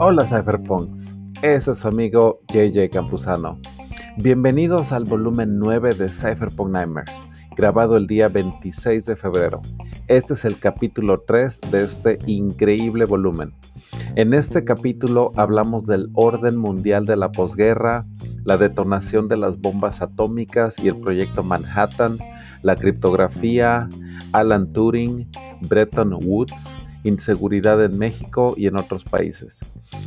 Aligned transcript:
Hola 0.00 0.24
Cypherpunks, 0.26 1.12
ese 1.42 1.72
es 1.72 1.78
su 1.78 1.88
amigo 1.88 2.40
JJ 2.52 2.88
Campuzano. 2.92 3.58
Bienvenidos 4.16 4.92
al 4.92 5.04
volumen 5.04 5.58
9 5.58 5.94
de 5.94 6.10
Cypherpunk 6.10 6.70
Nightmares, 6.70 7.26
grabado 7.56 7.96
el 7.96 8.06
día 8.06 8.28
26 8.28 9.06
de 9.06 9.16
febrero. 9.16 9.60
Este 10.06 10.34
es 10.34 10.44
el 10.44 10.58
capítulo 10.60 11.20
3 11.26 11.60
de 11.72 11.82
este 11.82 12.18
increíble 12.26 13.06
volumen. 13.06 13.52
En 14.14 14.34
este 14.34 14.64
capítulo 14.64 15.32
hablamos 15.34 15.86
del 15.86 16.10
orden 16.14 16.56
mundial 16.56 17.04
de 17.04 17.16
la 17.16 17.32
posguerra, 17.32 18.06
la 18.44 18.56
detonación 18.56 19.28
de 19.28 19.36
las 19.36 19.60
bombas 19.60 20.00
atómicas 20.00 20.78
y 20.78 20.86
el 20.86 21.00
proyecto 21.00 21.42
Manhattan, 21.42 22.18
la 22.62 22.76
criptografía, 22.76 23.88
Alan 24.32 24.72
Turing, 24.72 25.28
Bretton 25.62 26.18
Woods, 26.22 26.76
inseguridad 27.04 27.82
en 27.84 27.98
México 27.98 28.54
y 28.56 28.66
en 28.66 28.76
otros 28.76 29.04
países. 29.04 29.60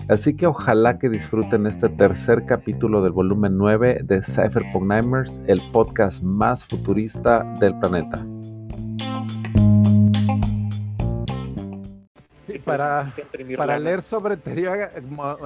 Así 0.09 0.35
que 0.35 0.48
ojalá 0.48 0.99
que 0.99 1.09
disfruten 1.09 1.66
este 1.66 1.89
tercer 1.89 2.45
capítulo 2.45 3.02
del 3.02 3.12
volumen 3.12 3.57
9 3.57 4.02
de 4.03 4.21
Cypherpunk 4.21 4.85
Nightmares, 4.85 5.41
el 5.48 5.62
podcast 5.71 6.21
más 6.21 6.66
futurista 6.66 7.43
del 7.59 7.77
planeta. 7.79 8.26
Para, 12.65 13.12
para 13.57 13.79
leer 13.79 14.02
sobre 14.02 14.38
teoría 14.38 14.91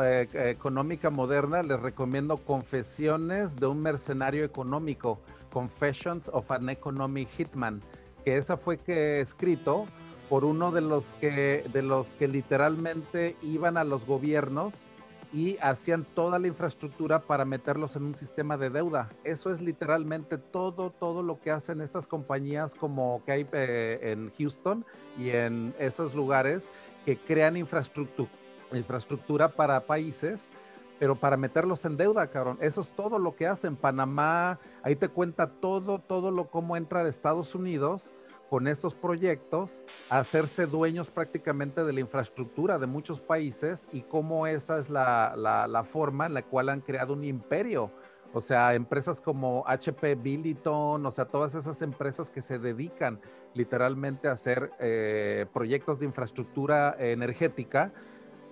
eh, 0.04 0.28
económica 0.34 1.10
moderna, 1.10 1.64
les 1.64 1.80
recomiendo 1.80 2.38
Confesiones 2.38 3.56
de 3.56 3.68
un 3.68 3.82
mercenario 3.82 4.44
económico, 4.44 5.20
Confessions 5.52 6.30
of 6.34 6.52
an 6.52 6.70
Economic 6.70 7.30
Hitman, 7.30 7.82
que 8.26 8.38
esa 8.38 8.58
fue 8.58 8.78
que 8.78 9.22
escrito 9.22 9.86
por 10.30 10.44
uno 10.44 10.72
de 10.72 10.82
los 10.82 11.14
que 11.14 11.64
de 11.72 11.82
los 11.84 12.16
que 12.16 12.28
literalmente 12.28 13.38
iban 13.44 13.78
a 13.78 13.84
los 13.84 14.06
gobiernos 14.06 14.88
y 15.32 15.58
hacían 15.62 16.06
toda 16.16 16.40
la 16.40 16.48
infraestructura 16.48 17.20
para 17.20 17.46
meterlos 17.46 17.96
en 17.96 18.04
un 18.04 18.16
sistema 18.16 18.58
de 18.58 18.70
deuda. 18.70 19.10
Eso 19.24 19.52
es 19.52 19.62
literalmente 19.62 20.38
todo, 20.38 20.92
todo 20.92 21.24
lo 21.24 21.42
que 21.42 21.52
hacen 21.52 21.82
estas 21.82 22.08
compañías 22.08 22.74
como 22.74 23.22
que 23.26 23.32
hay 23.34 23.48
eh, 23.52 24.00
en 24.02 24.32
Houston 24.38 24.86
y 25.20 25.30
en 25.30 25.76
esos 25.78 26.16
lugares 26.16 26.72
que 27.06 27.18
crean 27.18 27.58
infraestructura, 27.58 28.30
infraestructura 28.72 29.50
para 29.50 29.82
países, 29.82 30.52
pero 31.00 31.16
para 31.16 31.38
meterlos 31.38 31.84
en 31.86 31.98
deuda, 31.98 32.30
cabrón. 32.30 32.58
Eso 32.62 32.82
es 32.82 32.94
todo 32.94 33.20
lo 33.20 33.36
que 33.36 33.48
hacen. 33.48 33.76
Panamá, 33.76 34.60
ahí 34.84 34.96
te 34.96 35.10
cuenta 35.10 35.48
todo, 35.48 36.00
todo 36.00 36.32
lo 36.32 36.50
cómo 36.50 36.78
entra 36.78 37.04
de 37.04 37.10
Estados 37.10 37.56
Unidos 37.56 38.16
con 38.50 38.68
estos 38.68 38.96
proyectos 38.96 39.84
a 40.10 40.20
hacerse 40.20 40.68
dueños 40.68 41.10
prácticamente 41.10 41.84
de 41.84 41.94
la 41.94 42.00
infraestructura 42.00 42.78
de 42.78 42.88
muchos 42.88 43.20
países 43.20 43.88
y 43.92 44.02
cómo 44.02 44.48
esa 44.48 44.80
es 44.80 44.90
la, 44.90 45.34
la, 45.36 45.84
forma 45.84 46.28
en 46.28 46.34
la 46.34 46.44
cual 46.44 46.70
han 46.70 46.82
creado 46.82 47.14
un 47.14 47.24
imperio. 47.24 47.92
O 48.34 48.42
sea, 48.42 48.74
empresas 48.76 49.22
como 49.22 49.64
HP 49.66 50.16
Billiton, 50.16 51.06
o 51.06 51.12
sea, 51.12 51.26
todas 51.26 51.56
esas 51.56 51.82
empresas 51.82 52.30
que 52.30 52.42
se 52.42 52.60
dedican 52.60 53.20
literalmente 53.54 54.28
a 54.28 54.34
hacer 54.34 54.72
eh, 54.80 55.46
proyectos 55.54 56.00
de 56.00 56.06
infraestructura 56.06 56.96
energética, 57.00 57.94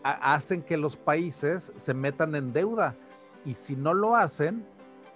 hacen 0.03 0.61
que 0.61 0.77
los 0.77 0.95
países 0.95 1.71
se 1.75 1.93
metan 1.93 2.35
en 2.35 2.53
deuda. 2.53 2.95
Y 3.45 3.55
si 3.55 3.75
no 3.75 3.93
lo 3.93 4.15
hacen, 4.15 4.65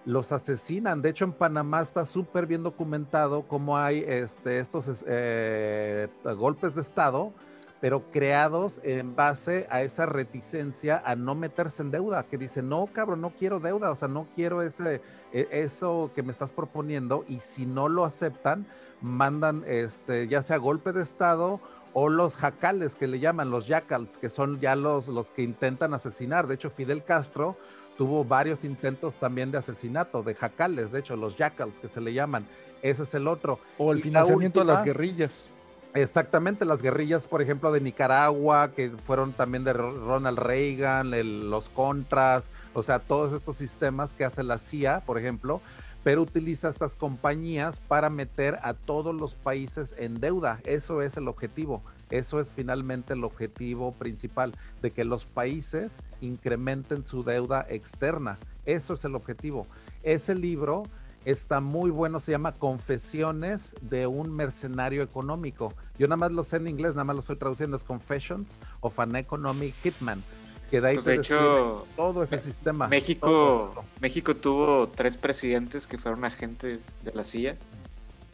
los 0.06 0.32
asesinan. 0.32 1.02
De 1.02 1.10
hecho, 1.10 1.26
en 1.26 1.34
Panamá 1.34 1.82
está 1.82 2.06
súper 2.06 2.46
bien 2.46 2.64
documentado 2.64 3.44
cómo 3.48 3.78
hay 3.78 4.04
este, 4.08 4.60
estos 4.60 5.04
eh, 5.06 6.08
golpes 6.38 6.74
de 6.76 6.82
Estado, 6.82 7.34
pero 7.82 8.10
creados 8.12 8.80
en 8.84 9.16
base 9.16 9.68
a 9.70 9.82
esa 9.82 10.06
reticencia 10.06 11.04
a 11.06 11.16
no 11.16 11.36
meterse 11.36 11.84
en 11.84 11.92
deuda, 11.92 12.24
que 12.24 12.38
dice, 12.38 12.64
no, 12.64 12.88
cabrón, 12.88 13.22
no 13.22 13.32
quiero 13.32 13.60
deuda, 13.60 13.92
o 13.92 13.96
sea, 13.96 14.08
no 14.08 14.28
quiero 14.34 14.62
ese, 14.62 15.02
e, 15.34 15.48
eso 15.52 16.10
que 16.16 16.24
me 16.24 16.32
estás 16.32 16.52
proponiendo, 16.52 17.26
y 17.28 17.42
si 17.42 17.66
no 17.66 17.90
lo 17.90 18.06
aceptan, 18.06 18.66
mandan 19.02 19.64
este, 19.68 20.28
ya 20.28 20.42
sea 20.42 20.58
golpe 20.58 20.94
de 20.94 21.04
Estado 21.04 21.60
o 21.94 22.10
los 22.10 22.36
jacales 22.36 22.96
que 22.96 23.08
le 23.08 23.20
llaman, 23.20 23.50
los 23.50 23.68
jackals, 23.68 24.18
que 24.18 24.30
son 24.30 24.60
ya 24.60 24.76
los, 24.76 25.08
los 25.08 25.32
que 25.32 25.44
intentan 25.44 25.94
asesinar. 25.94 26.48
De 26.48 26.56
hecho, 26.56 26.70
Fidel 26.70 27.04
Castro 27.04 27.58
tuvo 27.98 28.24
varios 28.24 28.64
intentos 28.64 29.16
también 29.16 29.52
de 29.52 29.58
asesinato, 29.58 30.22
de 30.24 30.36
jacales, 30.36 30.92
de 30.92 31.00
hecho, 31.00 31.16
los 31.16 31.36
jackals 31.36 31.80
que 31.80 31.88
se 31.88 32.00
le 32.00 32.14
llaman. 32.14 32.46
Ese 32.82 33.04
es 33.04 33.14
el 33.14 33.28
otro. 33.28 33.60
O 33.78 33.92
el 33.92 34.02
financiamiento 34.02 34.60
de 34.60 34.66
las 34.66 34.84
guerrillas. 34.84 35.50
Exactamente, 35.94 36.64
las 36.64 36.84
guerrillas, 36.84 37.26
por 37.26 37.42
ejemplo, 37.42 37.72
de 37.72 37.82
Nicaragua, 37.82 38.72
que 38.76 38.92
fueron 39.06 39.34
también 39.34 39.64
de 39.64 39.74
Ronald 39.74 40.38
Reagan, 40.38 41.12
los 41.50 41.70
contras, 41.70 42.52
o 42.76 42.84
sea, 42.84 43.00
todos 43.00 43.34
estos 43.34 43.56
sistemas 43.56 44.14
que 44.14 44.24
hace 44.24 44.44
la 44.44 44.60
CIA, 44.60 45.02
por 45.06 45.18
ejemplo, 45.18 45.60
pero 46.04 46.22
utiliza 46.22 46.70
estas 46.70 46.96
compañías 46.96 47.82
para 47.88 48.10
meter 48.10 48.60
a 48.64 48.74
todos 48.74 49.14
los 49.14 49.36
países 49.36 49.96
en 49.98 50.20
deuda. 50.20 50.60
Eso 50.64 51.02
es 51.02 51.18
el 51.18 51.28
objetivo. 51.28 51.82
Eso 52.10 52.40
es 52.40 52.54
finalmente 52.54 53.14
el 53.14 53.24
objetivo 53.24 53.92
principal, 53.94 54.54
de 54.82 54.92
que 54.92 55.04
los 55.04 55.26
países 55.26 56.02
incrementen 56.22 57.06
su 57.06 57.24
deuda 57.24 57.66
externa. 57.70 58.38
Eso 58.66 58.94
es 58.94 59.04
el 59.04 59.16
objetivo. 59.16 59.66
Ese 60.04 60.36
libro 60.36 60.84
está 61.26 61.60
muy 61.60 61.92
bueno, 61.92 62.22
se 62.22 62.32
llama 62.32 62.54
Confesiones 62.54 63.76
de 63.82 64.08
un 64.08 64.34
mercenario 64.34 65.04
económico. 65.04 65.74
Yo 66.00 66.08
nada 66.08 66.18
más 66.18 66.32
lo 66.32 66.46
sé 66.46 66.56
en 66.56 66.68
inglés, 66.68 66.94
nada 66.94 67.04
más 67.04 67.18
lo 67.18 67.20
estoy 67.20 67.36
traduciendo, 67.36 67.76
es 67.76 67.84
Confessions 67.84 68.60
of 68.80 68.98
an 69.00 69.18
Economic 69.18 69.74
Hitman 69.84 70.24
que 70.70 70.82
de 70.82 70.88
ahí 70.90 70.96
pues, 70.98 71.20
hecho 71.20 71.88
todo 71.96 72.24
ese 72.24 72.40
sistema. 72.40 72.88
México, 72.88 73.86
México 74.00 74.36
tuvo 74.36 74.88
tres 74.88 75.18
presidentes 75.18 75.88
que 75.88 75.98
fueron 75.98 76.26
agentes 76.26 76.82
de 77.04 77.14
la 77.14 77.24
CIA. 77.24 77.58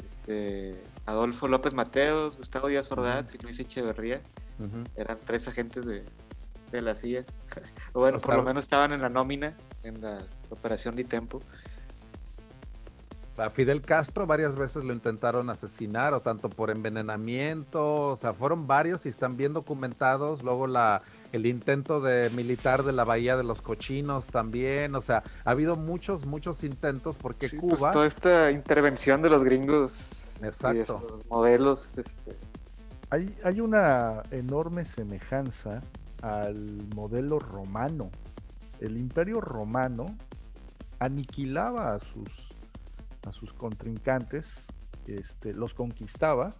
Este, 0.03 0.81
Adolfo 1.05 1.47
López 1.47 1.73
Mateos, 1.73 2.38
Gustavo 2.38 2.67
Díaz 2.67 2.91
Ordaz 2.91 3.35
y 3.35 3.38
Luis 3.39 3.59
Echeverría. 3.59 4.21
Eran 4.95 5.17
tres 5.25 5.47
agentes 5.47 5.85
de, 5.85 6.81
la 6.81 6.95
CIA. 6.95 7.25
bueno, 7.94 8.19
por 8.19 8.35
lo 8.35 8.44
menos 8.44 8.65
estaban 8.65 8.94
en 8.94 9.01
la 9.01 9.09
nómina, 9.09 9.55
en 9.83 10.01
la 10.01 10.25
operación 10.50 10.95
Tempo 10.95 11.41
a 13.38 13.50
Fidel 13.50 13.81
Castro 13.81 14.27
varias 14.27 14.55
veces 14.55 14.83
lo 14.83 14.94
intentaron 14.94 15.50
asesinar, 15.50 16.13
o 16.13 16.21
tanto 16.21 16.50
por 16.50 16.69
envenenamiento, 16.69 18.11
o 18.11 18.15
sea, 18.15 18.33
fueron 18.33 18.67
varios 18.67 19.05
y 19.05 19.09
están 19.09 19.38
bien 19.38 19.53
documentados. 19.53 20.44
Luego 20.44 20.67
la, 20.67 21.01
el 21.33 21.45
intento 21.45 21.99
de 21.99 22.29
militar 22.29 22.83
de 22.83 22.94
la 22.94 23.03
Bahía 23.03 23.35
de 23.35 23.44
los 23.44 23.61
Cochinos 23.61 24.27
también, 24.27 24.95
o 24.95 25.01
sea, 25.01 25.23
ha 25.44 25.51
habido 25.51 25.75
muchos, 25.75 26.25
muchos 26.25 26.63
intentos 26.63 27.17
porque 27.17 27.49
pues, 27.49 27.79
Cuba... 27.79 27.91
toda 27.91 28.07
esta 28.07 28.51
intervención 28.51 29.21
de 29.21 29.29
los 29.29 29.44
gringos, 29.44 30.38
Exacto. 30.41 31.23
modelos, 31.29 31.91
este... 31.97 32.38
Hay, 33.09 33.35
hay 33.44 33.59
una 33.59 34.23
enorme 34.31 34.85
semejanza 34.85 35.81
al 36.21 36.88
modelo 36.95 37.38
romano. 37.38 38.09
El 38.79 38.97
imperio 38.97 39.39
romano 39.39 40.15
aniquilaba 41.00 41.94
a 41.94 42.00
sus 42.00 42.29
a 43.25 43.31
sus 43.31 43.53
contrincantes, 43.53 44.65
este, 45.07 45.53
los 45.53 45.73
conquistaba, 45.73 46.55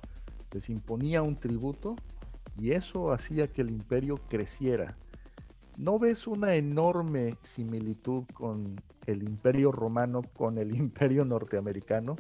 les 0.52 0.70
imponía 0.70 1.22
un 1.22 1.36
tributo 1.36 1.96
y 2.56 2.72
eso 2.72 3.12
hacía 3.12 3.48
que 3.48 3.62
el 3.62 3.72
imperio 3.72 4.18
creciera. 4.30 4.98
¿No 5.78 5.98
ves 5.98 6.28
una 6.28 6.56
enorme 6.56 7.38
similitud 7.44 8.26
con 8.34 8.76
el 9.08 9.24
imperio 9.24 9.72
romano 9.72 10.22
con 10.22 10.58
el 10.58 10.76
imperio 10.76 11.26
norteamericano? 11.26 12.16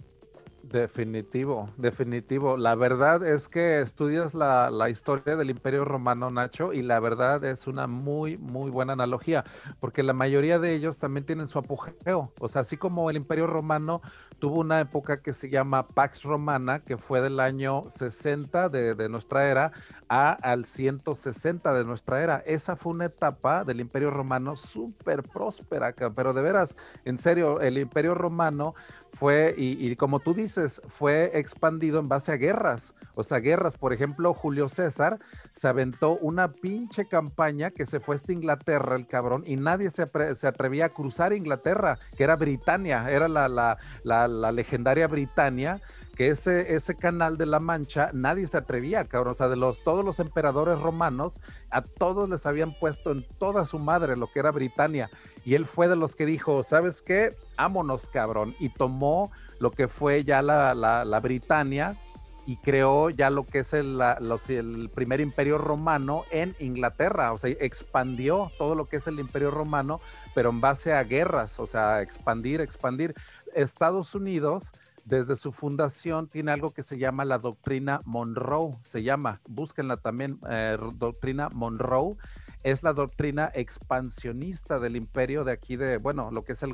Definitivo, 0.63 1.69
definitivo. 1.75 2.55
La 2.55 2.73
verdad 2.75 3.27
es 3.27 3.49
que 3.49 3.81
estudias 3.81 4.33
la, 4.33 4.89
historia 4.89 5.35
del 5.35 5.49
Imperio 5.49 5.83
Romano, 5.83 6.29
Nacho, 6.29 6.71
y 6.71 6.81
la 6.81 7.01
verdad 7.01 7.43
es 7.43 7.67
una 7.67 7.85
muy, 7.85 8.37
muy 8.37 8.71
buena 8.71 8.93
analogía, 8.93 9.43
porque 9.81 10.03
la 10.03 10.13
mayoría 10.13 10.59
de 10.59 10.73
ellos 10.73 10.99
también 10.99 11.25
tienen 11.25 11.49
su 11.49 11.59
apogeo. 11.59 12.31
O 12.39 12.47
sea, 12.47 12.61
así 12.61 12.77
como 12.77 13.09
el 13.09 13.17
Imperio 13.17 13.45
Romano 13.45 14.01
tuvo 14.39 14.61
una 14.61 14.79
época 14.79 15.17
que 15.17 15.33
se 15.33 15.49
llama 15.49 15.85
Pax 15.85 16.23
Romana, 16.23 16.79
que 16.79 16.97
fue 16.97 17.19
del 17.19 17.41
año 17.41 17.83
60 17.89 18.69
de, 18.69 18.95
de 18.95 19.09
nuestra 19.09 19.49
era 19.49 19.73
a, 20.07 20.31
al 20.31 20.63
160 20.65 21.73
de 21.73 21.83
nuestra 21.83 22.23
era. 22.23 22.41
Esa 22.45 22.77
fue 22.77 22.93
una 22.93 23.05
etapa 23.05 23.65
del 23.65 23.81
Imperio 23.81 24.11
Romano 24.11 24.55
súper 24.55 25.23
próspera, 25.23 25.93
pero 26.15 26.33
de 26.33 26.41
veras, 26.41 26.77
en 27.03 27.17
serio, 27.17 27.59
el 27.59 27.77
Imperio 27.77 28.15
Romano 28.15 28.75
fue, 29.13 29.53
y, 29.55 29.95
como 29.95 30.19
tú 30.19 30.33
dices, 30.33 30.81
fue 30.87 31.31
expandido 31.37 31.99
en 31.99 32.09
base 32.09 32.31
a 32.31 32.35
guerras. 32.35 32.95
O 33.13 33.23
sea, 33.23 33.39
guerras, 33.39 33.77
por 33.77 33.93
ejemplo, 33.93 34.33
Julio 34.33 34.69
César 34.69 35.19
se 35.53 35.67
aventó 35.67 36.17
una 36.17 36.51
pinche 36.51 37.07
campaña 37.07 37.69
que 37.69 37.85
se 37.85 37.99
fue 37.99 38.15
hasta 38.15 38.33
Inglaterra, 38.33 38.95
el 38.95 39.05
cabrón, 39.05 39.43
y 39.45 39.55
nadie 39.55 39.91
se, 39.91 40.01
atrevía 40.01 40.85
a 40.85 40.89
cruzar 40.89 41.31
Inglaterra, 41.31 41.99
que 42.17 42.23
era 42.23 42.35
Britania, 42.35 43.07
era 43.09 43.27
la, 43.27 43.47
la, 43.47 43.77
la, 44.03 44.27
la 44.27 44.51
legendaria 44.51 45.07
Britania 45.07 45.79
que 46.15 46.29
ese, 46.29 46.75
ese 46.75 46.95
canal 46.95 47.37
de 47.37 47.45
la 47.45 47.59
Mancha 47.59 48.11
nadie 48.13 48.47
se 48.47 48.57
atrevía, 48.57 49.05
cabrón. 49.05 49.31
O 49.31 49.35
sea, 49.35 49.47
de 49.47 49.55
los, 49.55 49.83
todos 49.83 50.05
los 50.05 50.19
emperadores 50.19 50.79
romanos, 50.79 51.39
a 51.69 51.81
todos 51.81 52.29
les 52.29 52.45
habían 52.45 52.73
puesto 52.73 53.11
en 53.11 53.25
toda 53.39 53.65
su 53.65 53.79
madre 53.79 54.15
lo 54.15 54.27
que 54.27 54.39
era 54.39 54.51
Britania. 54.51 55.09
Y 55.43 55.55
él 55.55 55.65
fue 55.65 55.87
de 55.87 55.95
los 55.95 56.15
que 56.15 56.25
dijo, 56.25 56.63
¿sabes 56.63 57.01
qué? 57.01 57.35
Ámonos, 57.57 58.07
cabrón. 58.07 58.55
Y 58.59 58.69
tomó 58.69 59.31
lo 59.59 59.71
que 59.71 59.87
fue 59.87 60.23
ya 60.23 60.41
la, 60.41 60.75
la, 60.75 61.19
Britania 61.19 61.97
y 62.45 62.57
creó 62.57 63.09
ya 63.09 63.29
lo 63.29 63.45
que 63.45 63.59
es 63.59 63.73
el, 63.73 63.99
el, 64.01 64.89
primer 64.93 65.21
imperio 65.21 65.57
romano 65.57 66.25
en 66.29 66.55
Inglaterra, 66.59 67.31
o 67.31 67.37
sea, 67.37 67.49
expandió 67.51 68.51
todo 68.57 68.75
lo 68.75 68.85
que 68.85 68.97
es 68.97 69.07
el 69.07 69.19
imperio 69.19 69.49
romano, 69.49 70.01
pero 70.35 70.49
en 70.49 70.59
base 70.59 70.93
a 70.93 71.03
guerras, 71.03 71.59
o 71.59 71.67
sea, 71.67 72.01
expandir, 72.01 72.59
expandir. 72.59 73.15
Estados 73.55 74.15
Unidos, 74.15 74.73
desde 75.05 75.35
su 75.35 75.51
fundación, 75.51 76.27
tiene 76.27 76.51
algo 76.51 76.71
que 76.71 76.83
se 76.83 76.97
llama 76.97 77.25
la 77.25 77.37
doctrina 77.37 78.01
Monroe, 78.05 78.77
se 78.83 79.03
llama, 79.03 79.41
búsquenla 79.47 79.97
también, 79.97 80.39
eh, 80.49 80.77
doctrina 80.95 81.49
Monroe, 81.49 82.15
es 82.63 82.81
la 82.81 82.93
doctrina 82.93 83.51
expansionista 83.53 84.79
del 84.79 84.95
imperio 84.95 85.43
de 85.43 85.51
aquí 85.51 85.75
de, 85.75 85.97
bueno, 85.97 86.31
lo 86.31 86.45
que 86.45 86.53
es 86.53 86.63
el, 86.63 86.73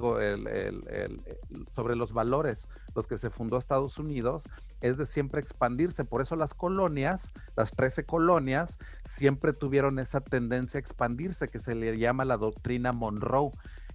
sobre 1.71 1.95
los 1.95 2.13
valores, 2.13 2.67
los 2.95 3.07
que 3.07 3.17
se 3.17 3.31
fundó 3.31 3.57
Estados 3.57 3.97
Unidos, 3.97 4.47
es 4.81 4.99
de 4.99 5.05
siempre 5.07 5.41
expandirse. 5.41 6.05
Por 6.05 6.21
eso 6.21 6.35
las 6.35 6.53
colonias, 6.53 7.33
las 7.55 7.71
13 7.71 8.05
colonias, 8.05 8.77
siempre 9.03 9.51
tuvieron 9.51 9.97
esa 9.97 10.21
tendencia 10.21 10.77
a 10.77 10.81
expandirse, 10.81 11.47
que 11.47 11.57
se 11.57 11.73
le 11.73 11.97
llama 11.97 12.23
la 12.23 12.37
doctrina 12.37 12.93
Monroe. 12.93 13.51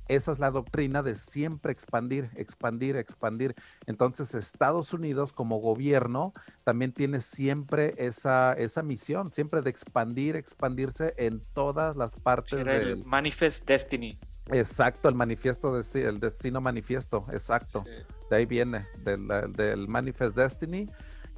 Esa 0.09 0.33
es 0.33 0.39
la 0.39 0.51
doctrina 0.51 1.03
de 1.03 1.15
siempre 1.15 1.73
expandir, 1.73 2.31
expandir, 2.37 2.97
expandir. 2.97 3.55
Entonces 3.87 4.35
Estados 4.35 4.93
Unidos 4.93 5.33
como 5.33 5.59
gobierno 5.59 6.33
también 6.65 6.93
tiene 6.93 7.21
siempre 7.21 7.95
esa, 7.97 8.53
esa 8.53 8.83
misión, 8.83 9.33
siempre 9.33 9.63
de 9.63 9.71
expandir, 9.71 10.37
expandirse 10.37 11.15
en 11.17 11.43
todas 11.55 11.97
las 11.97 12.17
partes 12.17 12.65
del... 12.65 13.05
Manifest 13.05 13.67
Destiny. 13.67 14.19
Exacto, 14.51 15.09
el 15.09 15.15
manifiesto, 15.15 15.75
de, 15.75 16.03
el 16.07 16.21
destino 16.21 16.61
manifiesto, 16.61 17.25
exacto. 17.33 17.85
De 18.31 18.37
ahí 18.37 18.45
viene, 18.45 18.87
del, 18.99 19.27
del 19.55 19.89
Manifest 19.89 20.37
Destiny 20.37 20.91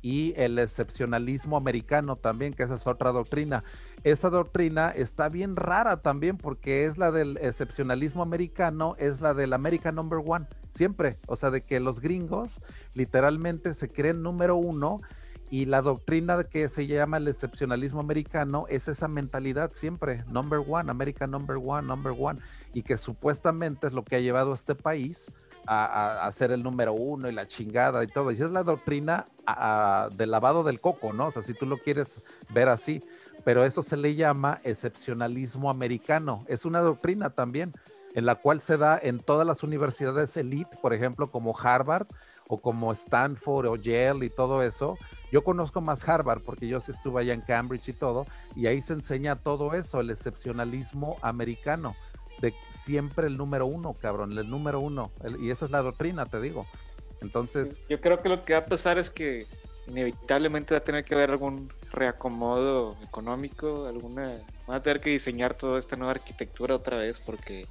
y 0.03 0.35
el 0.37 0.59
excepcionalismo 0.59 1.57
americano 1.57 2.17
también, 2.17 2.53
que 2.53 2.63
esa 2.63 2.75
es 2.75 2.87
otra 2.87 3.13
doctrina 3.13 3.65
esa 4.07 4.31
doctrina 4.31 4.91
está 4.91 5.29
bien 5.29 5.57
rara 5.57 5.97
también 5.97 6.39
porque 6.39 6.85
es 6.85 6.97
la 6.97 7.11
del 7.11 7.39
excepcionalismo 7.39 8.23
americano, 8.23 8.95
es 8.99 9.21
la 9.21 9.35
del 9.35 9.53
American 9.53 9.97
Number 9.97 10.21
One, 10.25 10.47
siempre. 10.71 11.19
O 11.27 11.35
sea, 11.35 11.51
de 11.51 11.63
que 11.65 11.81
los 11.81 11.99
gringos 12.01 12.61
literalmente 12.95 13.75
se 13.75 13.89
creen 13.89 14.23
número 14.23 14.55
uno 14.55 15.01
y 15.51 15.65
la 15.65 15.83
doctrina 15.83 16.45
que 16.45 16.69
se 16.69 16.87
llama 16.87 17.17
el 17.17 17.27
excepcionalismo 17.27 17.99
americano 17.99 18.67
es 18.69 18.87
esa 18.87 19.09
mentalidad 19.09 19.73
siempre, 19.75 20.23
number 20.29 20.61
one, 20.65 20.89
American 20.89 21.33
number 21.33 21.57
one, 21.57 21.89
number 21.89 22.15
one, 22.17 22.39
y 22.75 22.85
que 22.85 22.99
supuestamente 22.99 23.89
es 23.89 23.93
lo 23.93 24.05
que 24.05 24.15
ha 24.15 24.21
llevado 24.21 24.53
a 24.53 24.55
este 24.55 24.77
país 24.77 25.33
a, 25.67 26.31
ser 26.33 26.53
el 26.53 26.63
número 26.63 26.93
uno 26.93 27.29
y 27.29 27.33
la 27.33 27.47
chingada 27.49 28.05
y 28.05 28.07
todo. 28.07 28.31
Y 28.31 28.35
es 28.35 28.51
la 28.51 28.63
doctrina 28.63 29.27
del 30.13 30.31
lavado 30.31 30.63
del 30.63 30.81
coco, 30.81 31.13
¿no? 31.13 31.27
O 31.27 31.31
sea, 31.33 31.43
si 31.43 31.55
tú 31.55 31.67
lo 31.67 31.79
quieres 31.79 32.23
ver 32.53 32.69
así 32.69 33.03
pero 33.47 33.65
eso 33.65 33.81
se 33.81 33.97
le 33.97 34.17
llama 34.17 34.61
excepcionalismo 34.65 35.71
americano. 35.71 36.45
Es 36.49 36.65
una 36.65 36.81
doctrina 36.81 37.31
también 37.31 37.73
en 38.17 38.27
la 38.27 38.35
cual 38.35 38.61
se 38.61 38.77
da 38.77 38.99
en 39.01 39.21
todas 39.21 39.47
las 39.47 39.63
universidades 39.63 40.37
elite, 40.37 40.77
por 40.83 40.93
ejemplo, 40.93 41.31
como 41.31 41.57
Harvard 41.57 42.09
o 42.49 42.59
como 42.61 42.93
Stanford 42.93 43.67
o 43.67 43.77
Yale 43.77 44.27
y 44.27 44.31
todo 44.31 44.65
eso. 44.65 44.99
Yo 45.31 45.45
conozco 45.45 45.81
más 45.81 46.09
Harvard 46.09 46.43
porque 46.43 46.67
yo 46.67 46.81
sí 46.81 46.91
estuve 46.91 47.21
allá 47.21 47.35
en 47.35 47.41
Cambridge 47.41 47.91
y 47.91 47.93
todo, 47.93 48.27
y 48.57 48.67
ahí 48.67 48.83
se 48.83 48.95
enseña 48.95 49.37
todo 49.37 49.75
eso, 49.75 50.01
el 50.01 50.11
excepcionalismo 50.11 51.17
americano, 51.23 51.95
de 52.41 52.53
siempre 52.75 53.29
el 53.29 53.37
número 53.37 53.67
uno, 53.67 53.95
cabrón, 53.95 54.37
el 54.37 54.51
número 54.51 54.81
uno. 54.81 55.13
y 55.39 55.51
esa 55.51 55.67
es 55.67 55.71
la 55.71 55.83
doctrina, 55.83 56.27
te 56.27 56.41
digo. 56.41 56.67
Entonces... 57.21 57.81
Yo 57.89 58.01
creo 58.01 58.21
que 58.21 58.29
lo 58.29 58.45
que 58.45 58.55
va 58.55 58.59
a 58.59 58.67
pasar 58.67 58.99
es 58.99 59.09
que 59.09 59.47
inevitablemente 59.87 60.75
va 60.75 60.79
a 60.79 60.85
tener 60.85 61.05
que 61.05 61.15
haber 61.15 61.31
algún 61.31 61.71
reacomodo 61.91 62.97
económico, 63.03 63.87
alguna 63.87 64.41
van 64.67 64.77
a 64.77 64.83
tener 64.83 65.01
que 65.01 65.11
diseñar 65.11 65.55
toda 65.55 65.79
esta 65.79 65.97
nueva 65.97 66.13
arquitectura 66.13 66.75
otra 66.75 66.99
vez 66.99 67.21
porque 67.21 67.67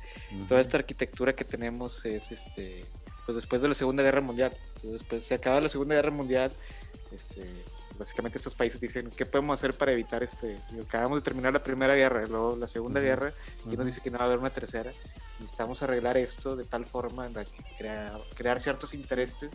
toda 0.48 0.62
esta 0.62 0.78
arquitectura 0.78 1.34
que 1.34 1.46
tenemos 1.46 2.06
es 2.06 2.32
este 2.32 2.86
pues 3.26 3.36
después 3.36 3.62
de 3.62 3.68
la 3.68 3.74
Segunda 3.74 4.04
Guerra 4.04 4.22
Mundial. 4.22 4.54
después 4.84 5.26
se 5.26 5.34
acaba 5.34 5.60
la 5.60 5.70
Segunda 5.70 5.96
Guerra 5.96 6.12
Mundial, 6.12 6.52
este 7.12 7.46
básicamente 7.98 8.38
estos 8.38 8.56
países 8.56 8.82
dicen 8.82 9.10
qué 9.16 9.26
podemos 9.26 9.58
hacer 9.58 9.78
para 9.78 9.94
evitar 9.94 10.22
este 10.22 10.60
acabamos 10.82 11.20
de 11.20 11.24
terminar 11.24 11.54
la 11.54 11.64
primera 11.64 11.96
guerra 11.96 12.28
luego 12.28 12.58
la 12.58 12.68
segunda 12.68 13.00
guerra 13.00 13.34
y 13.72 13.78
nos 13.78 13.86
dice 13.86 14.02
que 14.02 14.12
no 14.12 14.18
va 14.18 14.26
a 14.26 14.28
haber 14.28 14.40
una 14.40 14.50
tercera 14.50 14.92
necesitamos 15.40 15.82
arreglar 15.82 16.18
esto 16.18 16.58
de 16.58 16.66
tal 16.66 16.86
forma 16.86 17.26
en 17.26 17.34
la 17.34 17.46
que 17.46 17.64
crear, 17.78 18.20
crear 18.36 18.60
ciertos 18.60 18.94
intereses 18.94 19.50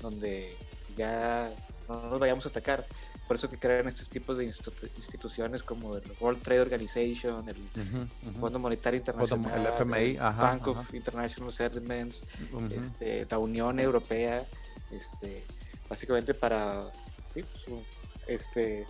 donde 0.00 0.52
ya 0.96 1.52
no 1.88 2.02
nos 2.08 2.20
vayamos 2.20 2.46
a 2.46 2.48
atacar. 2.48 2.86
Por 3.30 3.36
eso 3.36 3.48
que 3.48 3.58
crean 3.58 3.86
estos 3.86 4.08
tipos 4.08 4.38
de 4.38 4.44
instituciones 4.44 5.62
como 5.62 5.94
el 5.94 6.02
World 6.18 6.42
Trade 6.42 6.62
Organization, 6.62 7.48
el 7.48 8.08
Fondo 8.40 8.58
Monetario 8.58 8.98
Internacional, 8.98 9.60
el 9.60 9.66
FMI, 9.68 10.16
Bank 10.16 10.66
of 10.66 10.92
International 10.92 11.52
Settlements, 11.52 12.24
este, 12.72 13.28
la 13.30 13.38
Unión 13.38 13.78
Europea, 13.78 14.44
este, 14.90 15.44
básicamente 15.88 16.34
para, 16.34 16.90
sí, 17.32 17.44
pues, 17.44 17.84
este, 18.26 18.84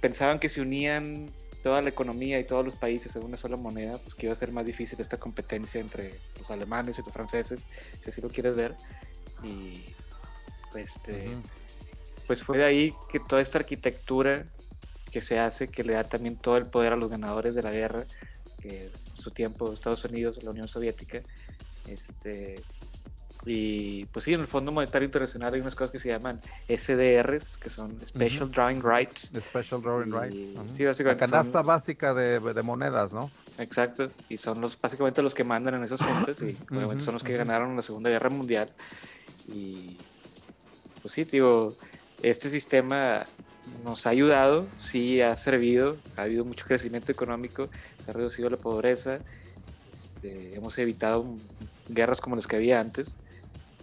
pensaban 0.00 0.38
que 0.38 0.48
se 0.48 0.62
unían 0.62 1.30
toda 1.62 1.82
la 1.82 1.90
economía 1.90 2.40
y 2.40 2.44
todos 2.44 2.64
los 2.64 2.76
países 2.76 3.14
en 3.16 3.22
una 3.22 3.36
sola 3.36 3.58
moneda, 3.58 3.98
pues 3.98 4.14
que 4.14 4.24
iba 4.24 4.32
a 4.32 4.36
ser 4.36 4.50
más 4.50 4.64
difícil 4.64 4.98
esta 4.98 5.18
competencia 5.18 5.78
entre 5.78 6.18
los 6.38 6.50
alemanes 6.50 6.98
y 6.98 7.02
los 7.02 7.12
franceses, 7.12 7.66
si 7.98 8.08
así 8.08 8.22
lo 8.22 8.30
quieres 8.30 8.56
ver. 8.56 8.74
Y 9.44 9.84
este, 10.74 11.36
pues 12.32 12.42
fue 12.42 12.56
de 12.56 12.64
ahí 12.64 12.94
que 13.10 13.20
toda 13.20 13.42
esta 13.42 13.58
arquitectura 13.58 14.46
que 15.10 15.20
se 15.20 15.38
hace, 15.38 15.68
que 15.68 15.84
le 15.84 15.92
da 15.92 16.04
también 16.04 16.36
todo 16.36 16.56
el 16.56 16.64
poder 16.64 16.94
a 16.94 16.96
los 16.96 17.10
ganadores 17.10 17.54
de 17.54 17.62
la 17.62 17.70
guerra, 17.72 18.04
que 18.58 18.86
en 18.86 19.16
su 19.16 19.32
tiempo 19.32 19.70
Estados 19.70 20.02
Unidos, 20.06 20.42
la 20.42 20.50
Unión 20.50 20.66
Soviética, 20.66 21.20
este, 21.86 22.62
y 23.44 24.06
pues 24.06 24.24
sí, 24.24 24.32
en 24.32 24.40
el 24.40 24.46
Fondo 24.46 24.72
Monetario 24.72 25.04
Internacional 25.04 25.52
hay 25.52 25.60
unas 25.60 25.74
cosas 25.74 25.90
que 25.90 25.98
se 25.98 26.08
llaman 26.08 26.40
SDRs, 26.68 27.58
que 27.58 27.68
son 27.68 28.00
Special 28.06 28.50
Drawing 28.50 28.80
Rights. 28.82 29.30
Special 29.38 29.82
Drawing 29.82 30.10
Rights. 30.10 30.54
Sí, 30.78 30.86
básicamente 30.86 31.26
La 31.26 31.30
canasta 31.30 31.60
básica 31.60 32.14
de, 32.14 32.40
de, 32.40 32.62
monedas, 32.62 33.12
¿no? 33.12 33.30
Exacto, 33.58 34.10
y 34.30 34.38
son 34.38 34.62
los 34.62 34.80
básicamente 34.80 35.20
los 35.20 35.34
que 35.34 35.44
mandan 35.44 35.74
en 35.74 35.82
esas 35.82 36.02
gentes 36.02 36.42
y 36.42 36.56
obviamente 36.70 37.04
son 37.04 37.12
los 37.12 37.22
que 37.22 37.36
ganaron 37.36 37.76
la 37.76 37.82
Segunda 37.82 38.08
Guerra 38.08 38.30
Mundial. 38.30 38.70
Y 39.48 39.98
pues 41.02 41.12
sí, 41.12 41.24
digo, 41.24 41.76
este 42.22 42.48
sistema 42.50 43.26
nos 43.84 44.06
ha 44.06 44.10
ayudado, 44.10 44.66
sí 44.78 45.20
ha 45.20 45.34
servido, 45.36 45.96
ha 46.16 46.22
habido 46.22 46.44
mucho 46.44 46.66
crecimiento 46.66 47.12
económico, 47.12 47.68
se 48.04 48.10
ha 48.10 48.14
reducido 48.14 48.48
la 48.48 48.56
pobreza, 48.56 49.18
este, 49.98 50.54
hemos 50.54 50.78
evitado 50.78 51.26
guerras 51.88 52.20
como 52.20 52.36
las 52.36 52.46
que 52.46 52.56
había 52.56 52.80
antes, 52.80 53.16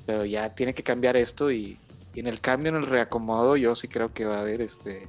pero 0.05 0.25
ya 0.25 0.55
tiene 0.55 0.73
que 0.73 0.83
cambiar 0.83 1.17
esto 1.17 1.51
y, 1.51 1.77
en 2.15 2.27
el 2.27 2.39
cambio, 2.39 2.69
en 2.69 2.77
el 2.77 2.85
reacomodo, 2.85 3.55
yo 3.57 3.75
sí 3.75 3.87
creo 3.87 4.13
que 4.13 4.25
va 4.25 4.37
a 4.37 4.41
haber, 4.41 4.61
este, 4.61 5.07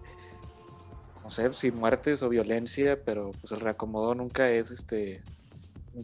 no 1.22 1.30
sé 1.30 1.52
si 1.52 1.70
muertes 1.70 2.22
o 2.22 2.28
violencia, 2.28 2.99
pero 3.04 3.32
pues 3.40 3.52
el 3.52 3.60
reacomodo 3.60 4.14
nunca 4.14 4.50
es 4.50 4.70
este 4.70 5.22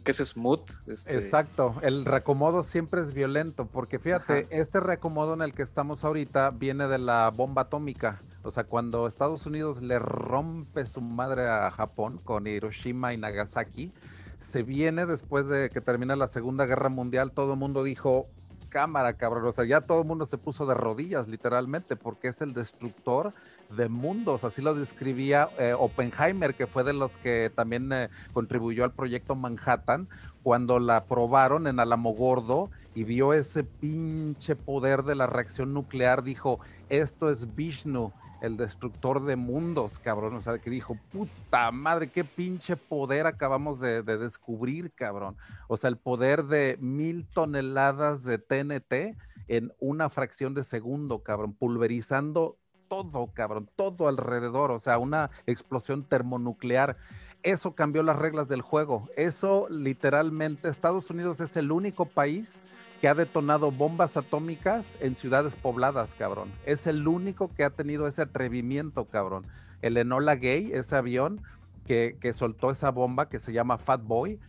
que 0.03 0.11
es 0.11 0.17
smooth. 0.17 0.69
Este... 0.87 1.15
Exacto, 1.15 1.75
el 1.81 2.05
reacomodo 2.05 2.63
siempre 2.63 3.01
es 3.01 3.13
violento, 3.13 3.67
porque 3.67 3.99
fíjate, 3.99 4.47
este 4.49 4.79
reacomodo 4.79 5.33
en 5.33 5.41
el 5.41 5.53
que 5.53 5.63
estamos 5.63 6.03
ahorita 6.03 6.51
viene 6.51 6.87
de 6.87 6.97
la 6.97 7.31
bomba 7.33 7.63
atómica. 7.63 8.21
O 8.43 8.51
sea, 8.51 8.63
cuando 8.65 9.07
Estados 9.07 9.45
Unidos 9.45 9.81
le 9.81 9.99
rompe 9.99 10.85
su 10.85 11.01
madre 11.01 11.47
a 11.47 11.71
Japón 11.71 12.19
con 12.23 12.47
Hiroshima 12.47 13.13
y 13.13 13.17
Nagasaki, 13.17 13.91
se 14.39 14.63
viene 14.63 15.05
después 15.05 15.47
de 15.47 15.69
que 15.69 15.81
termina 15.81 16.15
la 16.15 16.27
Segunda 16.27 16.65
Guerra 16.65 16.89
Mundial, 16.89 17.31
todo 17.31 17.53
el 17.53 17.59
mundo 17.59 17.83
dijo, 17.83 18.27
cámara, 18.69 19.13
cabrón. 19.13 19.45
O 19.45 19.51
sea, 19.51 19.65
ya 19.65 19.81
todo 19.81 20.01
el 20.01 20.07
mundo 20.07 20.25
se 20.25 20.37
puso 20.37 20.65
de 20.65 20.75
rodillas, 20.75 21.27
literalmente, 21.27 21.95
porque 21.95 22.27
es 22.29 22.41
el 22.41 22.53
destructor 22.53 23.33
de 23.69 23.89
mundos. 23.89 24.43
Así 24.43 24.61
lo 24.61 24.73
describía 24.73 25.49
eh, 25.57 25.73
Oppenheimer, 25.77 26.53
que 26.55 26.67
fue 26.67 26.83
de 26.83 26.93
los 26.93 27.17
que 27.17 27.51
también 27.53 27.91
eh, 27.91 28.09
contribuyó 28.33 28.83
al 28.83 28.93
proyecto 28.93 29.35
Manhattan, 29.35 30.07
cuando 30.43 30.79
la 30.79 31.05
probaron 31.05 31.67
en 31.67 31.79
Alamogordo 31.79 32.69
y 32.95 33.03
vio 33.03 33.33
ese 33.33 33.63
pinche 33.63 34.55
poder 34.55 35.03
de 35.03 35.15
la 35.15 35.27
reacción 35.27 35.73
nuclear, 35.73 36.23
dijo: 36.23 36.59
Esto 36.89 37.29
es 37.29 37.55
Vishnu 37.55 38.13
el 38.41 38.57
destructor 38.57 39.23
de 39.25 39.35
mundos, 39.35 39.99
cabrón. 39.99 40.35
O 40.35 40.41
sea, 40.41 40.57
que 40.59 40.69
dijo, 40.69 40.97
puta 41.11 41.71
madre, 41.71 42.07
qué 42.07 42.23
pinche 42.23 42.75
poder 42.75 43.25
acabamos 43.25 43.79
de, 43.79 44.03
descubrir, 44.03 44.91
cabrón. 44.93 45.37
O 45.67 45.77
sea, 45.77 45.89
el 45.89 45.97
poder 45.97 46.45
de 46.45 46.77
mil 46.79 47.27
toneladas 47.27 48.23
de 48.23 48.37
TNT 48.37 49.17
en 49.47 49.73
una 49.79 50.09
fracción 50.09 50.53
de 50.53 50.63
segundo, 50.63 51.23
cabrón, 51.23 51.53
pulverizando 51.53 52.57
todo, 52.87 53.29
cabrón, 53.33 53.69
todo 53.75 54.07
alrededor, 54.07 54.71
o 54.71 54.79
sea, 54.79 54.97
una 54.97 55.29
explosión 55.45 56.03
termonuclear. 56.03 56.97
Eso 57.43 57.75
cambió 57.75 58.03
las 58.03 58.17
reglas 58.17 58.49
del 58.49 58.61
juego. 58.61 59.07
Eso 59.15 59.67
literalmente, 59.69 60.69
Estados 60.69 61.09
Unidos 61.09 61.39
es 61.39 61.55
el 61.55 61.71
único 61.71 62.05
país 62.05 62.61
que 62.99 63.07
ha 63.07 63.13
detonado 63.13 63.71
bombas 63.71 64.17
atómicas 64.17 64.97
en 64.99 65.15
ciudades 65.15 65.55
pobladas, 65.55 66.15
cabrón. 66.15 66.51
Es 66.65 66.87
el 66.87 67.07
único 67.07 67.53
que 67.53 67.63
ha 67.63 67.69
tenido 67.69 68.07
ese 68.07 68.23
atrevimiento, 68.23 69.05
cabrón. 69.05 69.45
El 69.81 69.97
Enola 69.97 70.35
Gay, 70.35 70.71
ese 70.73 70.95
avión 70.95 71.41
que, 71.85 72.17
que 72.19 72.33
soltó 72.33 72.71
esa 72.71 72.89
bomba 72.89 73.29
que 73.29 73.39
se 73.39 73.53
llama 73.53 73.77
Fat 73.77 74.03
Boy, 74.03 74.39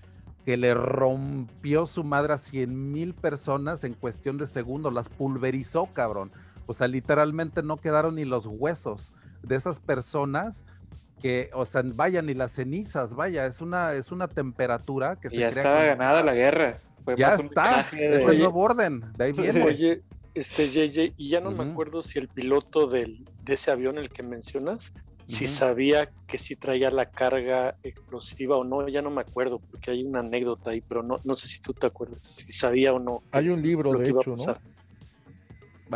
que 0.46 0.56
le 0.56 0.72
rompió 0.72 1.86
su 1.86 2.04
madre 2.04 2.32
a 2.32 2.38
100 2.38 2.90
mil 2.90 3.12
personas 3.12 3.84
en 3.84 3.92
cuestión 3.92 4.38
de 4.38 4.46
segundos, 4.46 4.94
las 4.94 5.10
pulverizó, 5.10 5.90
cabrón. 5.92 6.32
O 6.68 6.74
sea, 6.74 6.86
literalmente 6.86 7.62
no 7.62 7.78
quedaron 7.78 8.16
ni 8.16 8.26
los 8.26 8.44
huesos 8.46 9.14
de 9.42 9.56
esas 9.56 9.80
personas 9.80 10.66
que, 11.18 11.48
o 11.54 11.64
sea, 11.64 11.82
vaya, 11.82 12.20
ni 12.20 12.34
las 12.34 12.52
cenizas, 12.52 13.14
vaya, 13.14 13.46
es 13.46 13.62
una, 13.62 13.94
es 13.94 14.12
una 14.12 14.28
temperatura 14.28 15.16
que 15.16 15.30
se 15.30 15.38
ya 15.38 15.48
estaba 15.48 15.82
ganada 15.82 16.22
la 16.22 16.34
guerra. 16.34 16.76
ya 17.16 17.30
está, 17.30 17.86
es 17.90 18.28
el 18.28 18.38
nuevo 18.38 18.60
orden, 18.60 19.02
de 19.16 19.24
ahí 19.24 19.32
viene. 19.32 19.64
Oye, 19.64 20.02
este 20.34 20.68
JJ, 20.68 21.14
y 21.16 21.30
ya 21.30 21.40
no 21.40 21.52
me 21.52 21.64
acuerdo 21.64 22.02
si 22.02 22.18
el 22.18 22.28
piloto 22.28 22.86
del, 22.86 23.26
de 23.44 23.54
ese 23.54 23.70
avión, 23.70 23.96
el 23.96 24.10
que 24.10 24.22
mencionas, 24.22 24.92
si 25.22 25.46
sabía 25.46 26.10
que 26.26 26.36
si 26.36 26.54
traía 26.54 26.90
la 26.90 27.06
carga 27.06 27.76
explosiva 27.82 28.58
o 28.58 28.64
no, 28.64 28.86
ya 28.88 29.00
no 29.00 29.10
me 29.10 29.22
acuerdo, 29.22 29.58
porque 29.58 29.90
hay 29.90 30.04
una 30.04 30.20
anécdota 30.20 30.72
ahí, 30.72 30.82
pero 30.82 31.02
no, 31.02 31.16
no 31.24 31.34
sé 31.34 31.46
si 31.46 31.60
tú 31.60 31.72
te 31.72 31.86
acuerdas, 31.86 32.20
si 32.22 32.52
sabía 32.52 32.92
o 32.92 32.98
no. 32.98 33.22
Hay 33.32 33.48
un 33.48 33.62
libro, 33.62 33.92
de 33.94 34.10
hecho, 34.10 34.36
¿no? 34.36 34.77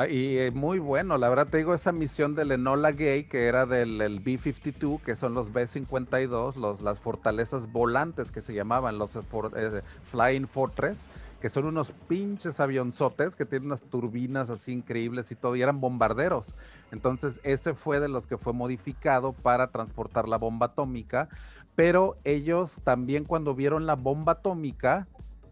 Y 0.09 0.39
eh, 0.39 0.51
muy 0.51 0.79
bueno, 0.79 1.19
la 1.19 1.29
verdad 1.29 1.49
te 1.49 1.59
digo, 1.59 1.75
esa 1.75 1.93
misión 1.93 2.35
del 2.35 2.53
Enola 2.53 2.93
Gay, 2.93 3.25
que 3.25 3.47
era 3.47 3.67
del 3.67 4.21
B-52, 4.21 5.03
que 5.03 5.15
son 5.17 5.35
los 5.35 5.53
B-52, 5.53 6.55
los, 6.57 6.81
las 6.81 7.01
fortalezas 7.01 7.71
volantes 7.71 8.33
que 8.33 8.41
se 8.41 8.55
llamaban, 8.55 8.97
los 8.97 9.17
eh, 9.17 9.83
Flying 10.11 10.49
Fortress, 10.49 11.11
que 11.43 11.51
son 11.51 11.67
unos 11.67 11.93
pinches 12.09 12.59
avionzotes 12.59 13.37
que 13.37 13.45
tienen 13.45 13.67
unas 13.67 13.83
turbinas 13.83 14.49
así 14.49 14.73
increíbles 14.73 15.31
y 15.31 15.35
todo, 15.35 15.57
y 15.57 15.63
eran 15.63 15.83
bombarderos. 15.83 16.55
Entonces, 16.91 17.39
ese 17.43 17.75
fue 17.75 18.01
de 18.01 18.09
los 18.09 18.27
que 18.27 18.39
fue 18.39 18.55
modificado 18.55 19.35
para 19.35 19.73
transportar 19.73 20.27
la 20.27 20.39
bomba 20.39 20.67
atómica, 20.67 21.29
pero 21.77 22.17
ellos 22.25 22.81
también 22.83 23.25
cuando 23.25 23.55
vieron 23.55 23.85
la 23.85 23.97
bomba 23.97 24.33
atómica, 24.33 25.07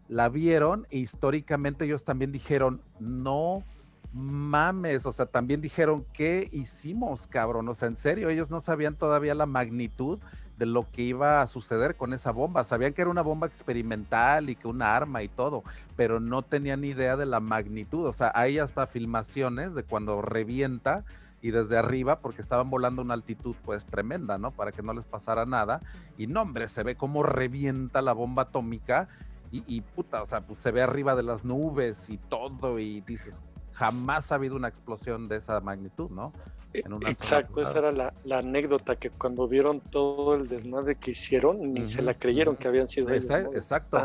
la 0.07 0.29
vieron 0.29 0.87
e 0.89 0.97
históricamente 0.97 1.85
ellos 1.85 2.05
también 2.05 2.31
dijeron, 2.31 2.81
no 2.99 3.63
mames, 4.13 5.05
o 5.05 5.11
sea, 5.11 5.25
también 5.25 5.61
dijeron, 5.61 6.05
¿qué 6.13 6.49
hicimos, 6.51 7.27
cabrón? 7.27 7.67
O 7.69 7.75
sea, 7.75 7.87
en 7.87 7.95
serio, 7.95 8.29
ellos 8.29 8.49
no 8.49 8.61
sabían 8.61 8.95
todavía 8.95 9.33
la 9.35 9.45
magnitud 9.45 10.19
de 10.57 10.65
lo 10.65 10.85
que 10.91 11.01
iba 11.01 11.41
a 11.41 11.47
suceder 11.47 11.95
con 11.95 12.13
esa 12.13 12.31
bomba. 12.31 12.63
Sabían 12.63 12.93
que 12.93 13.01
era 13.01 13.09
una 13.09 13.23
bomba 13.23 13.47
experimental 13.47 14.49
y 14.49 14.55
que 14.55 14.67
una 14.67 14.95
arma 14.95 15.23
y 15.23 15.27
todo, 15.27 15.63
pero 15.95 16.19
no 16.19 16.43
tenían 16.43 16.83
idea 16.83 17.15
de 17.15 17.25
la 17.25 17.39
magnitud. 17.39 18.05
O 18.05 18.13
sea, 18.13 18.31
hay 18.35 18.59
hasta 18.59 18.85
filmaciones 18.85 19.73
de 19.73 19.83
cuando 19.83 20.21
revienta 20.21 21.03
y 21.41 21.49
desde 21.49 21.77
arriba, 21.77 22.19
porque 22.19 22.41
estaban 22.41 22.69
volando 22.69 23.01
a 23.01 23.05
una 23.05 23.15
altitud 23.15 23.55
pues 23.65 23.85
tremenda, 23.85 24.37
¿no? 24.37 24.51
Para 24.51 24.71
que 24.71 24.83
no 24.83 24.93
les 24.93 25.05
pasara 25.05 25.45
nada. 25.45 25.81
Y 26.17 26.27
no, 26.27 26.43
hombre, 26.43 26.67
se 26.67 26.83
ve 26.83 26.95
cómo 26.95 27.23
revienta 27.23 28.03
la 28.03 28.13
bomba 28.13 28.43
atómica 28.43 29.07
y, 29.51 29.63
y, 29.65 29.81
puta, 29.81 30.21
o 30.21 30.25
sea, 30.25 30.41
pues 30.41 30.59
se 30.59 30.71
ve 30.71 30.83
arriba 30.83 31.15
de 31.15 31.23
las 31.23 31.43
nubes 31.43 32.09
y 32.09 32.17
todo 32.17 32.77
y 32.77 33.01
dices, 33.01 33.41
jamás 33.81 34.31
ha 34.31 34.35
habido 34.35 34.55
una 34.55 34.67
explosión 34.67 35.27
de 35.27 35.37
esa 35.37 35.59
magnitud, 35.59 36.11
¿no? 36.11 36.33
E, 36.71 36.83
exacto, 37.09 37.63
esa 37.63 37.79
era 37.79 37.91
la, 37.91 38.37
anécdota 38.37 38.95
que 38.95 39.09
cuando 39.09 39.47
vieron 39.47 39.79
todo 39.79 40.35
el 40.35 40.47
desmadre 40.47 40.97
que 40.97 41.11
hicieron, 41.11 41.73
ni 41.73 41.87
se 41.87 42.03
la 42.03 42.13
creyeron 42.13 42.55
que 42.55 42.67
habían 42.67 42.87
sido 42.87 43.09
ellos. 43.09 43.31
Exacto. 43.31 43.97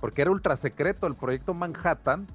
Porque 0.00 0.20
era 0.20 0.30
ultra 0.30 0.54
secreto 0.54 1.06
el 1.06 1.14
proyecto 1.14 1.54
Manhattan. 1.54 2.26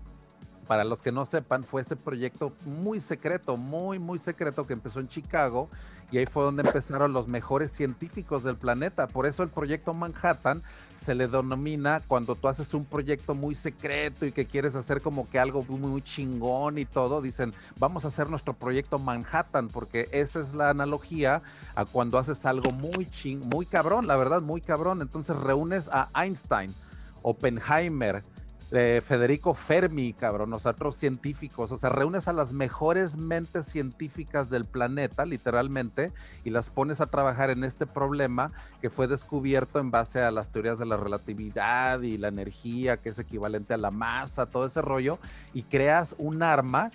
Para 0.66 0.84
los 0.84 1.04
que 1.04 1.12
no 1.12 1.28
sepan, 1.28 1.64
fue 1.64 1.84
ese 1.84 1.96
proyecto 1.96 2.52
muy 2.66 3.00
secreto, 3.00 3.56
muy, 3.56 4.00
muy 4.00 4.18
secreto 4.18 4.66
que 4.66 4.74
empezó 4.74 5.00
en 5.00 5.08
Chicago 5.08 5.70
y 6.12 6.18
ahí 6.18 6.26
fue 6.26 6.44
donde 6.44 6.64
empezaron 6.64 7.14
los 7.14 7.28
mejores 7.28 7.72
científicos 7.72 8.44
del 8.44 8.56
planeta. 8.56 9.06
Por 9.06 9.28
eso 9.28 9.44
el 9.44 9.50
proyecto 9.50 9.94
Manhattan 9.94 10.64
se 10.98 11.16
le 11.16 11.28
denomina 11.28 12.02
cuando 12.08 12.36
tú 12.36 12.48
haces 12.48 12.74
un 12.74 12.86
proyecto 12.86 13.36
muy 13.36 13.56
secreto 13.56 14.26
y 14.26 14.32
que 14.32 14.46
quieres 14.46 14.76
hacer 14.76 15.02
como 15.02 15.30
que 15.30 15.40
algo 15.40 15.64
muy, 15.64 16.02
chingón 16.02 16.78
y 16.78 16.86
todo, 16.86 17.22
dicen, 17.22 17.54
vamos 17.78 18.06
a 18.06 18.10
hacer 18.10 18.30
nuestro 18.30 18.54
proyecto 18.54 19.00
Manhattan, 19.00 19.68
porque 19.70 20.10
esa 20.12 20.40
es 20.40 20.54
la 20.54 20.70
analogía 20.70 21.42
a 21.76 21.86
cuando 21.86 22.18
haces 22.18 22.46
algo 22.46 22.72
muy 22.72 23.06
ching, 23.06 23.42
muy 23.48 23.66
cabrón, 23.66 24.08
la 24.08 24.16
verdad, 24.16 24.42
muy 24.42 24.62
cabrón. 24.62 25.02
Entonces 25.02 25.36
reúnes 25.36 25.90
a 25.92 26.10
Einstein, 26.16 26.74
Oppenheimer, 27.22 28.24
Federico 28.70 29.54
Fermi, 29.54 30.14
cabrón, 30.14 30.50
nosotros 30.50 30.96
científicos, 30.96 31.72
o 31.72 31.78
sea, 31.78 31.92
reúnes 31.92 32.28
a 32.28 32.34
las 32.34 32.52
mejores 32.52 33.16
mentes 33.16 33.68
científicas 33.68 34.50
del 34.50 34.66
planeta, 34.66 35.26
literalmente, 35.26 36.12
y 36.44 36.50
las 36.50 36.70
pones 36.72 37.00
a 37.00 37.06
trabajar 37.06 37.52
en 37.52 37.64
este 37.64 37.86
problema 37.86 38.52
que 38.82 38.90
fue 38.90 39.08
descubierto 39.08 39.80
en 39.80 39.92
base 39.92 40.22
a 40.22 40.32
las 40.32 40.50
teorías 40.50 40.80
de 40.80 40.88
la 40.88 40.98
relatividad 40.98 42.02
y 42.02 42.18
la 42.18 42.30
energía, 42.30 42.98
que 42.98 43.10
es 43.10 43.20
equivalente 43.20 43.74
a 43.76 43.78
la 43.78 43.92
masa, 43.92 44.48
todo 44.48 44.66
ese 44.66 44.82
rollo, 44.82 45.20
y 45.54 45.64
creas 45.64 46.16
un 46.18 46.42
arma 46.42 46.92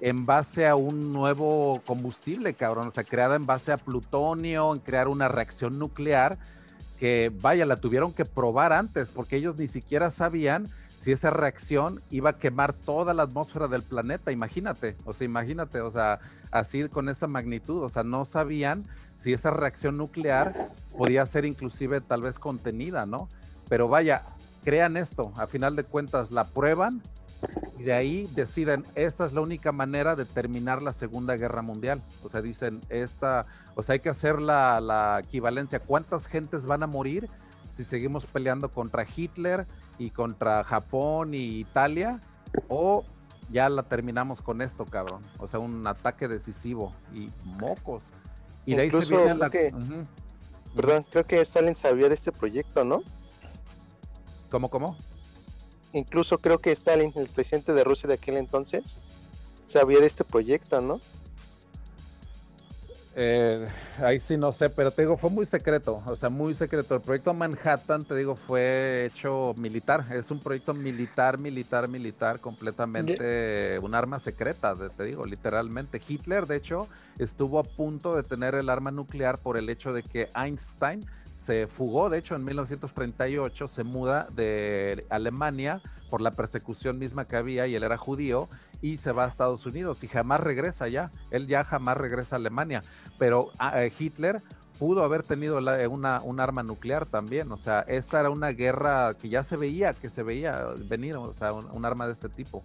en 0.00 0.26
base 0.26 0.66
a 0.66 0.74
un 0.74 1.12
nuevo 1.12 1.80
combustible, 1.86 2.54
cabrón, 2.54 2.88
o 2.88 2.90
sea, 2.90 3.04
creada 3.04 3.36
en 3.36 3.46
base 3.46 3.72
a 3.72 3.78
plutonio, 3.78 4.74
en 4.74 4.80
crear 4.80 5.08
una 5.08 5.28
reacción 5.28 5.78
nuclear 5.78 6.36
que, 6.98 7.32
vaya, 7.40 7.66
la 7.66 7.76
tuvieron 7.76 8.12
que 8.12 8.24
probar 8.24 8.72
antes, 8.72 9.10
porque 9.10 9.36
ellos 9.36 9.56
ni 9.56 9.68
siquiera 9.68 10.10
sabían 10.10 10.68
si 11.00 11.12
esa 11.12 11.30
reacción 11.30 12.02
iba 12.10 12.30
a 12.30 12.38
quemar 12.38 12.72
toda 12.72 13.14
la 13.14 13.22
atmósfera 13.22 13.68
del 13.68 13.82
planeta, 13.82 14.32
imagínate, 14.32 14.96
o 15.04 15.14
sea, 15.14 15.24
imagínate, 15.24 15.80
o 15.80 15.90
sea, 15.90 16.18
así 16.50 16.88
con 16.88 17.08
esa 17.08 17.28
magnitud, 17.28 17.82
o 17.82 17.88
sea, 17.88 18.02
no 18.02 18.24
sabían 18.24 18.84
si 19.16 19.32
esa 19.32 19.50
reacción 19.52 19.96
nuclear 19.96 20.68
podía 20.98 21.24
ser 21.26 21.44
inclusive 21.44 22.00
tal 22.00 22.22
vez 22.22 22.38
contenida, 22.38 23.06
¿no? 23.06 23.28
Pero 23.68 23.86
vaya, 23.86 24.22
crean 24.64 24.96
esto, 24.96 25.32
a 25.36 25.46
final 25.46 25.76
de 25.76 25.84
cuentas 25.84 26.32
la 26.32 26.44
prueban 26.44 27.02
y 27.78 27.82
de 27.82 27.92
ahí 27.92 28.28
deciden, 28.34 28.84
esta 28.94 29.26
es 29.26 29.32
la 29.32 29.40
única 29.40 29.72
manera 29.72 30.16
de 30.16 30.24
terminar 30.24 30.82
la 30.82 30.92
Segunda 30.92 31.36
Guerra 31.36 31.62
Mundial. 31.62 32.02
O 32.22 32.28
sea, 32.28 32.42
dicen, 32.42 32.80
esta, 32.88 33.46
o 33.74 33.82
sea, 33.82 33.94
hay 33.94 34.00
que 34.00 34.08
hacer 34.08 34.40
la, 34.40 34.80
la 34.80 35.20
equivalencia, 35.22 35.80
¿cuántas 35.80 36.26
gentes 36.26 36.66
van 36.66 36.82
a 36.82 36.86
morir 36.86 37.28
si 37.70 37.84
seguimos 37.84 38.26
peleando 38.26 38.70
contra 38.70 39.04
Hitler? 39.04 39.66
y 39.98 40.10
contra 40.10 40.64
Japón 40.64 41.34
y 41.34 41.60
Italia, 41.60 42.20
o 42.68 43.04
ya 43.50 43.68
la 43.68 43.82
terminamos 43.82 44.42
con 44.42 44.60
esto, 44.62 44.84
cabrón. 44.84 45.22
O 45.38 45.48
sea, 45.48 45.60
un 45.60 45.86
ataque 45.86 46.28
decisivo 46.28 46.94
y 47.14 47.30
mocos. 47.44 48.10
Y 48.64 48.74
de 48.74 48.82
ahí 48.82 48.90
se 48.90 49.04
viene 49.04 49.34
la... 49.34 49.50
Perdón, 50.74 51.06
creo 51.10 51.24
que 51.24 51.40
Stalin 51.40 51.74
sabía 51.74 52.08
de 52.08 52.14
este 52.14 52.32
proyecto, 52.32 52.84
¿no? 52.84 53.02
¿Cómo, 54.50 54.68
cómo? 54.68 54.96
Incluso 55.96 56.38
creo 56.38 56.58
que 56.58 56.72
Stalin, 56.72 57.10
el 57.16 57.28
presidente 57.28 57.72
de 57.72 57.82
Rusia 57.82 58.06
de 58.06 58.14
aquel 58.14 58.36
entonces, 58.36 58.82
sabía 59.66 59.98
de 59.98 60.06
este 60.06 60.24
proyecto, 60.24 60.80
¿no? 60.80 61.00
Eh, 63.18 63.66
ahí 64.00 64.20
sí 64.20 64.36
no 64.36 64.52
sé, 64.52 64.68
pero 64.68 64.90
te 64.90 65.00
digo, 65.00 65.16
fue 65.16 65.30
muy 65.30 65.46
secreto, 65.46 66.02
o 66.04 66.16
sea, 66.16 66.28
muy 66.28 66.54
secreto. 66.54 66.96
El 66.96 67.00
proyecto 67.00 67.32
Manhattan, 67.32 68.04
te 68.04 68.14
digo, 68.14 68.36
fue 68.36 69.06
hecho 69.06 69.54
militar, 69.56 70.04
es 70.12 70.30
un 70.30 70.38
proyecto 70.38 70.74
militar, 70.74 71.38
militar, 71.38 71.88
militar, 71.88 72.40
completamente 72.40 73.78
un 73.78 73.94
arma 73.94 74.18
secreta, 74.18 74.74
te 74.94 75.04
digo, 75.04 75.24
literalmente. 75.24 75.98
Hitler, 76.06 76.46
de 76.46 76.56
hecho, 76.56 76.88
estuvo 77.18 77.58
a 77.58 77.62
punto 77.62 78.14
de 78.14 78.22
tener 78.22 78.54
el 78.54 78.68
arma 78.68 78.90
nuclear 78.90 79.38
por 79.38 79.56
el 79.56 79.70
hecho 79.70 79.94
de 79.94 80.02
que 80.02 80.28
Einstein 80.36 81.02
se 81.46 81.68
fugó, 81.68 82.10
de 82.10 82.18
hecho, 82.18 82.34
en 82.34 82.44
1938, 82.44 83.68
se 83.68 83.84
muda 83.84 84.26
de 84.34 85.06
Alemania 85.10 85.80
por 86.10 86.20
la 86.20 86.32
persecución 86.32 86.98
misma 86.98 87.28
que 87.28 87.36
había 87.36 87.68
y 87.68 87.76
él 87.76 87.84
era 87.84 87.96
judío 87.96 88.48
y 88.82 88.96
se 88.96 89.12
va 89.12 89.24
a 89.24 89.28
Estados 89.28 89.64
Unidos 89.64 90.02
y 90.02 90.08
jamás 90.08 90.40
regresa 90.40 90.88
ya. 90.88 91.12
Él 91.30 91.46
ya 91.46 91.62
jamás 91.62 91.96
regresa 91.98 92.34
a 92.34 92.38
Alemania. 92.40 92.82
Pero 93.16 93.52
ah, 93.60 93.84
eh, 93.84 93.92
Hitler 93.96 94.42
pudo 94.80 95.04
haber 95.04 95.22
tenido 95.22 95.58
una, 95.58 96.20
un 96.20 96.40
arma 96.40 96.64
nuclear 96.64 97.06
también. 97.06 97.52
O 97.52 97.56
sea, 97.56 97.80
esta 97.86 98.18
era 98.18 98.30
una 98.30 98.48
guerra 98.48 99.14
que 99.14 99.28
ya 99.28 99.44
se 99.44 99.56
veía, 99.56 99.94
que 99.94 100.10
se 100.10 100.24
veía 100.24 100.66
venir, 100.88 101.16
o 101.16 101.32
sea, 101.32 101.52
un, 101.52 101.84
arma 101.84 102.06
de 102.06 102.12
este 102.12 102.28
tipo. 102.28 102.64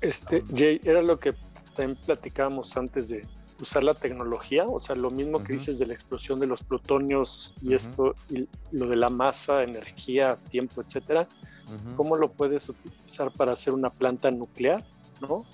Este, 0.00 0.44
Jay, 0.54 0.80
era 0.84 1.02
lo 1.02 1.18
que 1.18 1.34
también 1.74 1.98
platicábamos 2.06 2.76
antes 2.76 3.08
de 3.08 3.26
usar 3.60 3.84
la 3.84 3.94
tecnología, 3.94 4.66
o 4.66 4.80
sea, 4.80 4.96
lo 4.96 5.10
mismo 5.10 5.42
que 5.42 5.54
dices 5.54 5.78
de 5.78 5.86
la 5.86 5.94
explosión 5.94 6.40
de 6.40 6.46
los 6.46 6.62
plutonios 6.62 7.54
y 7.62 7.74
esto, 7.74 8.14
y 8.28 8.48
lo 8.72 8.88
de 8.88 8.96
la 8.96 9.10
masa, 9.10 9.62
energía, 9.62 10.36
tiempo, 10.50 10.82
etcétera. 10.82 11.28
¿Cómo 11.96 12.16
lo 12.16 12.30
puedes 12.30 12.68
utilizar 12.68 13.32
para 13.32 13.52
hacer 13.52 13.72
una 13.72 13.88
planta 13.88 14.30
nuclear? 14.30 14.84
¿no? 15.20 15.44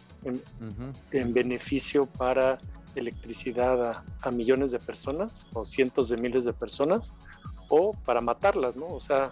En, 1.13 1.33
beneficio 1.33 2.07
para 2.07 2.59
electricidad 2.95 4.05
a, 4.23 4.31
millones 4.31 4.71
de 4.73 4.79
personas 4.79 5.49
o 5.53 5.65
cientos 5.65 6.09
de 6.09 6.17
miles 6.17 6.45
de 6.45 6.53
personas 6.53 7.13
o 7.69 7.93
para 8.05 8.21
matarlas, 8.21 8.77
¿no? 8.77 8.87
O 8.87 9.01
sea, 9.01 9.31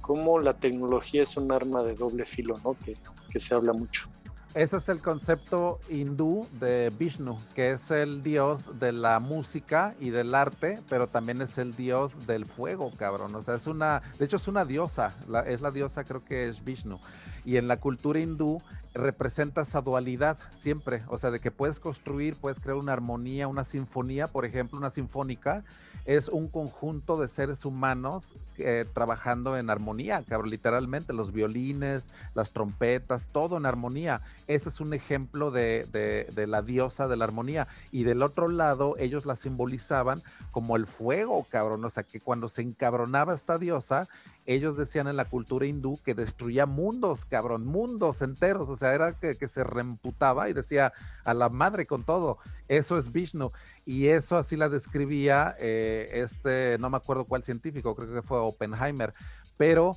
cómo 0.00 0.38
la 0.38 0.54
tecnología 0.54 1.22
es 1.22 1.36
un 1.36 1.52
arma 1.52 1.82
de 1.82 1.94
doble 1.94 2.24
filo, 2.24 2.56
¿no? 2.64 2.74
Que, 2.74 2.96
que 3.30 3.38
se 3.38 3.54
habla 3.54 3.72
mucho. 3.72 4.08
Ese 4.56 4.78
es 4.78 4.88
el 4.88 5.02
concepto 5.02 5.80
hindú 5.90 6.48
de 6.58 6.90
Vishnu, 6.98 7.36
que 7.54 7.72
es 7.72 7.90
el 7.90 8.22
dios 8.22 8.80
de 8.80 8.90
la 8.90 9.20
música 9.20 9.94
y 10.00 10.08
del 10.08 10.34
arte, 10.34 10.80
pero 10.88 11.08
también 11.08 11.42
es 11.42 11.58
el 11.58 11.76
dios 11.76 12.26
del 12.26 12.46
fuego, 12.46 12.90
cabrón. 12.96 13.34
O 13.34 13.42
sea, 13.42 13.56
es 13.56 13.66
una, 13.66 14.00
de 14.18 14.24
hecho 14.24 14.36
es 14.36 14.48
una 14.48 14.64
diosa, 14.64 15.12
es 15.46 15.60
la 15.60 15.70
diosa 15.70 16.04
creo 16.04 16.24
que 16.24 16.48
es 16.48 16.64
Vishnu. 16.64 16.98
Y 17.44 17.58
en 17.58 17.68
la 17.68 17.76
cultura 17.76 18.18
hindú 18.18 18.62
representa 18.96 19.62
esa 19.62 19.80
dualidad 19.80 20.38
siempre, 20.50 21.02
o 21.08 21.18
sea, 21.18 21.30
de 21.30 21.40
que 21.40 21.50
puedes 21.50 21.80
construir, 21.80 22.36
puedes 22.36 22.60
crear 22.60 22.76
una 22.76 22.92
armonía, 22.92 23.48
una 23.48 23.64
sinfonía, 23.64 24.26
por 24.26 24.44
ejemplo, 24.44 24.78
una 24.78 24.90
sinfónica, 24.90 25.64
es 26.06 26.28
un 26.28 26.48
conjunto 26.48 27.16
de 27.16 27.26
seres 27.26 27.64
humanos 27.64 28.36
eh, 28.58 28.84
trabajando 28.94 29.56
en 29.56 29.70
armonía, 29.70 30.22
cabrón, 30.22 30.50
literalmente, 30.50 31.12
los 31.12 31.32
violines, 31.32 32.10
las 32.34 32.52
trompetas, 32.52 33.28
todo 33.32 33.56
en 33.56 33.66
armonía. 33.66 34.22
Ese 34.46 34.68
es 34.68 34.80
un 34.80 34.94
ejemplo 34.94 35.50
de, 35.50 35.84
de, 36.32 36.46
la 36.46 36.62
diosa 36.62 37.08
de 37.08 37.16
la 37.16 37.24
armonía. 37.24 37.66
Y 37.90 38.04
del 38.04 38.22
otro 38.22 38.46
lado, 38.46 38.94
ellos 38.98 39.26
la 39.26 39.34
simbolizaban 39.34 40.22
como 40.52 40.76
el 40.76 40.86
fuego, 40.86 41.44
cabrón, 41.50 41.84
o 41.84 41.90
sea, 41.90 42.04
que 42.04 42.20
cuando 42.20 42.48
se 42.48 42.62
encabronaba 42.62 43.34
esta 43.34 43.58
diosa, 43.58 44.08
ellos 44.46 44.76
decían 44.76 45.08
en 45.08 45.16
la 45.16 45.26
cultura 45.26 45.66
hindú 45.66 46.00
que 46.02 46.14
destruía 46.14 46.66
mundos, 46.66 47.24
cabrón, 47.24 47.66
mundos 47.66 48.22
enteros, 48.22 48.68
o 48.68 48.76
sea, 48.76 48.94
era 48.94 49.18
que, 49.18 49.34
se 49.46 49.64
reemputaba 49.64 50.48
y 50.48 50.52
decía 50.52 50.92
a 51.24 51.34
la 51.34 51.48
madre 51.48 51.86
con 51.86 52.04
todo, 52.04 52.38
eso 52.68 52.96
es 52.96 53.12
Vishnu, 53.12 53.52
y 53.84 54.06
eso 54.06 54.36
así 54.36 54.56
la 54.56 54.68
describía 54.68 55.54
eh, 55.58 56.10
este, 56.14 56.78
no 56.78 56.90
me 56.90 56.96
acuerdo 56.96 57.24
cuál 57.24 57.42
científico, 57.42 57.94
creo 57.94 58.12
que 58.12 58.22
fue 58.22 58.38
Oppenheimer, 58.38 59.12
pero 59.56 59.96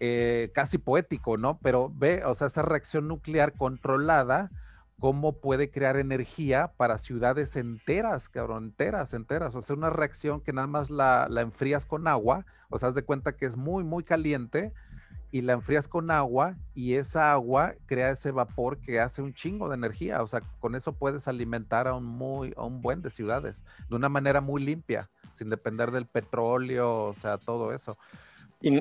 eh, 0.00 0.50
casi 0.54 0.78
poético, 0.78 1.36
¿no? 1.36 1.58
Pero 1.60 1.92
ve, 1.92 2.22
o 2.24 2.32
sea, 2.34 2.46
esa 2.46 2.62
reacción 2.62 3.08
nuclear 3.08 3.54
controlada, 3.54 4.50
cómo 5.00 5.40
puede 5.40 5.70
crear 5.70 5.96
energía 5.96 6.72
para 6.76 6.98
ciudades 6.98 7.56
enteras, 7.56 8.28
cabrón, 8.28 8.64
enteras, 8.64 9.14
enteras. 9.14 9.54
Sea, 9.64 9.76
una 9.76 9.90
reacción 9.90 10.40
que 10.40 10.52
nada 10.52 10.66
más 10.66 10.90
la, 10.90 11.28
enfrías 11.36 11.86
con 11.86 12.08
agua, 12.08 12.44
o 12.68 12.78
sea, 12.78 12.88
haz 12.88 12.94
de 12.94 13.04
cuenta 13.04 13.36
que 13.36 13.46
es 13.46 13.56
muy, 13.56 13.84
muy 13.84 14.02
caliente 14.02 14.72
y 15.30 15.42
la 15.42 15.52
enfrías 15.52 15.88
con 15.88 16.10
agua 16.10 16.56
y 16.74 16.94
esa 16.94 17.32
agua 17.32 17.74
crea 17.86 18.10
ese 18.10 18.32
vapor 18.32 18.78
que 18.78 18.98
hace 18.98 19.22
un 19.22 19.34
chingo 19.34 19.68
de 19.68 19.76
energía. 19.76 20.22
O 20.22 20.26
sea, 20.26 20.40
con 20.58 20.74
eso 20.74 20.92
puedes 20.92 21.28
alimentar 21.28 21.86
a 21.86 21.94
un, 21.94 22.04
muy, 22.04 22.52
a 22.56 22.64
un 22.64 22.82
buen 22.82 23.00
de 23.00 23.10
ciudades 23.10 23.64
de 23.88 23.96
una 23.96 24.08
manera 24.08 24.40
muy 24.40 24.64
limpia, 24.64 25.10
sin 25.30 25.48
depender 25.48 25.92
del 25.92 26.06
petróleo, 26.06 27.04
o 27.04 27.14
sea, 27.14 27.38
todo 27.38 27.72
eso. 27.72 27.96
Y, 28.60 28.78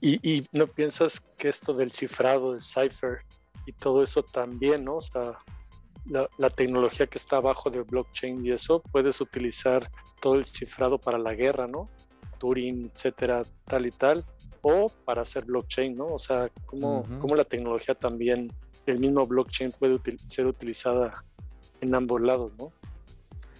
y, 0.00 0.20
y 0.22 0.46
no 0.52 0.68
piensas 0.68 1.20
que 1.36 1.48
esto 1.48 1.74
del 1.74 1.90
cifrado, 1.90 2.54
de 2.54 2.60
cipher, 2.60 3.24
y 3.68 3.72
todo 3.74 4.02
eso 4.02 4.22
también, 4.22 4.84
¿no? 4.84 4.96
O 4.96 5.02
sea, 5.02 5.38
la, 6.06 6.48
tecnología 6.48 7.06
que 7.06 7.18
está 7.18 7.36
abajo 7.36 7.68
del 7.68 7.82
blockchain 7.82 8.44
y 8.44 8.52
eso, 8.52 8.82
puedes 8.90 9.20
utilizar 9.20 9.90
todo 10.22 10.36
el 10.36 10.46
cifrado 10.46 10.98
para 10.98 11.18
la 11.18 11.34
guerra, 11.34 11.66
¿no? 11.66 11.90
Turing, 12.38 12.90
etcétera, 12.94 13.42
tal 13.66 13.84
y 13.84 13.90
tal, 13.90 14.24
o 14.62 14.90
para 15.04 15.20
hacer 15.20 15.44
blockchain, 15.44 15.98
¿no? 15.98 16.06
O 16.06 16.18
sea, 16.18 16.50
cómo, 16.64 17.04
la 17.36 17.44
tecnología 17.44 17.94
también, 17.94 18.50
el 18.86 19.00
mismo 19.00 19.26
blockchain 19.26 19.70
puede 19.72 20.00
ser 20.24 20.46
utilizada 20.46 21.22
en 21.82 21.94
ambos 21.94 22.22
lados, 22.22 22.52
¿no? 22.58 22.72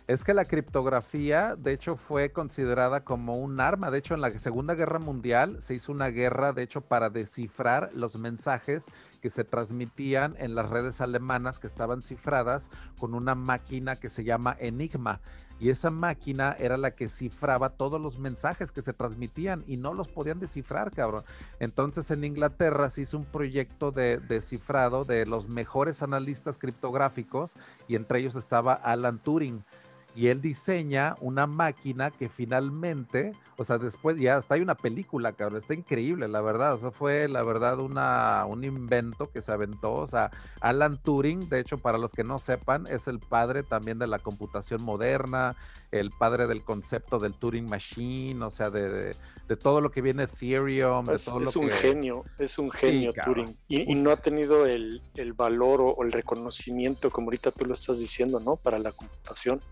Es 0.06 0.24
que 0.24 0.32
la 0.32 0.46
criptografía, 0.46 1.54
de 1.54 1.74
hecho, 1.74 1.96
fue 1.96 2.32
considerada 2.32 3.04
como 3.04 3.34
un 3.34 3.60
arma. 3.60 3.90
De 3.90 3.98
hecho, 3.98 4.14
en 4.14 4.22
la 4.22 4.30
Segunda 4.30 4.74
Guerra 4.74 4.98
Mundial 4.98 5.60
se 5.60 5.74
hizo 5.74 5.92
una 5.92 6.06
guerra, 6.06 6.54
de 6.54 6.62
hecho, 6.62 6.80
para 6.80 7.10
descifrar 7.10 7.90
los 7.92 8.16
mensajes 8.16 8.86
que 9.20 9.30
se 9.30 9.44
transmitían 9.44 10.34
en 10.38 10.54
las 10.54 10.70
redes 10.70 11.00
alemanas 11.00 11.58
que 11.58 11.66
estaban 11.66 12.02
cifradas 12.02 12.70
con 12.98 13.14
una 13.14 13.34
máquina 13.34 13.96
que 13.96 14.10
se 14.10 14.24
llama 14.24 14.56
Enigma. 14.58 15.20
Y 15.60 15.70
esa 15.70 15.90
máquina 15.90 16.54
era 16.58 16.76
la 16.76 16.92
que 16.92 17.08
cifraba 17.08 17.70
todos 17.70 18.00
los 18.00 18.18
mensajes 18.18 18.70
que 18.70 18.82
se 18.82 18.92
transmitían 18.92 19.64
y 19.66 19.76
no 19.76 19.92
los 19.92 20.08
podían 20.08 20.38
descifrar, 20.38 20.92
cabrón. 20.92 21.24
Entonces 21.58 22.10
en 22.12 22.22
Inglaterra 22.22 22.90
se 22.90 23.02
hizo 23.02 23.18
un 23.18 23.24
proyecto 23.24 23.90
de 23.90 24.18
descifrado 24.18 25.04
de 25.04 25.26
los 25.26 25.48
mejores 25.48 26.02
analistas 26.02 26.58
criptográficos 26.58 27.54
y 27.88 27.96
entre 27.96 28.20
ellos 28.20 28.36
estaba 28.36 28.74
Alan 28.74 29.18
Turing 29.18 29.64
y 30.18 30.26
él 30.26 30.40
diseña 30.40 31.14
una 31.20 31.46
máquina 31.46 32.10
que 32.10 32.28
finalmente, 32.28 33.30
o 33.56 33.62
sea, 33.64 33.78
después 33.78 34.16
ya 34.16 34.36
hasta 34.36 34.56
hay 34.56 34.62
una 34.62 34.74
película, 34.74 35.32
cabrón, 35.32 35.58
está 35.58 35.74
increíble, 35.74 36.26
la 36.26 36.40
verdad, 36.40 36.74
o 36.74 36.78
sea, 36.78 36.90
fue 36.90 37.28
la 37.28 37.44
verdad 37.44 37.78
una, 37.78 38.44
un 38.44 38.64
invento 38.64 39.30
que 39.30 39.42
se 39.42 39.52
aventó, 39.52 39.94
o 39.94 40.08
sea, 40.08 40.32
Alan 40.60 41.00
Turing, 41.00 41.48
de 41.48 41.60
hecho, 41.60 41.78
para 41.78 41.98
los 41.98 42.10
que 42.10 42.24
no 42.24 42.38
sepan, 42.38 42.88
es 42.88 43.06
el 43.06 43.20
padre 43.20 43.62
también 43.62 44.00
de 44.00 44.08
la 44.08 44.18
computación 44.18 44.82
moderna, 44.82 45.54
el 45.92 46.10
padre 46.10 46.48
del 46.48 46.64
concepto 46.64 47.20
del 47.20 47.34
Turing 47.34 47.70
Machine, 47.70 48.44
o 48.44 48.50
sea, 48.50 48.70
de, 48.70 49.14
de, 49.46 49.56
todo 49.56 49.80
lo 49.80 49.92
que 49.92 50.02
viene 50.02 50.24
Ethereum. 50.24 51.08
Es, 51.10 51.26
todo 51.26 51.42
es 51.42 51.54
un 51.54 51.70
genio, 51.70 52.24
es 52.38 52.58
un 52.58 52.72
genio 52.72 53.12
Turing. 53.24 53.56
Y, 53.68 53.94
no 53.94 54.10
ha 54.10 54.16
tenido 54.16 54.66
el, 54.66 55.00
el 55.14 55.32
valor 55.32 55.80
o, 55.80 56.02
el 56.02 56.10
reconocimiento, 56.10 57.10
como 57.10 57.28
ahorita 57.28 57.52
tú 57.52 57.66
lo 57.66 57.74
estás 57.74 58.00
diciendo, 58.00 58.40
¿no? 58.40 58.56
Para 58.56 58.78
la 58.78 58.90
computación. 58.90 59.62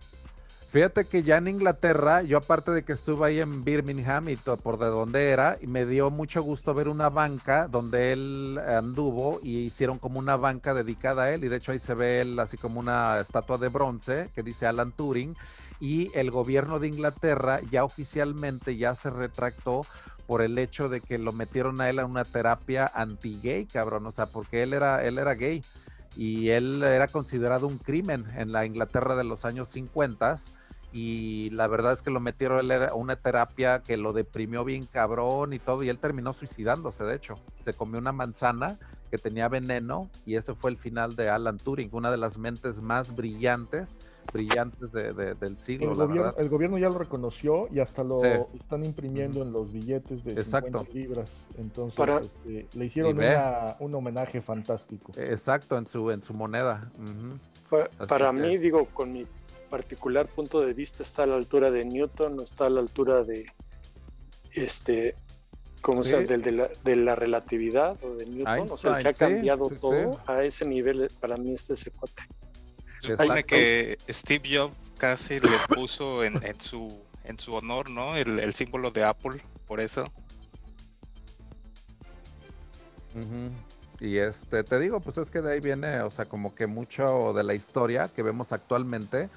Fíjate 0.71 1.07
que 1.07 1.23
ya 1.23 1.39
en 1.39 1.49
Inglaterra, 1.49 2.23
yo 2.23 2.37
aparte 2.37 2.73
de 2.73 2.83
que 2.83 2.93
estuve 2.93 3.27
ahí 3.27 3.41
en 3.41 3.65
Birmingham 3.65 4.29
y 4.29 4.37
por 4.37 4.79
de 4.79 4.87
donde 4.87 5.31
era, 5.31 5.57
y 5.63 5.69
me 5.69 5.87
dio 5.87 6.11
mucho 6.11 6.43
gusto 6.43 6.75
ver 6.75 6.89
una 6.89 7.09
banca 7.09 7.69
donde 7.69 8.13
él 8.13 8.59
anduvo 8.59 9.41
y 9.43 9.59
hicieron 9.59 9.99
como 9.99 10.19
una 10.19 10.37
banca 10.37 10.75
dedicada 10.75 11.23
a 11.23 11.33
él, 11.33 11.45
y 11.45 11.49
de 11.49 11.57
hecho 11.57 11.73
ahí 11.73 11.79
se 11.79 11.95
ve 11.95 12.21
él 12.21 12.39
así 12.41 12.59
como 12.59 12.81
una 12.81 13.21
estatua 13.21 13.59
de 13.59 13.69
bronce 13.69 14.29
que 14.35 14.43
dice 14.43 14.67
Alan 14.67 14.93
Turing, 14.93 15.37
y 15.81 16.11
el 16.15 16.31
gobierno 16.31 16.79
de 16.79 16.89
Inglaterra 16.89 17.61
ya 17.71 17.85
oficialmente 17.85 18.77
ya 18.77 18.95
se 18.97 19.09
retractó 19.09 19.87
por 20.27 20.43
el 20.43 20.59
hecho 20.59 20.89
de 20.89 21.01
que 21.01 21.19
lo 21.19 21.33
metieron 21.33 21.81
a 21.81 21.89
él 21.89 22.01
a 22.01 22.07
una 22.07 22.25
terapia 22.25 22.91
anti-gay, 22.93 23.67
cabrón, 23.67 24.05
o 24.07 24.13
sea, 24.13 24.27
porque 24.27 24.65
él 24.65 24.73
era, 24.73 25.05
él 25.05 25.19
era 25.19 25.35
gay 25.35 25.63
y 26.17 26.51
él 26.51 26.83
era 26.83 27.09
considerado 27.09 27.67
un 27.67 27.79
crimen 27.79 28.27
en 28.37 28.53
la 28.53 28.65
Inglaterra 28.65 29.17
de 29.17 29.25
los 29.25 29.45
años 29.45 29.69
50 29.69 30.37
y 30.93 31.51
la 31.51 31.67
verdad 31.67 31.93
es 31.93 32.01
que 32.01 32.11
lo 32.11 32.21
metieron 32.21 32.71
a 32.71 32.95
una 32.95 33.17
terapia 33.17 33.83
que 33.83 33.97
lo 33.97 34.13
deprimió 34.13 34.65
bien 34.65 34.87
cabrón 34.87 35.53
y 35.53 35.59
todo, 35.59 35.83
y 35.83 35.91
él 35.91 35.99
terminó 35.99 36.33
suicidándose, 36.33 37.05
de 37.05 37.17
hecho. 37.17 37.39
Se 37.61 37.75
comió 37.75 37.99
una 37.99 38.13
manzana 38.13 38.79
que 39.07 39.19
tenía 39.19 39.49
veneno 39.49 40.11
y 40.25 40.37
ese 40.37 40.55
fue 40.55 40.71
el 40.71 40.77
final 40.77 41.17
de 41.17 41.29
Alan 41.29 41.59
Turing, 41.59 41.91
una 41.93 42.11
de 42.11 42.17
las 42.17 42.39
mentes 42.39 42.81
más 42.81 43.15
brillantes, 43.15 43.99
brillantes 44.33 44.93
del 44.93 45.59
siglo. 45.59 45.93
El, 45.93 45.97
gobierno, 45.97 46.35
el 46.37 46.49
gobierno 46.49 46.79
ya 46.79 46.89
lo 46.89 46.99
reconoció 46.99 47.69
y 47.71 47.81
hasta 47.81 48.05
lo 48.05 48.23
están 48.59 48.85
imprimiendo 48.85 49.43
en 49.43 49.53
los 49.53 49.73
billetes 49.73 50.25
de 50.25 50.33
Exacto. 50.33 50.79
50 50.79 50.93
libras. 50.93 51.33
Entonces 51.59 52.07
este, 52.23 52.67
le 52.79 52.85
hicieron 52.85 53.19
un 53.81 53.95
homenaje 53.95 54.41
fantástico. 54.41 55.13
Exacto, 55.17 55.79
en 55.79 55.87
su, 55.87 56.11
en 56.11 56.23
su 56.23 56.35
moneda. 56.35 56.91
Para 58.09 58.33
mí, 58.33 58.59
digo, 58.59 58.87
con 58.93 59.13
mi 59.13 59.27
particular 59.71 60.27
punto 60.29 60.61
de 60.61 60.73
vista 60.73 61.03
está 61.03 61.25
a 61.25 61.27
la 61.27 61.37
altura 61.37 61.71
de 61.71 61.85
Newton, 61.85 62.41
está 62.41 62.67
a 62.67 62.71
la 62.71 62.81
altura 62.81 63.25
de 63.25 63.47
este 64.53 65.15
como 65.87 66.03
sea, 66.03 66.19
del, 66.19 66.43
de, 66.43 66.51
la, 66.51 66.69
de, 66.83 66.97
la, 66.97 67.15
relatividad 67.15 67.97
o 68.03 68.17
de 68.17 68.27
Newton, 68.27 68.67
o 68.69 68.77
sea, 68.77 68.99
que 68.99 69.09
ha 69.09 69.13
cambiado 69.13 69.69
todo 69.69 70.21
a 70.27 70.43
ese 70.43 70.65
nivel 70.65 71.09
para 71.21 71.37
mí 71.37 71.55
este 71.55 71.75
ese 71.75 71.93
cuate. 71.93 72.25
Supone 72.99 73.45
que 73.45 73.97
Steve 74.09 74.49
Jobs 74.53 74.77
casi 74.99 75.39
le 75.39 75.49
puso 75.73 76.25
en, 76.25 76.45
en 76.45 76.61
su 76.61 76.89
en 77.23 77.39
su 77.39 77.55
honor, 77.55 77.89
¿no? 77.89 78.17
El, 78.17 78.41
el 78.41 78.53
símbolo 78.53 78.91
de 78.91 79.05
Apple, 79.05 79.41
por 79.69 79.79
eso. 79.79 80.13
Y 84.01 84.19
este, 84.19 84.65
te 84.65 84.81
digo, 84.81 84.99
pues 84.99 85.19
es 85.19 85.31
que 85.31 85.41
de 85.41 85.53
ahí 85.53 85.61
viene, 85.61 86.01
o 86.01 86.11
sea, 86.11 86.25
como 86.25 86.53
que 86.57 86.67
mucho 86.67 87.33
de 87.33 87.45
la 87.45 87.55
historia 87.55 88.11
que 88.13 88.25
vemos 88.25 88.51
actualmente 88.51 89.31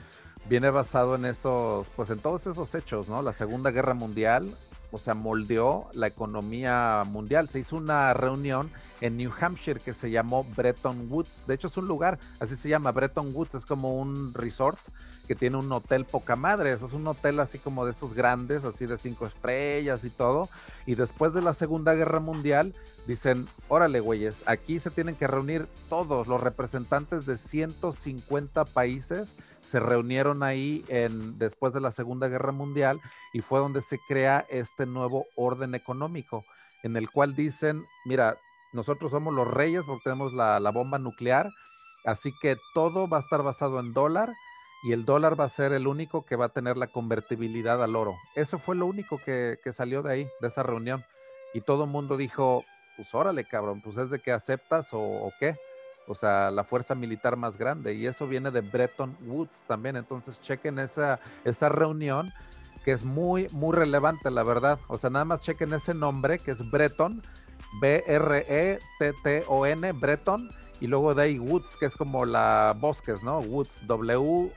viene 0.50 0.72
basado 0.72 1.14
en 1.14 1.26
esos, 1.26 1.88
pues 1.90 2.10
en 2.10 2.18
todos 2.18 2.48
esos 2.48 2.74
hechos, 2.74 3.08
¿no? 3.08 3.22
La 3.22 3.34
Segunda 3.34 3.70
Guerra 3.70 3.94
Mundial, 3.94 4.50
o 4.92 4.98
sea, 4.98 5.14
moldeó 5.14 5.88
la 5.94 6.08
economía 6.08 7.04
mundial. 7.06 7.50
Se 7.50 7.60
hizo 7.60 7.76
una 7.76 8.14
reunión 8.14 8.72
en 9.02 9.18
New 9.18 9.32
Hampshire 9.40 9.80
que 9.80 9.94
se 9.94 10.12
llamó 10.12 10.46
Bretton 10.56 11.08
Woods. 11.10 11.46
De 11.48 11.56
hecho, 11.56 11.68
es 11.68 11.78
un 11.78 11.88
lugar, 11.88 12.20
así 12.40 12.56
se 12.56 12.70
llama, 12.70 12.92
Bretton 12.92 13.32
Woods, 13.34 13.56
es 13.56 13.66
como 13.66 14.00
un 14.00 14.34
resort 14.34 14.80
que 15.30 15.36
tiene 15.36 15.58
un 15.58 15.72
hotel 15.72 16.06
poca 16.06 16.36
madre. 16.36 16.72
Es 16.72 16.82
un 16.82 17.06
hotel 17.06 17.40
así 17.40 17.60
como 17.60 17.86
de 17.86 17.92
esos 17.92 18.16
grandes, 18.16 18.64
así 18.64 18.88
de 18.88 18.98
cinco 18.98 19.28
estrellas 19.28 20.04
y 20.04 20.10
todo. 20.10 20.50
Y 20.88 20.96
después 20.96 21.36
de 21.36 21.44
la 21.44 21.54
Segunda 21.54 21.94
Guerra 21.94 22.20
Mundial, 22.20 22.74
dicen, 23.06 23.48
órale, 23.68 24.00
güeyes, 24.00 24.44
aquí 24.48 24.80
se 24.80 24.90
tienen 24.90 25.14
que 25.14 25.28
reunir 25.28 25.68
todos 25.88 26.28
los 26.28 26.42
representantes 26.42 27.28
de 27.28 27.38
150 27.38 28.66
países. 28.66 29.36
Se 29.62 29.80
reunieron 29.80 30.44
ahí 30.44 30.84
después 31.38 31.74
de 31.74 31.82
la 31.82 31.92
Segunda 31.92 32.28
Guerra 32.28 32.52
Mundial 32.52 33.00
y 33.34 33.42
fue 33.42 33.60
donde 33.60 33.82
se 33.82 34.00
crea 34.08 34.46
este 34.50 34.86
nuevo 34.86 35.26
orden 35.36 35.76
económico, 35.76 36.44
en 36.84 36.96
el 36.96 37.10
cual 37.12 37.36
dicen, 37.36 37.86
mira, 38.06 38.38
nosotros 38.74 39.12
somos 39.12 39.34
los 39.34 39.48
reyes 39.48 39.86
porque 39.86 40.04
tenemos 40.06 40.34
la, 40.34 40.60
la 40.60 40.72
bomba 40.72 40.98
nuclear, 40.98 41.50
así 42.06 42.32
que 42.42 42.58
todo 42.74 43.08
va 43.08 43.18
a 43.18 43.22
estar 43.22 43.44
basado 43.44 43.80
en 43.80 43.94
dólar 43.94 44.32
y 44.82 44.94
el 44.94 45.06
dólar 45.06 45.40
va 45.40 45.46
a 45.46 45.50
ser 45.50 45.74
el 45.74 45.88
único 45.88 46.26
que 46.26 46.36
va 46.36 46.46
a 46.46 46.54
tener 46.54 46.78
la 46.78 46.88
convertibilidad 46.88 47.84
al 47.84 47.96
oro. 47.96 48.18
Eso 48.36 48.60
fue 48.60 48.76
lo 48.76 48.86
único 48.86 49.20
que, 49.24 49.60
salió 49.74 50.02
de 50.02 50.14
ahí, 50.14 50.30
de 50.40 50.48
esa 50.48 50.64
reunión. 50.64 51.04
Y 51.54 51.62
todo 51.62 51.84
el 51.84 51.90
mundo 51.90 52.16
dijo, 52.16 52.64
pues 52.96 53.14
órale, 53.14 53.44
cabrón, 53.44 53.82
pues 53.82 53.98
es 53.98 54.10
de 54.10 54.20
que 54.20 54.32
aceptas 54.32 54.90
o, 54.94 55.32
qué. 55.40 55.58
O 56.10 56.16
sea, 56.16 56.50
la 56.50 56.64
fuerza 56.64 56.96
militar 56.96 57.38
más 57.38 57.56
grande. 57.56 57.94
Y 57.94 58.08
eso 58.08 58.28
viene 58.28 58.50
de 58.50 58.62
Bretton 58.62 59.16
Woods 59.26 59.64
también. 59.68 59.96
Entonces, 59.96 60.42
chequen 60.42 60.80
esa, 60.80 61.20
esa 61.46 61.70
reunión 61.70 62.34
que 62.84 62.92
es 62.92 63.04
muy, 63.04 63.48
muy 63.52 63.76
relevante, 63.76 64.32
la 64.32 64.42
verdad. 64.44 64.80
O 64.88 64.98
sea, 64.98 65.12
nada 65.12 65.26
más 65.26 65.42
chequen 65.42 65.72
ese 65.74 65.94
nombre 65.94 66.40
que 66.40 66.50
es 66.52 66.68
Bretton, 66.72 67.22
B-R-E-T-T-O-N, 67.80 68.82
Bretton 69.92 70.50
y 70.82 70.88
luego 70.88 71.14
de 71.14 71.24
ahí 71.24 71.38
Woods, 71.38 71.78
que 71.78 71.86
es 71.86 71.96
como 71.96 72.26
la 72.26 72.76
Bosques, 72.80 73.22
¿no? 73.22 73.40
Woods, 73.40 73.86
W-O-O-D-S, 73.86 74.54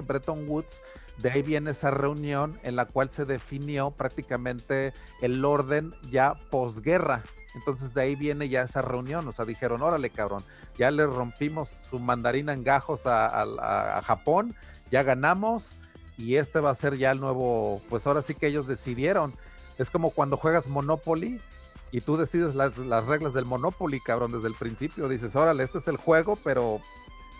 Bretton 0.00 0.48
Woods. 0.48 0.82
De 1.18 1.30
ahí 1.30 1.42
viene 1.42 1.70
esa 1.70 1.90
reunión 1.90 2.58
en 2.62 2.76
la 2.76 2.86
cual 2.86 3.10
se 3.10 3.24
definió 3.24 3.90
prácticamente 3.90 4.92
el 5.22 5.44
orden 5.44 5.94
ya 6.10 6.34
posguerra. 6.50 7.22
Entonces 7.54 7.94
de 7.94 8.02
ahí 8.02 8.16
viene 8.16 8.48
ya 8.48 8.62
esa 8.62 8.82
reunión. 8.82 9.26
O 9.26 9.32
sea, 9.32 9.44
dijeron, 9.44 9.82
órale, 9.82 10.10
cabrón, 10.10 10.42
ya 10.78 10.90
le 10.90 11.06
rompimos 11.06 11.68
su 11.68 11.98
mandarina 11.98 12.52
en 12.52 12.62
gajos 12.62 13.02
a, 13.06 14.02
Japón, 14.04 14.54
ya 14.90 15.02
ganamos 15.02 15.76
y 16.18 16.36
este 16.36 16.60
va 16.60 16.70
a 16.70 16.74
ser 16.74 16.96
ya 16.96 17.10
el 17.10 17.20
nuevo, 17.20 17.80
pues 17.88 18.06
ahora 18.06 18.22
sí 18.22 18.34
que 18.34 18.46
ellos 18.46 18.66
decidieron. 18.66 19.34
Es 19.78 19.90
como 19.90 20.10
cuando 20.10 20.36
juegas 20.36 20.68
Monopoly 20.68 21.40
y 21.92 22.00
tú 22.00 22.16
decides 22.16 22.54
las, 22.54 22.76
reglas 23.06 23.32
del 23.34 23.46
Monopoly, 23.46 24.00
cabrón, 24.00 24.32
desde 24.32 24.48
el 24.48 24.54
principio. 24.54 25.08
Dices, 25.08 25.34
órale, 25.36 25.64
este 25.64 25.78
es 25.78 25.88
el 25.88 25.96
juego, 25.96 26.36
pero 26.42 26.80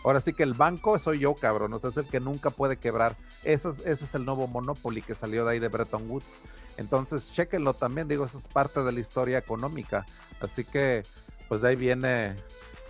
ahora 0.05 0.21
sí 0.21 0.33
que 0.33 0.43
el 0.43 0.55
banco 0.55 0.99
soy 0.99 1.21
yo, 1.21 1.35
cabrón. 1.35 1.73
O 1.73 1.79
sea, 1.79 1.91
es 1.91 1.97
el 1.97 2.09
que 2.09 2.21
nunca 2.21 2.51
puede 2.51 2.77
quebrar. 2.77 3.17
Ese 3.45 3.69
es, 3.71 3.79
ese 3.81 4.05
es 4.05 4.15
el 4.15 4.25
nuevo 4.25 4.47
Monopoly 4.47 5.03
que 5.03 5.15
salió 5.15 5.45
de 5.45 5.53
ahí 5.53 5.59
de 5.59 5.69
Bretton 5.69 6.11
Woods. 6.11 6.39
Entonces, 6.77 7.33
chéquenlo 7.33 7.75
también, 7.75 8.09
digo, 8.09 8.25
eso 8.25 8.39
es 8.39 8.47
parte 8.47 8.83
de 8.83 8.93
la 8.93 9.01
historia 9.01 9.39
económica. 9.39 10.05
Así 10.41 10.65
que, 10.65 11.03
pues 11.49 11.63
de 11.63 11.69
ahí 11.69 11.77
viene 11.77 12.37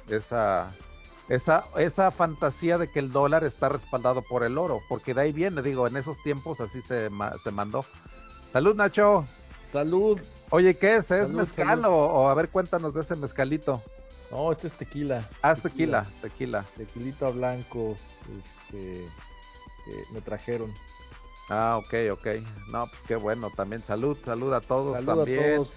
esa, 0.08 0.74
esa, 1.28 1.66
esa 1.76 2.10
fantasía 2.10 2.78
de 2.78 2.90
que 2.90 2.98
el 2.98 3.12
dólar 3.12 3.44
está 3.44 3.68
respaldado 3.68 4.22
por 4.22 4.42
el 4.44 4.58
oro, 4.58 4.80
porque 4.88 5.14
de 5.14 5.22
ahí 5.22 5.32
viene, 5.32 5.62
digo, 5.62 5.86
en 5.86 5.96
esos 5.96 6.22
tiempos 6.22 6.60
así 6.60 6.82
se, 6.82 7.10
se 7.42 7.50
mandó. 7.50 7.84
Salud, 8.52 8.74
Nacho. 8.74 9.24
Salud. 9.70 10.20
Oye, 10.50 10.76
¿qué 10.76 10.96
es? 10.96 11.10
¿Es 11.10 11.32
mezcal 11.32 11.84
O, 11.84 12.28
a 12.28 12.34
ver, 12.34 12.48
cuéntanos 12.48 12.94
de 12.94 13.02
ese 13.02 13.16
mezcalito? 13.16 13.82
No, 14.30 14.52
este 14.52 14.66
es 14.66 14.74
tequila. 14.74 15.28
Ah, 15.42 15.52
es 15.52 15.62
tequila, 15.62 16.06
tequila. 16.20 16.64
Tequilita 16.76 17.30
blanco, 17.30 17.96
este, 18.38 19.06
me 20.12 20.20
trajeron. 20.20 20.72
Ah, 21.48 21.78
ok, 21.78 21.94
ok. 22.12 22.26
No, 22.68 22.86
pues 22.88 23.02
qué 23.06 23.16
bueno, 23.16 23.50
también 23.50 23.82
salud, 23.82 24.16
salud 24.24 24.52
a 24.52 24.60
todos 24.60 25.04
también. 25.04 25.38
A 25.38 25.56
todos. 25.56 25.72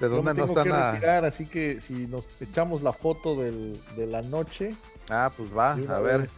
¿De 0.00 0.08
dónde 0.08 0.34
nos 0.34 0.50
están 0.50 0.72
a... 0.72 0.92
retirar, 0.92 1.24
así 1.24 1.46
que 1.46 1.80
si 1.80 2.08
nos 2.08 2.26
echamos 2.40 2.82
la 2.82 2.92
foto 2.92 3.36
del, 3.36 3.80
de 3.96 4.06
la 4.06 4.22
noche. 4.22 4.70
Ah, 5.08 5.30
pues 5.36 5.56
va, 5.56 5.72
a 5.72 6.00
ver. 6.00 6.28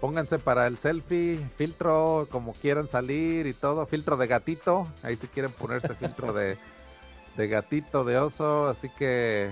Pónganse 0.00 0.38
para 0.38 0.66
el 0.66 0.78
selfie, 0.78 1.40
filtro, 1.56 2.28
como 2.30 2.52
quieran 2.52 2.88
salir 2.88 3.46
y 3.46 3.54
todo, 3.54 3.86
filtro 3.86 4.16
de 4.16 4.26
gatito, 4.26 4.86
ahí 5.02 5.16
si 5.16 5.28
quieren 5.28 5.50
ponerse 5.50 5.94
filtro 5.94 6.32
de, 6.32 6.58
de 7.36 7.48
gatito, 7.48 8.04
de 8.04 8.18
oso, 8.18 8.68
así 8.68 8.90
que 8.90 9.50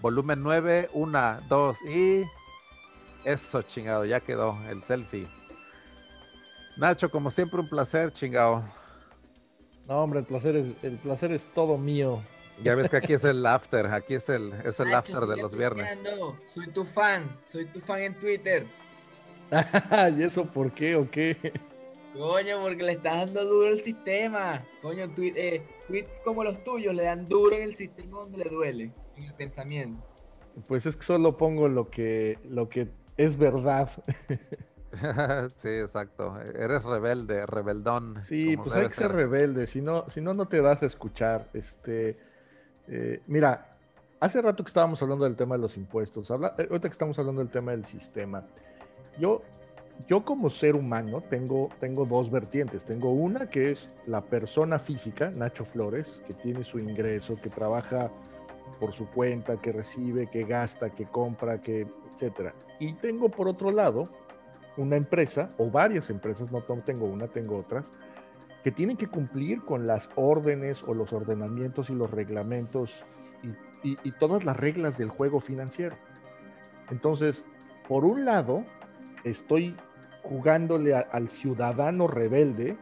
volumen 0.00 0.42
9, 0.42 0.90
1, 0.92 1.40
2 1.48 1.82
y 1.84 2.24
eso 3.24 3.62
chingado, 3.62 4.04
ya 4.04 4.20
quedó 4.20 4.56
el 4.68 4.82
selfie. 4.82 5.26
Nacho, 6.76 7.10
como 7.10 7.30
siempre 7.30 7.60
un 7.60 7.68
placer, 7.68 8.12
chingado. 8.12 8.62
No, 9.86 10.02
hombre, 10.02 10.20
el 10.20 10.26
placer 10.26 10.56
es, 10.56 10.66
el 10.82 10.98
placer 10.98 11.32
es 11.32 11.46
todo 11.54 11.78
mío. 11.78 12.22
Ya 12.62 12.74
ves 12.74 12.88
que 12.90 12.98
aquí 12.98 13.12
es 13.14 13.24
el 13.24 13.44
after, 13.44 13.86
aquí 13.86 14.14
es 14.14 14.28
el, 14.28 14.52
es 14.64 14.78
el 14.78 14.94
after 14.94 15.26
de 15.26 15.36
los 15.36 15.56
viernes. 15.56 15.98
Soy 16.48 16.68
tu 16.68 16.84
fan, 16.84 17.36
soy 17.44 17.66
tu 17.66 17.80
fan 17.80 18.00
en 18.00 18.14
Twitter. 18.14 18.66
¿Y 20.18 20.22
eso 20.22 20.44
por 20.44 20.70
qué 20.72 20.96
o 20.96 21.10
qué? 21.10 21.36
Coño, 22.16 22.62
porque 22.62 22.82
le 22.84 22.92
estás 22.92 23.26
dando 23.26 23.44
duro 23.44 23.68
el 23.68 23.82
sistema. 23.82 24.64
Coño, 24.82 25.10
eh, 25.18 25.62
tweets 25.88 26.20
como 26.24 26.44
los 26.44 26.62
tuyos 26.62 26.94
le 26.94 27.04
dan 27.04 27.28
duro 27.28 27.56
en 27.56 27.62
el 27.62 27.74
sistema 27.74 28.20
donde 28.20 28.38
le 28.38 28.50
duele, 28.50 28.92
en 29.16 29.24
el 29.24 29.34
pensamiento. 29.34 30.02
Pues 30.68 30.86
es 30.86 30.96
que 30.96 31.02
solo 31.02 31.36
pongo 31.36 31.68
lo 31.68 31.90
que, 31.90 32.38
lo 32.48 32.68
que 32.68 32.88
es 33.16 33.36
verdad. 33.36 33.90
sí, 35.54 35.68
exacto. 35.68 36.40
Eres 36.40 36.84
rebelde, 36.84 37.46
rebeldón. 37.46 38.22
Sí, 38.22 38.56
pues 38.56 38.74
hay 38.74 38.84
que 38.84 38.94
ser, 38.94 39.12
rebelde, 39.12 39.66
si 39.66 39.80
no, 39.80 40.08
si 40.08 40.20
no, 40.20 40.34
no 40.34 40.46
te 40.46 40.62
das 40.62 40.82
a 40.82 40.86
escuchar. 40.86 41.48
Este, 41.52 42.16
eh, 42.86 43.20
mira, 43.26 43.76
hace 44.20 44.40
rato 44.40 44.62
que 44.62 44.68
estábamos 44.68 45.02
hablando 45.02 45.24
del 45.24 45.36
tema 45.36 45.56
de 45.56 45.62
los 45.62 45.76
impuestos, 45.76 46.30
habla, 46.30 46.54
eh, 46.58 46.68
ahorita 46.70 46.88
que 46.88 46.92
estamos 46.92 47.18
hablando 47.18 47.40
del 47.40 47.50
tema 47.50 47.72
del 47.72 47.84
sistema. 47.84 48.46
Yo 49.18 49.42
yo 50.08 50.24
como 50.24 50.50
ser 50.50 50.74
humano 50.74 51.22
tengo, 51.22 51.70
tengo 51.80 52.04
dos 52.04 52.30
vertientes. 52.30 52.84
Tengo 52.84 53.12
una 53.12 53.48
que 53.48 53.70
es 53.70 53.96
la 54.06 54.20
persona 54.20 54.78
física, 54.78 55.30
Nacho 55.36 55.64
Flores, 55.64 56.20
que 56.26 56.34
tiene 56.34 56.64
su 56.64 56.78
ingreso, 56.78 57.36
que 57.40 57.48
trabaja 57.48 58.10
por 58.74 58.92
su 58.92 59.06
cuenta, 59.08 59.56
que 59.56 59.72
recibe, 59.72 60.28
que 60.28 60.44
gasta, 60.44 60.90
que 60.90 61.06
compra, 61.06 61.60
que 61.60 61.86
etcétera. 62.12 62.54
Y 62.78 62.94
tengo 62.94 63.28
por 63.28 63.48
otro 63.48 63.70
lado 63.70 64.04
una 64.76 64.96
empresa 64.96 65.48
o 65.58 65.70
varias 65.70 66.10
empresas, 66.10 66.52
no 66.52 66.62
tengo 66.62 67.06
una, 67.06 67.28
tengo 67.28 67.58
otras, 67.58 67.88
que 68.62 68.70
tienen 68.70 68.96
que 68.96 69.06
cumplir 69.06 69.62
con 69.64 69.86
las 69.86 70.08
órdenes 70.16 70.82
o 70.86 70.94
los 70.94 71.12
ordenamientos 71.12 71.90
y 71.90 71.94
los 71.94 72.10
reglamentos 72.10 73.04
y 73.82 74.12
todas 74.12 74.44
las 74.44 74.56
reglas 74.56 74.96
del 74.96 75.10
juego 75.10 75.40
financiero. 75.40 75.96
Entonces, 76.90 77.44
por 77.86 78.04
un 78.04 78.24
lado, 78.24 78.64
estoy 79.24 79.76
jugándole 80.22 80.94
al 80.94 81.28
ciudadano 81.28 82.06
rebelde 82.06 82.76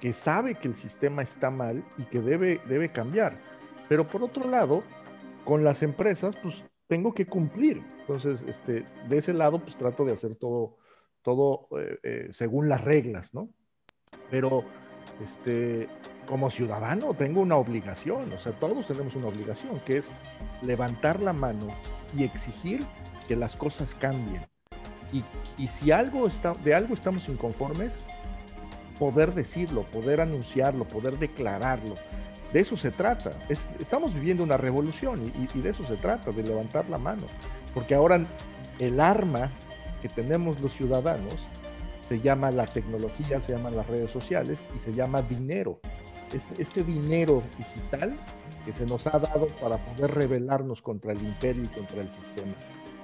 que 0.00 0.12
sabe 0.14 0.54
que 0.54 0.68
el 0.68 0.74
sistema 0.74 1.22
está 1.22 1.50
mal 1.50 1.84
y 1.98 2.04
que 2.04 2.20
debe, 2.20 2.60
debe 2.66 2.88
cambiar. 2.88 3.34
Pero 3.88 4.08
por 4.08 4.22
otro 4.22 4.48
lado, 4.48 4.80
con 5.44 5.64
las 5.64 5.82
empresas, 5.82 6.36
pues 6.42 6.64
tengo 6.86 7.14
que 7.14 7.26
cumplir. 7.26 7.82
Entonces, 8.00 8.42
este, 8.46 8.84
de 9.08 9.18
ese 9.18 9.32
lado, 9.32 9.60
pues 9.60 9.76
trato 9.76 10.04
de 10.04 10.12
hacer 10.12 10.34
todo, 10.36 10.76
todo 11.22 11.68
eh, 11.78 11.98
eh, 12.02 12.28
según 12.32 12.68
las 12.68 12.84
reglas, 12.84 13.32
¿no? 13.32 13.48
Pero, 14.30 14.64
este, 15.22 15.88
como 16.26 16.50
ciudadano, 16.50 17.14
tengo 17.14 17.40
una 17.40 17.56
obligación, 17.56 18.32
o 18.32 18.38
sea, 18.38 18.52
todos 18.52 18.86
tenemos 18.86 19.14
una 19.16 19.28
obligación, 19.28 19.80
que 19.80 19.98
es 19.98 20.04
levantar 20.62 21.20
la 21.20 21.32
mano 21.32 21.68
y 22.16 22.24
exigir 22.24 22.84
que 23.28 23.36
las 23.36 23.56
cosas 23.56 23.94
cambien. 23.94 24.42
Y, 25.58 25.68
si 25.68 25.90
algo 25.90 26.26
está, 26.26 26.52
de 26.52 26.74
algo 26.74 26.94
estamos 26.94 27.28
inconformes, 27.28 27.94
poder 28.98 29.34
decirlo, 29.34 29.82
poder 29.84 30.20
anunciarlo, 30.20 30.86
poder 30.86 31.18
declararlo. 31.18 31.96
De 32.52 32.60
eso 32.60 32.76
se 32.76 32.90
trata. 32.90 33.30
estamos 33.48 34.12
viviendo 34.12 34.42
una 34.42 34.56
revolución 34.56 35.20
y, 35.54 35.60
de 35.60 35.70
eso 35.70 35.84
se 35.84 35.96
trata, 35.96 36.32
de 36.32 36.42
levantar 36.42 36.88
la 36.88 36.98
mano. 36.98 37.22
Porque 37.74 37.94
ahora 37.94 38.26
el 38.78 39.00
arma 39.00 39.50
que 40.02 40.08
tenemos 40.08 40.60
los 40.60 40.72
ciudadanos 40.72 41.36
se 42.00 42.20
llama 42.20 42.50
la 42.50 42.66
tecnología, 42.66 43.40
se 43.40 43.52
llaman 43.52 43.76
las 43.76 43.86
redes 43.86 44.10
sociales 44.10 44.58
y 44.76 44.80
se 44.84 44.92
llama 44.92 45.22
dinero. 45.22 45.78
Este, 46.32 46.62
este 46.62 46.84
dinero 46.84 47.42
digital 47.56 48.18
que 48.64 48.72
se 48.72 48.86
nos 48.86 49.06
ha 49.06 49.18
dado 49.18 49.46
para 49.60 49.76
poder 49.78 50.12
rebelarnos 50.12 50.82
contra 50.82 51.12
el 51.12 51.22
imperio 51.22 51.64
y 51.64 51.68
contra 51.68 52.00
el 52.02 52.10
sistema. 52.10 52.52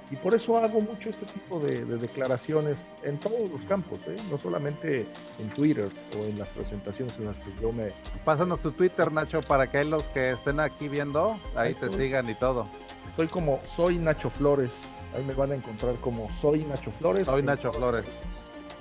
Y 0.09 0.15
por 0.15 0.33
eso 0.33 0.57
hago 0.57 0.79
mucho 0.79 1.09
este 1.09 1.25
tipo 1.25 1.59
de, 1.59 1.83
declaraciones 1.97 2.85
en 3.03 3.17
todos 3.19 3.49
los 3.49 3.61
campos, 3.67 3.99
¿eh? 4.07 4.15
no 4.31 4.37
solamente 4.37 5.05
en 5.39 5.49
Twitter 5.49 5.89
o 6.17 6.23
en 6.23 6.39
las 6.39 6.47
presentaciones 6.49 7.17
en 7.17 7.25
las 7.25 7.37
que 7.37 7.51
yo 7.61 7.73
me... 7.73 7.91
Pásanos 8.23 8.61
tu 8.61 8.71
Twitter, 8.71 9.11
Nacho, 9.11 9.41
para 9.41 9.69
que 9.69 9.83
los 9.83 10.03
que 10.09 10.31
estén 10.31 10.61
aquí 10.61 10.87
viendo, 10.87 11.37
ahí 11.55 11.73
te 11.73 11.91
sigan 11.91 12.29
y 12.29 12.35
todo. 12.35 12.67
Estoy 13.07 13.27
como 13.27 13.59
Soy 13.75 13.97
Nacho 13.97 14.29
Flores, 14.29 14.71
ahí 15.13 15.23
me 15.25 15.33
van 15.33 15.51
a 15.51 15.55
encontrar 15.55 15.95
como 15.95 16.29
Soy 16.39 16.63
Nacho 16.63 16.91
Flores. 16.91 17.25
Soy 17.25 17.43
Nacho 17.43 17.73
Flores. 17.73 18.05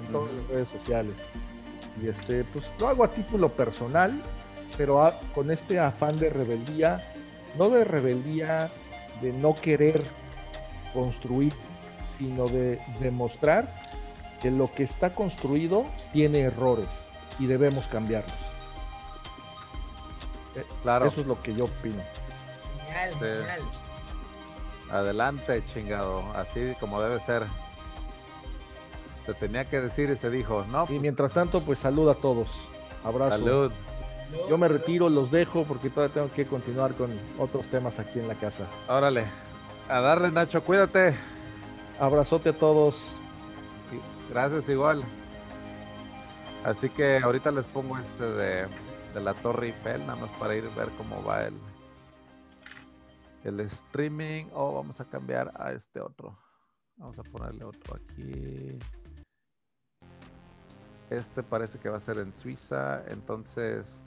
en 0.00 0.12
todas 0.12 0.32
las 0.32 0.46
redes 0.48 0.68
sociales. 0.68 1.14
Y 2.00 2.08
este, 2.08 2.44
pues 2.44 2.66
lo 2.78 2.88
hago 2.88 3.02
a 3.02 3.10
título 3.10 3.50
personal, 3.50 4.22
pero 4.76 5.12
con 5.34 5.50
este 5.50 5.80
afán 5.80 6.16
de 6.18 6.30
rebeldía, 6.30 7.02
no 7.58 7.68
de 7.70 7.84
rebeldía 7.84 8.70
de 9.22 9.32
no 9.32 9.54
querer 9.54 10.02
construir, 10.96 11.52
sino 12.18 12.46
de 12.46 12.80
demostrar 13.00 13.68
que 14.40 14.50
lo 14.50 14.72
que 14.72 14.82
está 14.82 15.12
construido 15.12 15.84
tiene 16.12 16.40
errores 16.40 16.88
y 17.38 17.46
debemos 17.46 17.86
cambiarlos. 17.86 18.34
Eh, 20.54 20.64
claro. 20.82 21.06
Eso 21.06 21.20
es 21.20 21.26
lo 21.26 21.40
que 21.42 21.54
yo 21.54 21.66
opino. 21.66 22.02
Genial, 22.86 23.14
genial. 23.18 23.60
Adelante, 24.90 25.62
chingado. 25.72 26.24
Así 26.34 26.74
como 26.80 27.00
debe 27.02 27.20
ser. 27.20 27.44
Se 29.26 29.34
tenía 29.34 29.64
que 29.64 29.80
decir 29.80 30.08
y 30.10 30.16
se 30.16 30.30
dijo, 30.30 30.64
¿no? 30.70 30.84
Y 30.84 30.86
pues 30.86 31.00
mientras 31.00 31.32
tanto, 31.32 31.60
pues 31.60 31.78
salud 31.78 32.08
a 32.08 32.14
todos. 32.14 32.48
Abrazo. 33.04 33.38
Salud. 33.38 33.72
Yo 34.48 34.58
me 34.58 34.68
retiro, 34.68 35.08
los 35.08 35.30
dejo 35.30 35.64
porque 35.64 35.90
todavía 35.90 36.14
tengo 36.14 36.32
que 36.32 36.46
continuar 36.46 36.94
con 36.94 37.10
otros 37.38 37.68
temas 37.68 37.98
aquí 37.98 38.18
en 38.18 38.28
la 38.28 38.34
casa. 38.34 38.66
Órale. 38.88 39.24
A 39.88 40.00
darle, 40.00 40.32
Nacho, 40.32 40.64
cuídate. 40.64 41.14
Abrazote 42.00 42.48
a 42.48 42.52
todos. 42.52 42.96
Gracias 44.28 44.68
igual. 44.68 45.04
Así 46.64 46.90
que 46.90 47.18
ahorita 47.18 47.52
les 47.52 47.66
pongo 47.66 47.96
este 47.96 48.24
de, 48.24 48.66
de 49.14 49.20
la 49.20 49.32
Torre 49.34 49.68
Eiffel, 49.68 50.00
nada 50.00 50.16
más 50.16 50.30
para 50.38 50.56
ir 50.56 50.64
a 50.64 50.76
ver 50.76 50.88
cómo 50.98 51.22
va 51.22 51.44
el, 51.44 51.54
el 53.44 53.60
streaming. 53.60 54.46
O 54.54 54.70
oh, 54.70 54.74
vamos 54.74 55.00
a 55.00 55.04
cambiar 55.04 55.52
a 55.54 55.70
este 55.70 56.00
otro. 56.00 56.36
Vamos 56.96 57.16
a 57.20 57.22
ponerle 57.22 57.62
otro 57.62 57.94
aquí. 57.94 58.80
Este 61.10 61.44
parece 61.44 61.78
que 61.78 61.88
va 61.88 61.98
a 61.98 62.00
ser 62.00 62.18
en 62.18 62.32
Suiza. 62.32 63.04
Entonces, 63.06 64.02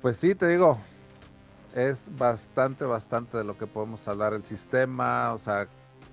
pues 0.00 0.18
sí, 0.18 0.36
te 0.36 0.46
digo, 0.46 0.78
es 1.74 2.10
bastante, 2.16 2.84
bastante 2.84 3.38
de 3.38 3.44
lo 3.44 3.56
que 3.56 3.66
podemos 3.66 4.06
hablar. 4.08 4.34
El 4.34 4.44
sistema, 4.44 5.32
o 5.32 5.38
sea, 5.38 5.68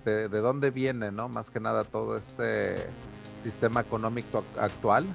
de, 0.05 0.29
de 0.29 0.39
dónde 0.39 0.71
viene, 0.71 1.11
¿no? 1.11 1.29
Más 1.29 1.49
que 1.49 1.59
nada 1.59 1.83
todo 1.83 2.17
este 2.17 2.87
sistema 3.43 3.81
económico 3.81 4.43
actual, 4.59 5.05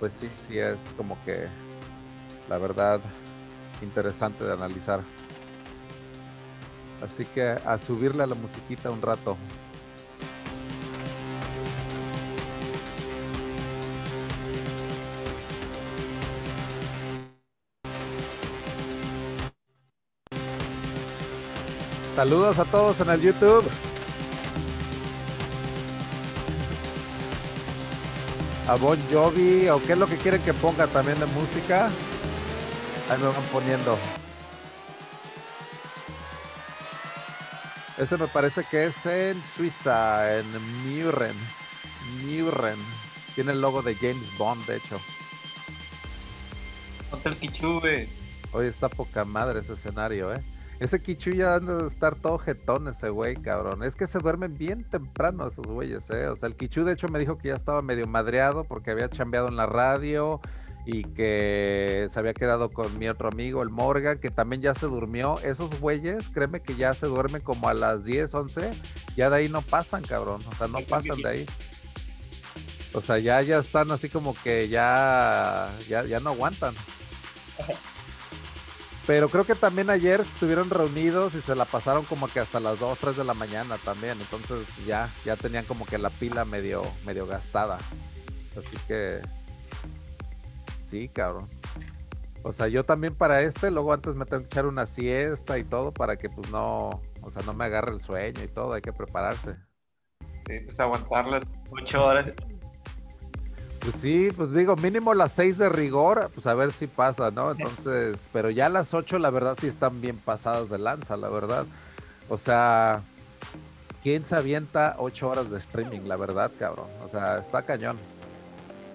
pues 0.00 0.14
sí, 0.14 0.30
sí 0.46 0.58
es 0.58 0.94
como 0.96 1.16
que 1.24 1.46
la 2.48 2.58
verdad 2.58 3.00
interesante 3.82 4.44
de 4.44 4.52
analizar. 4.52 5.00
Así 7.02 7.24
que 7.24 7.42
a 7.42 7.78
subirle 7.78 8.22
a 8.22 8.26
la 8.26 8.34
musiquita 8.34 8.90
un 8.90 9.02
rato. 9.02 9.36
Saludos 22.14 22.58
a 22.58 22.64
todos 22.64 23.00
en 23.00 23.10
el 23.10 23.20
YouTube. 23.20 23.70
a 28.68 28.76
Bon 28.76 28.98
Jovi 29.10 29.68
o 29.68 29.82
qué 29.82 29.92
es 29.92 29.98
lo 29.98 30.06
que 30.06 30.16
quieren 30.16 30.40
que 30.42 30.54
ponga 30.54 30.86
también 30.86 31.18
de 31.18 31.26
música. 31.26 31.90
Ahí 33.10 33.18
me 33.18 33.26
van 33.26 33.42
poniendo. 33.52 33.98
Ese 37.98 38.16
me 38.16 38.28
parece 38.28 38.64
que 38.64 38.86
es 38.86 39.04
en 39.06 39.42
Suiza, 39.42 40.38
en 40.38 40.46
Muren. 40.84 41.36
Muren. 42.22 42.78
Tiene 43.34 43.52
el 43.52 43.60
logo 43.60 43.82
de 43.82 43.94
James 43.94 44.36
Bond, 44.38 44.64
de 44.66 44.76
hecho. 44.76 45.00
Hotel 47.10 47.36
Kichube. 47.36 48.08
Hoy 48.52 48.66
está 48.66 48.88
poca 48.88 49.24
madre 49.24 49.60
ese 49.60 49.74
escenario, 49.74 50.32
¿eh? 50.32 50.42
Ese 50.82 51.00
Kichu 51.00 51.30
ya 51.30 51.54
anda 51.54 51.76
de 51.76 51.86
estar 51.86 52.16
todo 52.16 52.38
jetón 52.38 52.88
ese 52.88 53.08
güey, 53.08 53.36
cabrón. 53.36 53.84
Es 53.84 53.94
que 53.94 54.08
se 54.08 54.18
duermen 54.18 54.58
bien 54.58 54.82
temprano 54.82 55.46
esos 55.46 55.64
güeyes, 55.64 56.10
¿eh? 56.10 56.26
O 56.26 56.34
sea, 56.34 56.48
el 56.48 56.56
Kichu 56.56 56.82
de 56.82 56.94
hecho 56.94 57.06
me 57.06 57.20
dijo 57.20 57.38
que 57.38 57.48
ya 57.48 57.54
estaba 57.54 57.82
medio 57.82 58.08
madreado 58.08 58.64
porque 58.64 58.90
había 58.90 59.08
chambeado 59.08 59.46
en 59.46 59.54
la 59.54 59.66
radio 59.66 60.40
y 60.84 61.04
que 61.04 62.08
se 62.10 62.18
había 62.18 62.34
quedado 62.34 62.72
con 62.72 62.98
mi 62.98 63.06
otro 63.06 63.28
amigo, 63.28 63.62
el 63.62 63.70
Morgan, 63.70 64.18
que 64.18 64.30
también 64.30 64.60
ya 64.60 64.74
se 64.74 64.86
durmió. 64.86 65.38
Esos 65.44 65.78
güeyes, 65.78 66.28
créeme 66.30 66.58
que 66.62 66.74
ya 66.74 66.94
se 66.94 67.06
duermen 67.06 67.42
como 67.42 67.68
a 67.68 67.74
las 67.74 68.04
10, 68.04 68.34
11. 68.34 68.72
Ya 69.14 69.30
de 69.30 69.36
ahí 69.36 69.48
no 69.48 69.62
pasan, 69.62 70.02
cabrón. 70.02 70.40
O 70.50 70.56
sea, 70.56 70.66
no 70.66 70.80
pasan 70.80 71.22
de 71.22 71.28
ahí. 71.28 71.46
O 72.92 73.00
sea, 73.00 73.20
ya, 73.20 73.40
ya 73.42 73.58
están 73.58 73.92
así 73.92 74.08
como 74.08 74.34
que 74.34 74.68
ya, 74.68 75.70
ya, 75.88 76.02
ya 76.06 76.18
no 76.18 76.30
aguantan. 76.30 76.74
Pero 79.06 79.28
creo 79.28 79.44
que 79.44 79.56
también 79.56 79.90
ayer 79.90 80.20
estuvieron 80.20 80.70
reunidos 80.70 81.34
y 81.34 81.40
se 81.40 81.56
la 81.56 81.64
pasaron 81.64 82.04
como 82.04 82.28
que 82.28 82.38
hasta 82.38 82.60
las 82.60 82.78
2, 82.78 82.98
3 82.98 83.16
de 83.16 83.24
la 83.24 83.34
mañana 83.34 83.76
también. 83.78 84.20
Entonces 84.20 84.66
ya, 84.86 85.10
ya 85.24 85.36
tenían 85.36 85.64
como 85.64 85.84
que 85.84 85.98
la 85.98 86.10
pila 86.10 86.44
medio, 86.44 86.84
medio 87.04 87.26
gastada. 87.26 87.78
Así 88.56 88.76
que 88.86 89.20
sí, 90.84 91.08
cabrón. 91.08 91.48
O 92.44 92.52
sea, 92.52 92.68
yo 92.68 92.84
también 92.84 93.14
para 93.14 93.40
este, 93.42 93.70
luego 93.70 93.92
antes 93.92 94.14
me 94.14 94.24
tengo 94.24 94.40
que 94.40 94.46
echar 94.46 94.66
una 94.66 94.86
siesta 94.86 95.58
y 95.58 95.64
todo 95.64 95.92
para 95.92 96.16
que 96.16 96.28
pues 96.28 96.50
no, 96.50 97.00
o 97.22 97.30
sea, 97.30 97.42
no 97.42 97.54
me 97.54 97.64
agarre 97.64 97.92
el 97.92 98.00
sueño 98.00 98.42
y 98.42 98.48
todo, 98.48 98.72
hay 98.72 98.82
que 98.82 98.92
prepararse. 98.92 99.56
Sí, 100.46 100.58
pues 100.64 100.78
aguantar 100.78 101.26
las 101.26 101.44
8 101.70 102.04
horas 102.04 102.32
pues 103.82 103.96
sí, 103.96 104.28
pues 104.36 104.52
digo, 104.52 104.76
mínimo 104.76 105.12
las 105.12 105.32
seis 105.32 105.58
de 105.58 105.68
rigor, 105.68 106.30
pues 106.32 106.46
a 106.46 106.54
ver 106.54 106.72
si 106.72 106.86
pasa, 106.86 107.30
¿no? 107.30 107.50
Entonces, 107.50 108.28
pero 108.32 108.48
ya 108.50 108.68
las 108.68 108.94
ocho, 108.94 109.18
la 109.18 109.30
verdad, 109.30 109.56
sí 109.60 109.66
están 109.66 110.00
bien 110.00 110.18
pasadas 110.18 110.70
de 110.70 110.78
lanza, 110.78 111.16
la 111.16 111.28
verdad. 111.28 111.66
O 112.28 112.38
sea, 112.38 113.02
¿quién 114.02 114.24
se 114.24 114.36
avienta 114.36 114.94
ocho 114.98 115.28
horas 115.28 115.50
de 115.50 115.58
streaming, 115.58 116.02
la 116.02 116.16
verdad, 116.16 116.52
cabrón? 116.58 116.86
O 117.04 117.08
sea, 117.08 117.38
está 117.38 117.62
cañón. 117.62 117.98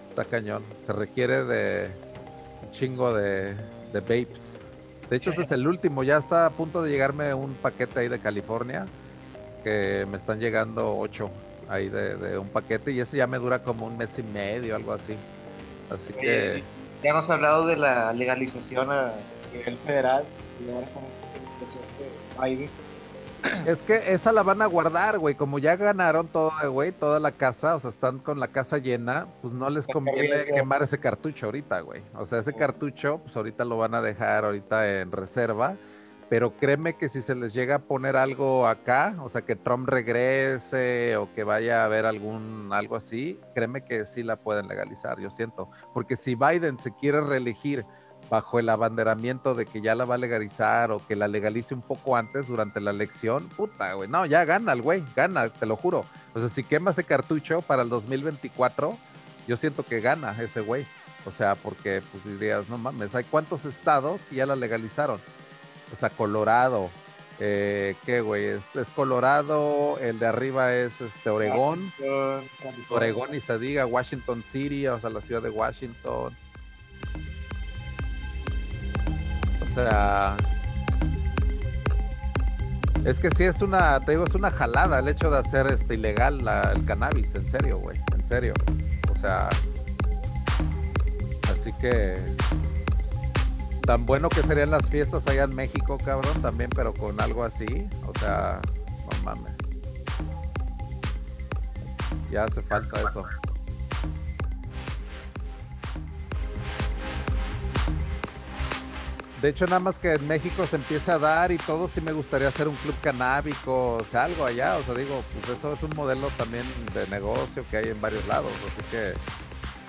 Está 0.10 0.24
cañón. 0.24 0.64
Se 0.80 0.94
requiere 0.94 1.44
de 1.44 1.92
un 2.64 2.72
chingo 2.72 3.14
de, 3.14 3.56
de 3.92 4.00
babes. 4.00 4.56
De 5.10 5.18
hecho, 5.18 5.32
ese 5.32 5.42
es 5.42 5.52
el 5.52 5.68
último. 5.68 6.04
Ya 6.04 6.18
está 6.18 6.46
a 6.46 6.50
punto 6.52 6.82
de 6.82 6.92
llegarme 6.92 7.34
un 7.34 7.54
paquete 7.56 8.00
ahí 8.00 8.08
de 8.08 8.20
California. 8.20 8.86
Que 9.64 10.08
me 10.10 10.18
están 10.18 10.40
llegando 10.40 10.98
ocho 10.98 11.30
ahí 11.70 11.90
de, 11.90 12.38
un 12.38 12.50
paquete 12.50 12.92
y 12.92 13.00
ese 13.00 13.18
ya 13.18 13.28
me 13.28 13.38
dura 13.38 13.64
como 13.64 13.86
un 13.86 13.98
mes 13.98 14.18
y 14.20 14.24
medio, 14.24 14.76
algo 14.76 14.94
así. 14.94 15.16
Así 15.90 16.14
que... 16.14 16.64
Ya 17.04 17.12
hemos 17.12 17.30
hablado 17.30 17.68
de 17.68 17.78
la 17.78 18.12
legalización 18.12 18.92
a 18.92 19.12
nivel 19.54 19.78
federal 19.86 20.24
Es 23.66 23.84
que 23.84 24.02
esa 24.12 24.32
la 24.32 24.42
van 24.42 24.62
a 24.62 24.66
guardar, 24.66 25.20
güey. 25.20 25.36
Como 25.36 25.60
ya 25.60 25.76
ganaron 25.76 26.28
todo, 26.28 26.52
güey, 26.72 26.92
toda 26.92 27.20
la 27.20 27.32
casa, 27.32 27.76
o 27.76 27.80
sea, 27.80 27.92
están 27.92 28.18
con 28.20 28.40
la 28.40 28.48
casa 28.48 28.80
llena, 28.80 29.28
pues 29.42 29.54
no 29.54 29.70
les 29.70 29.86
conviene 29.86 30.46
quemar 30.46 30.82
ese 30.82 31.00
cartucho 31.00 31.46
ahorita, 31.46 31.82
güey. 31.82 32.02
O 32.16 32.26
sea, 32.26 32.40
ese 32.40 32.54
cartucho, 32.54 33.20
pues 33.20 33.36
ahorita 33.38 33.64
lo 33.64 33.78
van 33.78 33.94
a 33.94 34.02
dejar 34.02 34.46
ahorita 34.46 35.02
en 35.02 35.12
reserva 35.12 35.78
pero 36.30 36.58
créeme 36.58 36.98
que 36.98 37.08
si 37.08 37.22
se 37.22 37.36
les 37.36 37.54
llega 37.54 37.76
a 37.76 37.80
poner 37.80 38.18
algo 38.18 38.68
acá, 38.68 39.16
o 39.22 39.30
sea, 39.30 39.44
que 39.44 39.56
Trump 39.56 39.88
regrese 39.88 41.16
o 41.18 41.34
que 41.34 41.44
vaya 41.44 41.82
a 41.82 41.86
haber 41.86 42.06
algún 42.06 42.70
algo 42.74 42.96
así, 42.96 43.40
créeme 43.56 43.86
que 43.86 44.04
sí 44.06 44.24
la 44.24 44.36
pueden 44.36 44.68
legalizar, 44.68 45.20
yo 45.20 45.30
siento, 45.30 45.70
porque 45.94 46.16
si 46.16 46.36
Biden 46.36 46.78
se 46.80 46.94
quiere 46.94 47.22
reelegir 47.22 47.86
bajo 48.30 48.60
el 48.60 48.68
abanderamiento 48.68 49.56
de 49.56 49.66
que 49.66 49.80
ya 49.80 49.96
la 49.96 50.04
va 50.04 50.16
a 50.16 50.18
legalizar 50.18 50.92
o 50.92 51.00
que 51.08 51.16
la 51.16 51.30
legalice 51.30 51.74
un 51.74 51.82
poco 51.82 52.18
antes 52.18 52.48
durante 52.48 52.82
la 52.82 52.92
elección, 52.92 53.48
puta, 53.48 53.94
güey, 53.94 54.10
no, 54.10 54.26
ya 54.26 54.44
gana 54.44 54.74
el 54.74 54.82
güey, 54.82 55.06
gana, 55.16 55.50
te 55.50 55.66
lo 55.66 55.78
juro. 55.78 56.04
O 56.34 56.40
sea, 56.40 56.50
si 56.50 56.64
quema 56.64 56.92
ese 56.92 57.06
cartucho 57.06 57.62
para 57.62 57.84
el 57.84 57.90
2024, 57.90 58.98
yo 59.48 59.56
siento 59.56 59.84
que 59.84 60.02
gana 60.02 60.36
ese 60.42 60.60
güey. 60.60 60.86
O 61.26 61.32
sea, 61.32 61.56
porque 61.56 62.02
pues 62.12 62.26
dirías, 62.26 62.70
no 62.70 62.78
mames, 62.78 63.16
hay 63.16 63.24
cuántos 63.24 63.66
estados 63.66 64.24
que 64.26 64.36
ya 64.36 64.46
la 64.46 64.56
legalizaron 64.56 65.20
o 65.94 65.96
sea, 65.96 66.10
Colorado. 66.10 66.90
Eh, 67.40 67.96
¿Qué, 68.06 68.22
güey? 68.22 68.46
Es, 68.46 68.72
Colorado, 68.96 70.00
el 70.00 70.18
de 70.18 70.26
arriba 70.26 70.74
es 70.74 71.02
este 71.02 71.30
Oregón. 71.30 71.92
Oregón 72.90 73.36
y 73.36 73.42
se 73.42 73.60
diga 73.60 73.86
Washington 73.86 74.44
City, 74.46 74.88
o 74.88 75.00
sea, 75.00 75.10
la 75.12 75.22
ciudad 75.22 75.44
de 75.44 75.50
Washington. 75.50 76.36
O 79.62 79.70
sea, 79.74 80.36
es 83.06 83.20
que 83.20 83.30
sí 83.30 83.44
es 83.44 83.62
una, 83.62 84.00
te 84.00 84.12
digo, 84.14 84.26
es 84.26 84.34
una 84.34 84.50
jalada 84.50 85.00
el 85.00 85.08
hecho 85.08 85.30
de 85.30 85.38
hacer 85.38 85.68
este 85.68 85.94
ilegal 85.94 86.44
el 86.74 86.86
cannabis, 86.86 87.36
en 87.36 87.48
serio, 87.48 87.78
güey, 87.78 88.02
en 88.16 88.26
serio. 88.26 88.54
O 89.12 89.16
sea, 89.16 89.48
así 91.52 91.72
que 91.80 92.16
tan 93.88 94.06
bueno 94.06 94.28
que 94.28 94.44
serían 94.44 94.70
las 94.70 94.86
fiestas 94.90 95.26
allá 95.28 95.44
en 95.44 95.56
México, 95.56 95.98
cabrón, 95.98 96.42
también, 96.42 96.70
pero 96.76 96.94
con 96.94 97.20
algo 97.22 97.46
así. 97.46 97.66
O 98.06 98.20
sea, 98.20 98.60
no 99.00 99.24
mames. 99.24 99.56
Ya 102.30 102.44
hace 102.44 102.60
falta 102.60 103.00
eso. 103.00 103.26
De 109.42 109.50
hecho, 109.50 109.66
nada 109.68 109.80
más 109.80 110.00
que 110.00 110.16
en 110.16 110.28
México 110.28 110.68
se 110.68 110.76
empiece 110.76 111.10
a 111.10 111.18
dar 111.18 111.54
y 111.54 111.58
todo, 111.58 111.88
sí 111.88 112.02
me 112.02 112.12
gustaría 112.12 112.50
hacer 112.50 112.68
un 112.68 112.76
club 112.76 112.96
canábico, 113.02 113.94
o 113.94 114.04
sea, 114.04 114.24
algo 114.24 114.46
allá. 114.46 114.76
O 114.76 114.84
sea, 114.84 114.96
digo, 114.96 115.24
pues 115.32 115.58
eso 115.58 115.74
es 115.74 115.84
un 115.84 115.96
modelo 115.96 116.28
también 116.38 116.66
de 116.94 117.08
negocio 117.08 117.64
que 117.72 117.78
hay 117.78 117.88
en 117.88 118.02
varios 118.02 118.28
lados. 118.28 118.52
Así 118.66 118.86
que, 118.92 119.14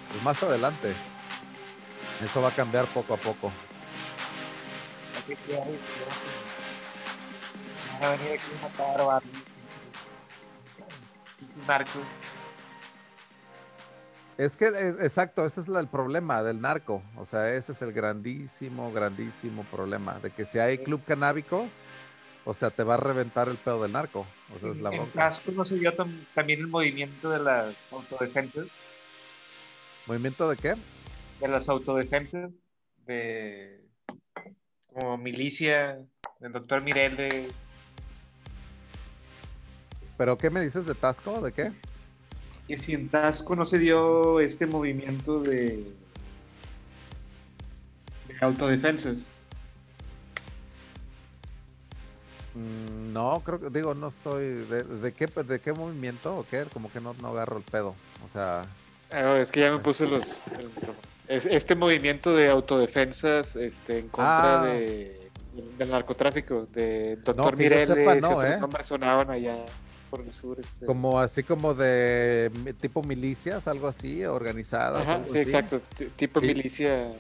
pues 0.09 0.23
más 0.23 0.41
adelante. 0.41 0.95
Eso 2.23 2.41
va 2.41 2.49
a 2.49 2.53
cambiar 2.53 2.85
poco 2.87 3.15
a 3.15 3.17
poco. 3.17 3.53
Es 14.39 14.57
que, 14.57 14.67
exacto, 14.69 15.45
ese 15.45 15.61
es 15.61 15.69
el 15.69 15.89
problema 15.89 16.43
del 16.45 16.61
narco. 16.61 17.03
O 17.17 17.27
sea, 17.27 17.53
ese 17.55 17.73
es 17.73 17.83
el 17.83 17.93
grandísimo, 17.93 18.93
grandísimo 18.93 19.65
problema. 19.65 20.21
De 20.21 20.31
que 20.31 20.47
si 20.47 20.61
hay 20.61 20.79
club 20.79 21.03
canábicos, 21.05 21.73
o 22.45 22.55
sea, 22.55 22.71
te 22.71 22.85
va 22.85 22.95
a 22.95 22.99
reventar 22.99 23.49
el 23.49 23.57
pedo 23.57 23.83
del 23.83 23.93
narco. 23.93 24.27
O 24.55 24.61
sea, 24.61 24.71
es 24.71 24.79
la 24.79 24.91
en 24.91 25.07
Casco 25.07 25.51
no 25.51 25.65
se 25.65 25.75
vio 25.75 25.93
también 26.35 26.61
el 26.61 26.69
movimiento 26.69 27.31
de 27.31 27.41
las 27.41 27.75
autodefensas. 27.91 28.69
¿Movimiento 30.07 30.49
de 30.49 30.57
qué? 30.57 30.75
De 31.41 31.49
las 31.49 31.69
autodefensas, 31.69 32.53
de 33.07 33.88
como 34.99 35.17
milicia, 35.17 35.99
del 36.41 36.53
doctor 36.53 36.83
Mirelle. 36.83 37.49
¿Pero 40.17 40.37
qué 40.37 40.51
me 40.51 40.61
dices 40.61 40.87
de 40.87 40.95
Tasco? 40.95 41.41
¿De 41.41 41.53
qué? 41.53 41.73
que 42.69 42.79
si 42.79 42.93
en 42.93 43.09
Tasco 43.09 43.57
no 43.57 43.65
se 43.65 43.79
dio 43.79 44.41
este 44.41 44.67
movimiento 44.67 45.41
de, 45.41 45.91
de 48.29 48.37
autodefensas. 48.43 49.17
Mm, 52.55 53.13
no, 53.15 53.41
creo 53.43 53.59
que, 53.59 53.71
digo, 53.71 53.95
no 53.95 54.09
estoy. 54.09 54.67
¿De, 54.67 55.13
qué, 55.13 55.27
de 55.27 55.61
qué 55.61 55.73
movimiento 55.73 56.37
o 56.37 56.47
qué? 56.49 56.67
Como 56.73 56.93
que 56.93 57.01
no, 57.01 57.15
no 57.23 57.29
agarro 57.29 57.57
el 57.57 57.63
pedo. 57.63 57.95
O 58.27 58.29
sea. 58.31 58.67
Ah, 59.11 59.39
es 59.41 59.51
que 59.51 59.61
ya 59.61 59.73
me 59.73 59.79
puse 59.79 60.07
los. 60.07 60.39
Este 61.29 61.75
movimiento 61.75 62.35
de 62.35 62.49
autodefensas 62.49 63.55
este, 63.57 63.99
en 63.99 64.09
contra 64.09 64.63
ah. 64.63 64.67
de, 64.67 65.31
del 65.77 65.91
narcotráfico, 65.91 66.67
de 66.73 67.17
doctor 67.17 67.53
no, 67.53 67.59
Mireles 67.59 67.89
no, 68.23 68.43
¿eh? 68.43 68.59
sonaban 68.83 69.31
allá 69.31 69.57
por 70.09 70.21
el 70.21 70.33
sur. 70.33 70.59
Este. 70.59 70.87
Como 70.87 71.21
así 71.21 71.43
como 71.43 71.75
de 71.75 72.51
tipo 72.81 73.03
milicias, 73.03 73.69
algo 73.69 73.89
así, 73.89 74.25
organizadas. 74.25 75.07
Ajá, 75.07 75.21
sí, 75.27 75.39
exacto, 75.39 75.81
tipo 76.17 76.41
milicia. 76.41 77.13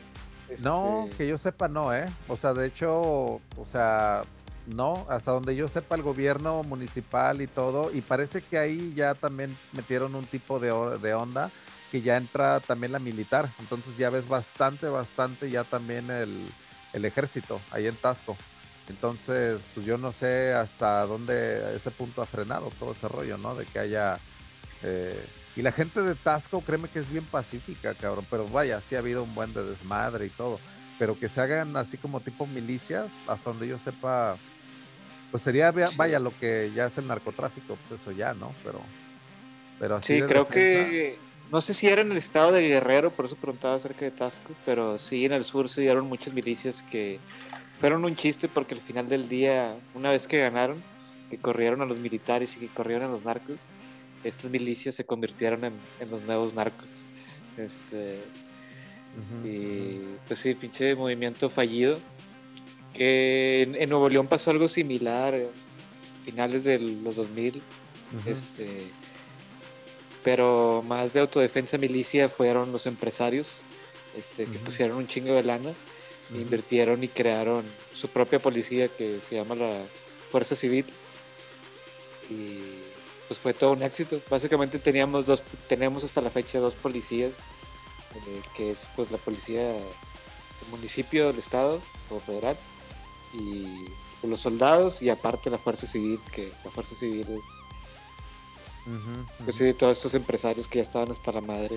No, 0.60 1.04
este 1.04 1.16
que 1.16 1.28
yo 1.28 1.36
sepa 1.36 1.68
no, 1.68 1.94
¿eh? 1.94 2.06
O 2.26 2.36
sea, 2.38 2.54
de 2.54 2.66
hecho, 2.66 2.90
o 3.02 3.66
sea, 3.66 4.22
no, 4.66 5.06
hasta 5.10 5.32
donde 5.32 5.54
yo 5.54 5.68
sepa 5.68 5.94
el 5.96 6.02
gobierno 6.02 6.62
municipal 6.62 7.42
y 7.42 7.46
todo, 7.46 7.90
y 7.92 8.00
parece 8.00 8.40
que 8.40 8.56
ahí 8.56 8.94
ya 8.96 9.14
también 9.14 9.54
metieron 9.72 10.14
un 10.14 10.24
tipo 10.24 10.58
de, 10.58 10.68
de 10.98 11.12
onda 11.12 11.50
que 11.90 12.02
ya 12.02 12.16
entra 12.16 12.60
también 12.60 12.92
la 12.92 12.98
militar, 12.98 13.50
entonces 13.58 13.96
ya 13.96 14.10
ves 14.10 14.28
bastante, 14.28 14.88
bastante 14.88 15.50
ya 15.50 15.64
también 15.64 16.10
el, 16.10 16.46
el 16.92 17.04
ejército 17.04 17.60
ahí 17.70 17.86
en 17.86 17.96
Tasco. 17.96 18.36
Entonces, 18.88 19.66
pues 19.74 19.84
yo 19.84 19.98
no 19.98 20.12
sé 20.12 20.54
hasta 20.54 21.04
dónde 21.04 21.76
ese 21.76 21.90
punto 21.90 22.22
ha 22.22 22.26
frenado 22.26 22.72
todo 22.78 22.92
ese 22.92 23.08
rollo, 23.08 23.36
¿no? 23.38 23.54
De 23.54 23.66
que 23.66 23.78
haya... 23.78 24.18
Eh, 24.82 25.26
y 25.56 25.62
la 25.62 25.72
gente 25.72 26.02
de 26.02 26.14
Tasco, 26.14 26.62
créeme 26.62 26.88
que 26.88 27.00
es 27.00 27.10
bien 27.10 27.24
pacífica, 27.24 27.92
cabrón, 27.94 28.24
pero 28.30 28.46
vaya, 28.48 28.80
sí 28.80 28.94
ha 28.94 29.00
habido 29.00 29.24
un 29.24 29.34
buen 29.34 29.52
de 29.52 29.64
desmadre 29.64 30.26
y 30.26 30.30
todo. 30.30 30.58
Pero 30.98 31.18
que 31.18 31.28
se 31.28 31.40
hagan 31.40 31.76
así 31.76 31.98
como 31.98 32.20
tipo 32.20 32.46
milicias, 32.46 33.12
hasta 33.26 33.50
donde 33.50 33.68
yo 33.68 33.78
sepa, 33.78 34.36
pues 35.30 35.42
sería, 35.42 35.70
vaya, 35.70 36.18
lo 36.18 36.36
que 36.38 36.72
ya 36.74 36.86
es 36.86 36.96
el 36.96 37.08
narcotráfico, 37.08 37.76
pues 37.76 38.00
eso 38.00 38.10
ya, 38.12 38.34
¿no? 38.34 38.54
Pero, 38.64 38.80
pero 39.78 39.96
así. 39.96 40.14
Sí, 40.14 40.26
creo 40.26 40.48
que, 40.48 41.18
no 41.50 41.60
sé 41.60 41.72
si 41.74 41.86
era 41.86 42.02
en 42.02 42.10
el 42.10 42.18
estado 42.18 42.52
de 42.52 42.68
Guerrero, 42.68 43.10
por 43.10 43.24
eso 43.24 43.36
preguntaba 43.36 43.74
acerca 43.74 44.04
de 44.04 44.10
Tasco, 44.10 44.52
pero 44.66 44.98
sí 44.98 45.24
en 45.24 45.32
el 45.32 45.44
sur 45.44 45.68
se 45.68 45.80
dieron 45.80 46.06
muchas 46.06 46.34
milicias 46.34 46.82
que 46.90 47.18
fueron 47.80 48.04
un 48.04 48.16
chiste 48.16 48.48
porque 48.48 48.74
al 48.74 48.80
final 48.80 49.08
del 49.08 49.28
día, 49.28 49.76
una 49.94 50.10
vez 50.10 50.26
que 50.26 50.38
ganaron, 50.38 50.82
que 51.30 51.38
corrieron 51.38 51.80
a 51.80 51.86
los 51.86 51.98
militares 51.98 52.56
y 52.56 52.60
que 52.60 52.68
corrieron 52.68 53.08
a 53.08 53.12
los 53.12 53.24
narcos, 53.24 53.66
estas 54.24 54.50
milicias 54.50 54.94
se 54.94 55.04
convirtieron 55.04 55.64
en, 55.64 56.10
los 56.10 56.22
nuevos 56.22 56.54
narcos. 56.54 56.88
Este, 57.56 58.20
y 59.44 60.00
pues 60.26 60.40
sí, 60.40 60.54
pinche 60.54 60.94
movimiento 60.94 61.48
fallido. 61.48 61.98
Que 62.92 63.62
en, 63.78 63.88
Nuevo 63.88 64.08
León 64.08 64.26
pasó 64.26 64.50
algo 64.50 64.66
similar, 64.66 65.34
a 65.34 66.24
finales 66.24 66.64
de 66.64 66.78
los 66.78 67.16
2000. 67.16 67.62
este, 68.26 68.90
pero 70.28 70.84
más 70.86 71.14
de 71.14 71.20
autodefensa 71.20 71.78
milicia 71.78 72.28
fueron 72.28 72.70
los 72.70 72.84
empresarios 72.84 73.62
este, 74.14 74.44
que 74.44 74.58
pusieron 74.58 74.98
un 74.98 75.06
chingo 75.06 75.32
de 75.32 75.42
lana 75.42 75.72
invirtieron 76.34 77.02
y 77.02 77.08
crearon 77.08 77.64
su 77.94 78.08
propia 78.08 78.38
policía 78.38 78.88
que 78.88 79.22
se 79.22 79.36
llama 79.36 79.54
la 79.54 79.80
Fuerza 80.30 80.54
Civil. 80.54 80.84
Y 82.28 82.58
pues 83.26 83.40
fue 83.40 83.54
todo 83.54 83.72
un 83.72 83.82
éxito. 83.82 84.20
Básicamente 84.28 84.78
teníamos 84.78 85.24
dos, 85.24 85.42
tenemos 85.66 86.04
hasta 86.04 86.20
la 86.20 86.28
fecha 86.28 86.58
dos 86.58 86.74
policías, 86.74 87.38
eh, 88.14 88.42
que 88.54 88.72
es 88.72 88.86
pues 88.96 89.10
la 89.10 89.16
policía 89.16 89.62
del 89.62 89.82
municipio, 90.70 91.28
del 91.28 91.38
estado 91.38 91.80
o 92.10 92.20
federal, 92.20 92.58
y 93.32 93.66
los 94.26 94.40
soldados 94.42 95.00
y 95.00 95.08
aparte 95.08 95.48
la 95.48 95.56
Fuerza 95.56 95.86
Civil, 95.86 96.20
que 96.34 96.52
la 96.66 96.70
Fuerza 96.70 96.94
Civil 96.96 97.26
es 97.30 97.67
pues 99.44 99.56
sí, 99.56 99.72
todos 99.74 99.98
estos 99.98 100.14
empresarios 100.14 100.68
que 100.68 100.78
ya 100.78 100.82
estaban 100.82 101.10
hasta 101.10 101.32
la 101.32 101.40
madre 101.40 101.76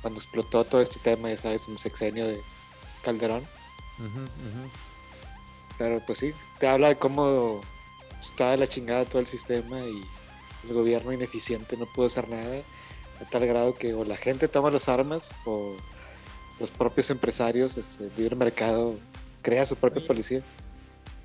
cuando 0.00 0.20
explotó 0.20 0.64
todo 0.64 0.82
este 0.82 0.98
tema, 0.98 1.30
ya 1.30 1.36
sabes, 1.36 1.66
un 1.66 1.78
sexenio 1.78 2.26
de 2.26 2.40
Calderón. 3.02 3.42
Pero 5.78 6.00
pues 6.04 6.18
sí, 6.18 6.32
te 6.58 6.68
habla 6.68 6.88
de 6.88 6.96
cómo 6.96 7.60
está 8.22 8.50
de 8.50 8.58
la 8.58 8.68
chingada 8.68 9.04
todo 9.04 9.20
el 9.20 9.26
sistema 9.26 9.80
y 9.80 10.02
el 10.68 10.74
gobierno 10.74 11.12
ineficiente 11.12 11.76
no 11.76 11.86
pudo 11.86 12.06
hacer 12.06 12.28
nada 12.28 12.62
a 13.20 13.24
tal 13.30 13.46
grado 13.46 13.76
que 13.76 13.94
o 13.94 14.04
la 14.04 14.16
gente 14.16 14.48
toma 14.48 14.70
las 14.70 14.88
armas 14.88 15.30
o 15.44 15.74
los 16.60 16.70
propios 16.70 17.10
empresarios, 17.10 17.76
este, 17.76 18.10
libre 18.16 18.36
mercado, 18.36 18.96
crea 19.42 19.66
su 19.66 19.76
propia 19.76 20.06
policía. 20.06 20.42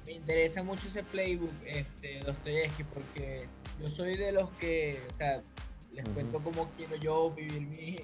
Me 0.06 0.14
interesa 0.14 0.64
mucho 0.64 0.88
ese 0.88 1.04
playbook, 1.04 1.52
este, 1.66 2.20
Dostoyevsky, 2.22 2.84
porque 2.84 3.48
yo 3.82 3.90
soy 3.90 4.18
de 4.18 4.32
los 4.32 4.50
que, 4.52 5.02
o 5.14 5.18
sea, 5.18 5.42
les 5.92 6.08
cuento 6.10 6.44
cómo 6.44 6.70
quiero 6.78 6.96
yo 6.96 7.32
vivir 7.32 7.62
mi, 7.62 7.98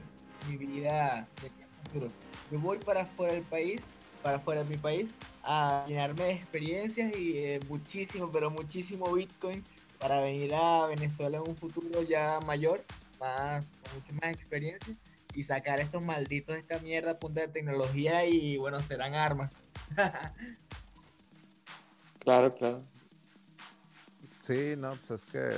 mi 0.48 0.58
vida 0.58 1.28
de 1.42 1.52
futuro 1.84 2.12
yo 2.52 2.60
voy 2.60 2.78
para 2.78 3.06
fuera 3.06 3.34
del 3.34 3.44
país, 3.44 3.96
para 4.22 4.40
fuera 4.40 4.64
de 4.64 4.70
mi 4.70 4.78
país, 4.78 5.14
a 5.44 5.86
llenarme 5.88 6.26
de 6.26 6.34
experiencias 6.34 7.18
y 7.18 7.38
eh, 7.38 7.60
muchísimo, 7.68 8.32
pero 8.32 8.52
muchísimo 8.52 9.12
Bitcoin 9.14 9.64
para 10.00 10.20
venir 10.20 10.54
a 10.54 10.86
Venezuela 10.88 11.38
en 11.38 11.50
un 11.50 11.56
futuro 11.56 12.04
ya 12.04 12.40
mayor, 12.46 12.84
más, 13.20 13.72
con 13.84 14.00
mucho 14.00 14.14
más 14.14 14.34
experiencia 14.34 14.94
y 15.34 15.44
sacar 15.44 15.80
estos 15.80 16.04
malditos 16.04 16.56
de 16.56 16.62
esta 16.62 16.80
mierda 16.80 17.18
punta 17.18 17.42
de 17.42 17.48
tecnología 17.48 18.26
y 18.26 18.58
bueno, 18.58 18.82
serán 18.84 19.16
armas. 19.16 19.54
claro, 22.20 22.54
claro. 22.54 22.84
Sí, 24.46 24.76
no, 24.78 24.92
pues 24.92 25.10
es 25.10 25.26
que 25.26 25.50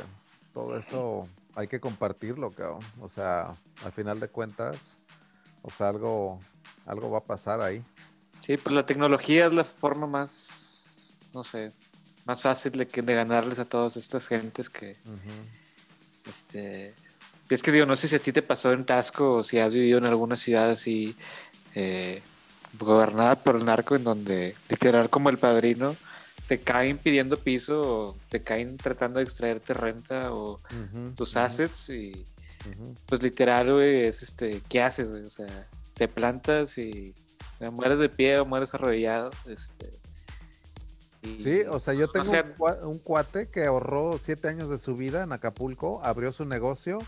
todo 0.53 0.77
eso 0.77 1.27
hay 1.55 1.67
que 1.67 1.81
compartirlo, 1.81 2.51
cabrón. 2.51 2.79
O 3.01 3.09
sea, 3.09 3.53
al 3.83 3.91
final 3.91 4.21
de 4.21 4.29
cuentas, 4.29 4.95
o 5.61 5.69
sea, 5.69 5.89
algo, 5.89 6.39
algo 6.85 7.11
va 7.11 7.17
a 7.17 7.23
pasar 7.23 7.59
ahí. 7.59 7.83
Sí, 8.45 8.55
pues 8.55 8.73
la 8.73 8.85
tecnología 8.85 9.47
es 9.47 9.53
la 9.53 9.65
forma 9.65 10.07
más, 10.07 10.89
no 11.33 11.43
sé, 11.43 11.73
más 12.23 12.41
fácil 12.41 12.71
de, 12.71 12.87
que, 12.87 13.01
de 13.01 13.13
ganarles 13.13 13.59
a 13.59 13.65
todas 13.65 13.97
estas 13.97 14.25
gentes 14.25 14.69
que, 14.69 14.95
este, 16.25 16.95
es 17.49 17.61
que 17.61 17.73
digo, 17.73 17.85
no 17.85 17.97
sé 17.97 18.07
si 18.07 18.15
a 18.15 18.19
ti 18.19 18.31
te 18.31 18.41
pasó 18.41 18.71
en 18.71 18.85
Tasco 18.85 19.33
o 19.33 19.43
si 19.43 19.59
has 19.59 19.73
vivido 19.73 19.97
en 19.97 20.05
alguna 20.05 20.37
ciudad 20.37 20.69
así 20.69 21.13
eh, 21.75 22.21
gobernada 22.79 23.35
por 23.35 23.57
el 23.57 23.65
narco 23.65 23.97
en 23.97 24.05
donde 24.05 24.55
literal 24.69 25.09
como 25.09 25.29
el 25.29 25.37
padrino 25.37 25.97
te 26.47 26.59
caen 26.59 26.97
pidiendo 26.97 27.37
piso 27.37 27.81
o 27.81 28.15
te 28.29 28.41
caen 28.41 28.77
tratando 28.77 29.19
de 29.19 29.25
extraerte 29.25 29.73
renta 29.73 30.33
o 30.33 30.59
tus 31.15 31.35
assets 31.35 31.89
y 31.89 32.25
pues 33.05 33.21
literal, 33.21 33.81
es 33.81 34.21
este, 34.21 34.61
¿qué 34.67 34.81
haces, 34.81 35.09
O 35.11 35.29
sea, 35.29 35.67
te 35.93 36.07
plantas 36.07 36.77
y 36.77 37.13
mueres 37.71 37.99
de 37.99 38.09
pie 38.09 38.39
o 38.39 38.45
mueres 38.45 38.73
arrodillado. 38.73 39.31
Este, 39.45 39.91
sí, 41.37 41.61
o 41.69 41.79
sea, 41.79 41.93
yo 41.93 42.07
tengo 42.09 42.31
un, 42.83 42.99
cuate 42.99 43.49
que 43.49 43.65
ahorró 43.65 44.17
siete 44.19 44.47
años 44.47 44.69
de 44.69 44.77
su 44.77 44.95
vida 44.95 45.23
en 45.23 45.31
Acapulco, 45.31 46.01
abrió 46.03 46.31
su 46.31 46.45
negocio 46.45 46.99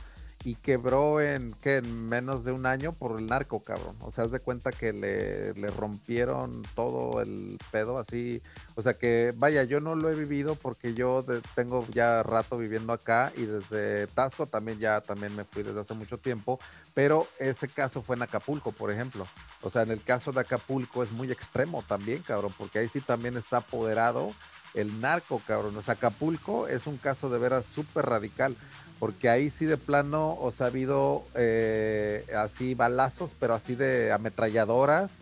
y 0.44 0.56
quebró 0.56 1.20
en, 1.20 1.54
¿qué? 1.62 1.78
en 1.78 2.06
menos 2.06 2.46
de 2.46 2.54
un 2.54 2.66
año 2.66 2.94
por 2.94 3.20
el 3.20 3.28
narco, 3.28 3.62
cabrón. 3.62 3.96
O 4.02 4.12
sea, 4.12 4.24
haz 4.24 4.32
de 4.32 4.40
cuenta 4.40 4.72
que 4.72 4.94
le, 4.94 5.54
le, 5.54 5.70
rompieron 5.70 6.64
todo 6.76 7.22
el 7.22 7.58
pedo 7.72 7.98
así. 7.98 8.42
O 8.76 8.82
sea 8.82 8.94
que, 8.94 9.34
vaya, 9.36 9.64
yo 9.64 9.82
no 9.82 9.96
lo 9.96 10.10
he 10.10 10.16
vivido 10.16 10.56
porque 10.56 10.94
yo 10.94 11.26
tengo 11.56 11.86
ya 11.92 12.24
rato 12.24 12.58
viviendo 12.58 12.94
acá 12.94 13.34
y 13.36 13.46
desde 13.46 14.08
Tasco 14.08 14.46
también 14.46 14.80
ya 14.80 15.02
también 15.02 15.36
me 15.36 15.44
fui 15.44 15.64
desde 15.64 15.82
hace 15.82 15.94
mucho 15.94 16.18
tiempo. 16.18 16.60
Pero 16.94 17.28
ese 17.40 17.68
caso 17.68 18.02
fue 18.02 18.16
en 18.16 18.22
Acapulco, 18.22 18.72
por 18.72 18.92
ejemplo. 18.92 19.28
O 19.62 19.70
sea, 19.70 19.82
en 19.82 19.92
el 19.92 20.02
caso 20.02 20.32
de 20.32 20.40
Acapulco 20.40 21.04
es 21.04 21.12
muy 21.12 21.32
extremo 21.32 21.84
también, 21.86 22.22
cabrón, 22.22 22.54
porque 22.58 22.80
ahí 22.80 22.88
sí 22.88 23.02
también 23.02 23.36
está 23.36 23.58
apoderado 23.58 24.32
el 24.74 25.02
narco, 25.02 25.42
cabrón. 25.46 25.76
O 25.76 25.82
sea, 25.82 25.96
Acapulco 25.96 26.68
es 26.68 26.88
un 26.88 26.98
caso 26.98 27.30
de 27.30 27.40
veras 27.40 27.66
súper 27.66 28.06
radical 28.06 28.56
porque 29.00 29.30
ahí 29.30 29.50
sí 29.50 29.66
de 29.66 29.78
plano 29.78 30.34
os 30.34 30.62
ha 30.62 30.66
habido 30.66 31.24
eh, 31.36 32.26
así 32.38 32.76
balazos, 32.76 33.34
pero 33.40 33.54
así 33.54 33.76
de 33.76 34.12
ametralladoras, 34.12 35.22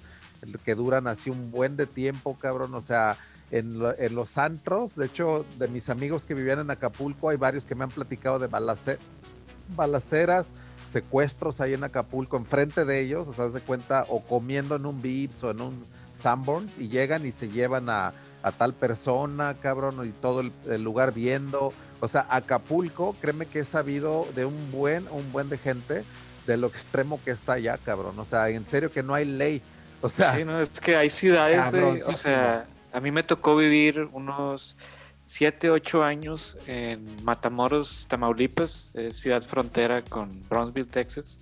que 0.66 0.76
duran 0.76 1.08
así 1.08 1.30
un 1.30 1.52
buen 1.52 1.78
de 1.78 1.86
tiempo, 1.86 2.38
cabrón, 2.40 2.74
o 2.74 2.82
sea, 2.82 3.18
en, 3.52 3.80
los 3.80 4.38
antros, 4.38 4.96
de 4.96 5.06
hecho, 5.06 5.46
de 5.58 5.68
mis 5.68 5.90
amigos 5.90 6.26
que 6.26 6.34
vivían 6.34 6.60
en 6.60 6.72
Acapulco, 6.72 7.30
hay 7.30 7.38
varios 7.38 7.66
que 7.66 7.76
me 7.76 7.84
han 7.84 7.92
platicado 7.92 8.40
de 8.40 8.48
balaceras, 8.48 10.48
secuestros 10.88 11.62
ahí 11.62 11.74
en 11.74 11.84
Acapulco, 11.84 12.38
enfrente 12.38 12.84
de 12.84 13.00
ellos, 13.00 13.28
o 13.28 13.34
sea, 13.34 13.50
se 13.50 13.62
cuenta, 13.62 14.06
o 14.10 14.22
comiendo 14.22 14.76
en 14.76 14.86
un 14.86 15.02
Vips 15.02 15.44
o 15.44 15.52
en 15.52 15.62
un 15.62 15.86
Sanborns, 16.14 16.80
y 16.80 16.90
llegan 16.90 17.26
y 17.26 17.32
se 17.32 17.50
llevan 17.50 17.90
a, 17.90 18.14
tal 18.58 18.74
persona, 18.74 19.56
cabrón, 19.56 20.08
y 20.08 20.12
todo 20.12 20.42
el 20.42 20.84
lugar 20.84 21.14
viendo, 21.14 21.74
o 22.00 22.08
sea, 22.08 22.28
Acapulco, 22.30 23.16
créeme 23.20 23.46
que 23.46 23.60
he 23.60 23.66
sabido 23.66 24.28
de 24.36 24.46
un 24.46 24.72
buen, 24.72 25.08
un 25.10 25.32
buen 25.32 25.50
de 25.50 25.58
gente 25.58 26.04
de 26.46 26.58
lo 26.58 26.68
extremo 26.68 27.20
que 27.24 27.32
está 27.32 27.54
allá, 27.54 27.78
cabrón. 27.78 28.18
O 28.20 28.26
sea, 28.26 28.50
en 28.50 28.66
serio 28.66 28.92
que 28.92 29.04
no 29.04 29.14
hay 29.14 29.26
ley. 29.26 29.62
O 30.02 30.10
sea, 30.10 30.36
sí, 30.36 30.46
no, 30.46 30.62
es 30.62 30.70
que 30.80 30.96
hay 30.96 31.10
ciudades, 31.10 31.74
o 31.74 32.16
sea, 32.16 32.68
a 32.94 33.00
mí 33.00 33.12
me 33.12 33.24
tocó 33.24 33.56
vivir 33.56 34.08
unos 34.14 34.78
7, 35.26 35.72
8 35.72 36.04
años 36.04 36.58
en 36.68 37.24
Matamoros, 37.24 38.06
Tamaulipas, 38.08 38.92
ciudad 39.12 39.42
frontera 39.42 40.04
con 40.04 40.48
Brownsville, 40.48 40.88
Texas. 40.88 41.40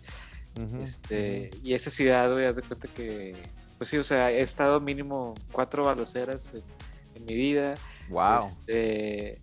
este, 0.81 1.51
Y 1.63 1.73
esa 1.73 1.89
ciudad, 1.89 2.31
güey, 2.31 2.45
haz 2.45 2.55
de 2.55 2.61
cuenta 2.61 2.87
que, 2.87 3.35
pues 3.77 3.89
sí, 3.89 3.97
o 3.97 4.03
sea, 4.03 4.31
he 4.31 4.39
estado 4.39 4.79
mínimo 4.79 5.35
cuatro 5.51 5.83
balaceras 5.83 6.53
en, 6.53 6.63
mi 7.23 7.35
vida. 7.35 7.75
Wow. 8.09 8.39
Este, 8.47 9.39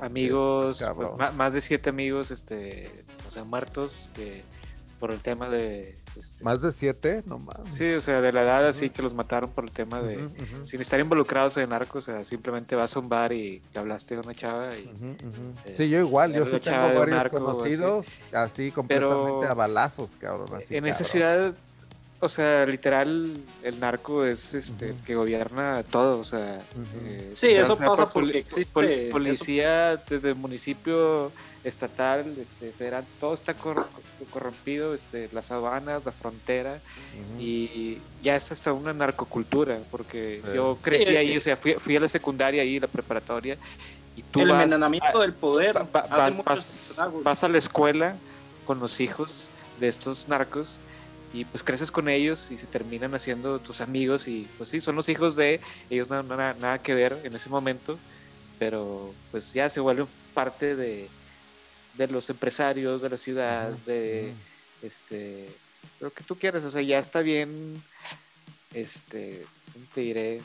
amigos, 0.00 0.84
pues, 0.94 1.34
más 1.34 1.52
de 1.52 1.60
siete 1.60 1.90
amigos, 1.90 2.30
este, 2.30 3.04
o 3.28 3.30
sea, 3.30 3.44
muertos 3.44 4.10
que 4.14 4.42
por 4.98 5.10
el 5.10 5.20
tema 5.20 5.48
de... 5.48 5.96
Este, 6.16 6.44
¿Más 6.44 6.62
de 6.62 6.70
siete? 6.70 7.24
No 7.26 7.38
más. 7.38 7.56
Sí, 7.72 7.90
o 7.92 8.00
sea, 8.00 8.20
de 8.20 8.32
la 8.32 8.42
edad 8.42 8.68
así 8.68 8.88
que 8.88 9.02
los 9.02 9.14
mataron 9.14 9.50
por 9.50 9.64
el 9.64 9.72
tema 9.72 10.00
de... 10.00 10.28
Sin 10.62 10.80
estar 10.80 11.00
involucrados 11.00 11.56
en 11.56 11.70
narcos, 11.70 12.08
o 12.08 12.12
sea, 12.12 12.22
simplemente 12.22 12.76
vas 12.76 12.94
a 12.94 13.00
un 13.00 13.08
bar 13.08 13.32
y 13.32 13.62
le 13.72 13.80
hablaste 13.80 14.14
de 14.14 14.20
una 14.20 14.34
chava 14.34 14.76
y... 14.76 14.88
Eh, 15.64 15.74
sí, 15.74 15.88
yo 15.88 15.98
igual, 15.98 16.32
yo 16.32 16.46
sí 16.46 16.60
tengo 16.60 17.00
varios 17.00 17.28
conocidos 17.28 18.06
así, 18.32 18.70
completamente 18.70 19.46
a 19.46 19.54
balazos, 19.54 20.16
cabrón. 20.16 20.48
en 20.70 20.86
esa 20.86 21.02
ciudad 21.02 21.54
o 22.22 22.28
sea, 22.28 22.64
literal, 22.66 23.36
el 23.64 23.80
narco 23.80 24.24
es 24.24 24.54
este 24.54 24.94
que 25.04 25.16
gobierna 25.16 25.82
todo, 25.82 26.20
o 26.20 26.24
sea. 26.24 26.60
Eh, 27.04 27.32
sí, 27.34 27.48
eso 27.48 27.76
pasa 27.76 28.10
porque 28.10 28.38
existe. 28.38 29.10
policía 29.10 29.96
desde 30.08 30.28
el 30.28 30.36
municipio 30.36 31.32
estatal, 31.64 32.24
este, 32.40 32.70
federal, 32.70 33.04
todo 33.18 33.34
está 33.34 33.54
corrompido, 33.54 34.94
este, 34.94 35.30
las 35.32 35.50
aduanas, 35.50 36.04
la 36.04 36.12
frontera, 36.12 36.78
y 37.40 37.98
ya 38.22 38.36
es 38.36 38.52
hasta 38.52 38.72
una 38.72 38.92
narcocultura, 38.92 39.80
porque 39.90 40.40
yo 40.54 40.78
crecí 40.80 41.16
ahí, 41.16 41.36
o 41.36 41.40
sea, 41.40 41.56
fui, 41.56 41.96
a 41.96 42.00
la 42.00 42.08
secundaria 42.08 42.62
ahí, 42.62 42.78
la 42.78 42.86
preparatoria, 42.86 43.56
y 44.16 44.22
tú 44.22 44.42
el 44.42 44.50
envenenamiento 44.50 45.20
del 45.20 45.32
poder. 45.32 45.84
vas 45.92 47.44
a 47.44 47.48
la 47.48 47.58
escuela 47.58 48.14
con 48.64 48.78
los 48.78 49.00
hijos 49.00 49.50
de 49.80 49.88
estos 49.88 50.28
narcos 50.28 50.78
y 51.32 51.44
pues 51.44 51.62
creces 51.62 51.90
con 51.90 52.08
ellos 52.08 52.48
y 52.50 52.58
se 52.58 52.66
terminan 52.66 53.14
haciendo 53.14 53.58
tus 53.58 53.80
amigos 53.80 54.28
y 54.28 54.46
pues 54.58 54.70
sí, 54.70 54.80
son 54.80 54.96
los 54.96 55.08
hijos 55.08 55.34
de 55.34 55.60
ellos 55.88 56.10
nada, 56.10 56.22
nada, 56.22 56.54
nada 56.60 56.82
que 56.82 56.94
ver 56.94 57.18
en 57.24 57.34
ese 57.34 57.48
momento, 57.48 57.98
pero 58.58 59.14
pues 59.30 59.52
ya 59.52 59.68
se 59.68 59.80
vuelven 59.80 60.06
parte 60.34 60.76
de, 60.76 61.08
de 61.94 62.08
los 62.08 62.28
empresarios 62.30 63.02
de 63.02 63.10
la 63.10 63.16
ciudad, 63.16 63.70
de 63.86 64.32
este, 64.82 65.48
lo 66.00 66.12
que 66.12 66.24
tú 66.24 66.36
quieras, 66.36 66.64
o 66.64 66.70
sea, 66.70 66.82
ya 66.82 66.98
está 66.98 67.22
bien, 67.22 67.82
este, 68.74 69.44
¿cómo 69.72 69.86
te 69.92 70.00
diré? 70.00 70.42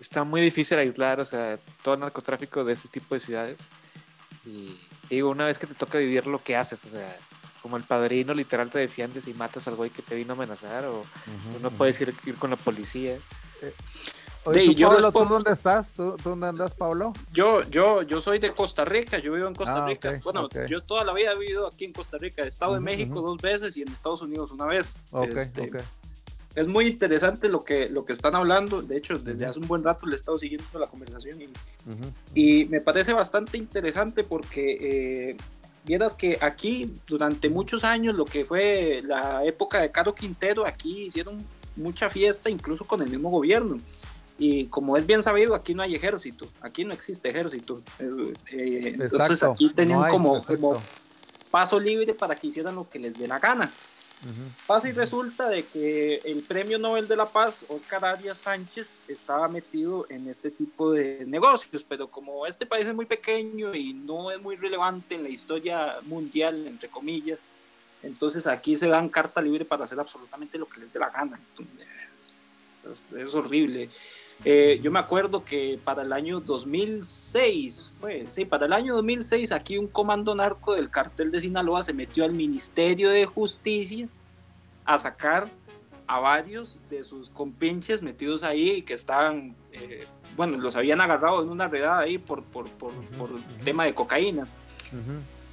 Está 0.00 0.24
muy 0.24 0.40
difícil 0.40 0.78
aislar, 0.78 1.20
o 1.20 1.24
sea, 1.24 1.58
todo 1.82 1.94
el 1.94 2.00
narcotráfico 2.00 2.64
de 2.64 2.72
ese 2.72 2.88
tipo 2.88 3.14
de 3.14 3.20
ciudades. 3.20 3.60
Y 4.44 4.78
digo, 5.08 5.30
una 5.30 5.46
vez 5.46 5.58
que 5.58 5.66
te 5.66 5.74
toca 5.74 5.98
vivir 5.98 6.26
lo 6.26 6.42
que 6.42 6.56
haces, 6.56 6.84
o 6.84 6.90
sea, 6.90 7.16
como 7.64 7.78
el 7.78 7.82
padrino, 7.82 8.34
literal 8.34 8.68
te 8.68 8.78
defiendes 8.78 9.26
y 9.26 9.32
matas 9.32 9.66
al 9.68 9.74
güey 9.74 9.88
que 9.88 10.02
te 10.02 10.14
vino 10.14 10.34
a 10.34 10.36
amenazar, 10.36 10.84
o 10.84 11.02
no 11.62 11.70
puedes 11.70 11.98
ir, 11.98 12.14
ir, 12.26 12.34
con 12.34 12.50
la 12.50 12.56
policía. 12.56 13.16
Eh, 13.62 13.72
oye, 14.44 14.74
yo 14.74 15.10
¿tú 15.10 15.24
dónde 15.24 15.50
estás? 15.50 15.94
¿Tú, 15.94 16.14
dónde 16.22 16.48
andas, 16.48 16.74
Pablo? 16.74 17.14
Yo, 17.32 17.62
yo, 17.70 18.02
yo 18.02 18.20
soy 18.20 18.38
de 18.38 18.50
Costa 18.50 18.84
Rica, 18.84 19.16
yo 19.16 19.32
vivo 19.32 19.48
en 19.48 19.54
Costa 19.54 19.82
ah, 19.82 19.86
Rica. 19.86 20.20
bueno, 20.22 20.46
yo 20.68 20.82
toda 20.82 21.04
la 21.04 21.14
vida 21.14 21.32
he 21.32 21.38
vivido 21.38 21.66
aquí 21.66 21.86
en 21.86 21.94
Costa 21.94 22.18
Rica, 22.18 22.42
he 22.42 22.48
estado 22.48 22.76
en 22.76 22.82
México 22.82 23.22
dos 23.22 23.40
veces 23.40 23.74
y 23.78 23.80
en 23.80 23.88
Estados 23.88 24.20
Unidos 24.20 24.50
una 24.50 24.66
vez. 24.66 24.98
Este, 25.34 25.70
es 26.54 26.68
muy 26.68 26.86
interesante 26.86 27.48
lo 27.48 27.64
que, 27.64 27.88
lo 27.88 28.04
que 28.04 28.12
están 28.12 28.34
hablando. 28.34 28.82
De 28.82 28.98
hecho, 28.98 29.18
desde 29.18 29.46
hace 29.46 29.58
un 29.58 29.68
buen 29.68 29.82
rato 29.82 30.04
le 30.04 30.12
he 30.12 30.16
estado 30.16 30.36
siguiendo 30.36 30.78
la 30.78 30.86
conversación 30.86 31.40
y, 31.40 31.48
y 32.34 32.66
me 32.66 32.82
parece 32.82 33.14
bastante 33.14 33.56
interesante 33.56 34.22
porque 34.22 35.30
eh, 35.30 35.36
Vieras 35.84 36.14
que 36.14 36.38
aquí 36.40 36.90
durante 37.06 37.50
muchos 37.50 37.84
años, 37.84 38.16
lo 38.16 38.24
que 38.24 38.44
fue 38.44 39.02
la 39.04 39.44
época 39.44 39.80
de 39.82 39.90
Caro 39.90 40.14
Quintero, 40.14 40.66
aquí 40.66 41.06
hicieron 41.06 41.44
mucha 41.76 42.08
fiesta, 42.08 42.48
incluso 42.48 42.86
con 42.86 43.02
el 43.02 43.10
mismo 43.10 43.30
gobierno. 43.30 43.76
Y 44.38 44.66
como 44.66 44.96
es 44.96 45.06
bien 45.06 45.22
sabido, 45.22 45.54
aquí 45.54 45.74
no 45.74 45.82
hay 45.82 45.94
ejército, 45.94 46.48
aquí 46.60 46.84
no 46.84 46.92
existe 46.92 47.28
ejército. 47.28 47.82
Eh, 47.98 48.32
eh, 48.50 48.96
entonces 48.98 49.42
aquí 49.42 49.72
tenían 49.72 50.08
como, 50.08 50.42
como 50.42 50.82
paso 51.50 51.78
libre 51.78 52.14
para 52.14 52.34
que 52.34 52.48
hicieran 52.48 52.74
lo 52.74 52.88
que 52.88 52.98
les 52.98 53.18
dé 53.18 53.28
la 53.28 53.38
gana. 53.38 53.70
Pasa 54.66 54.88
y 54.88 54.92
resulta 54.92 55.48
de 55.48 55.64
que 55.64 56.16
el 56.24 56.42
Premio 56.42 56.78
Nobel 56.78 57.06
de 57.06 57.16
la 57.16 57.26
Paz, 57.26 57.64
Oscar 57.68 58.04
Arias 58.04 58.38
Sánchez, 58.38 58.98
estaba 59.06 59.48
metido 59.48 60.06
en 60.08 60.28
este 60.28 60.50
tipo 60.50 60.92
de 60.92 61.24
negocios, 61.26 61.84
pero 61.86 62.08
como 62.08 62.46
este 62.46 62.64
país 62.64 62.86
es 62.88 62.94
muy 62.94 63.04
pequeño 63.04 63.74
y 63.74 63.92
no 63.92 64.30
es 64.30 64.40
muy 64.40 64.56
relevante 64.56 65.14
en 65.14 65.24
la 65.24 65.28
historia 65.28 65.98
mundial, 66.02 66.66
entre 66.66 66.88
comillas, 66.88 67.40
entonces 68.04 68.46
aquí 68.46 68.76
se 68.76 68.88
dan 68.88 69.08
carta 69.08 69.40
libre 69.40 69.64
para 69.64 69.84
hacer 69.84 69.98
absolutamente 69.98 70.58
lo 70.58 70.68
que 70.68 70.80
les 70.80 70.92
dé 70.92 70.98
la 70.98 71.10
gana. 71.10 71.40
es, 72.90 73.34
horrible. 73.34 73.88
Eh, 74.44 74.80
yo 74.82 74.90
me 74.90 74.98
acuerdo 74.98 75.44
que 75.44 75.78
para 75.82 76.02
el 76.02 76.12
año 76.12 76.40
2006, 76.40 77.92
fue, 77.98 78.26
sí, 78.30 78.44
para 78.44 78.66
el 78.66 78.72
año 78.72 78.94
2006 78.94 79.52
aquí 79.52 79.78
un 79.78 79.86
comando 79.86 80.34
narco 80.34 80.74
del 80.74 80.90
cartel 80.90 81.30
de 81.30 81.40
Sinaloa 81.40 81.82
se 81.82 81.92
metió 81.92 82.24
al 82.24 82.32
Ministerio 82.32 83.10
de 83.10 83.24
Justicia 83.24 84.08
a 84.84 84.98
sacar 84.98 85.48
a 86.06 86.20
varios 86.20 86.78
de 86.90 87.04
sus 87.04 87.30
compinches 87.30 88.02
metidos 88.02 88.42
ahí 88.42 88.82
que 88.82 88.92
estaban, 88.92 89.56
eh, 89.72 90.04
bueno, 90.36 90.58
los 90.58 90.76
habían 90.76 91.00
agarrado 91.00 91.42
en 91.42 91.48
una 91.48 91.68
redada 91.68 92.00
ahí 92.00 92.18
por, 92.18 92.42
por, 92.42 92.68
por, 92.70 92.92
por 93.16 93.30
tema 93.64 93.84
de 93.86 93.94
cocaína. 93.94 94.46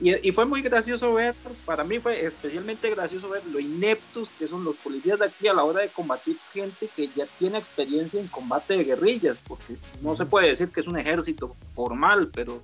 Y, 0.02 0.32
fue 0.32 0.46
muy 0.46 0.64
gracioso 0.64 1.14
ver, 1.14 1.36
para 1.64 1.84
mí 1.84 2.00
fue 2.00 2.26
especialmente 2.26 2.90
gracioso 2.90 3.30
ver 3.30 3.46
lo 3.46 3.60
ineptos 3.60 4.30
que 4.30 4.48
son 4.48 4.64
los 4.64 4.76
policías 4.78 5.20
de 5.20 5.26
aquí 5.26 5.48
a 5.48 5.54
la 5.54 5.64
hora 5.64 5.82
de 5.82 5.90
combatir 5.90 6.38
gente 6.52 6.90
que 6.96 7.08
ya 7.10 7.28
tiene 7.38 7.60
experiencia 7.60 8.20
en 8.20 8.28
combate 8.28 8.78
de 8.78 8.84
guerrillas, 8.84 9.38
porque 9.48 9.76
no 10.02 10.16
se 10.16 10.26
puede 10.26 10.50
decir 10.50 10.70
que 10.70 10.80
es 10.80 10.88
un 10.88 10.98
ejército 10.98 11.56
formal, 11.70 12.32
pero 12.34 12.64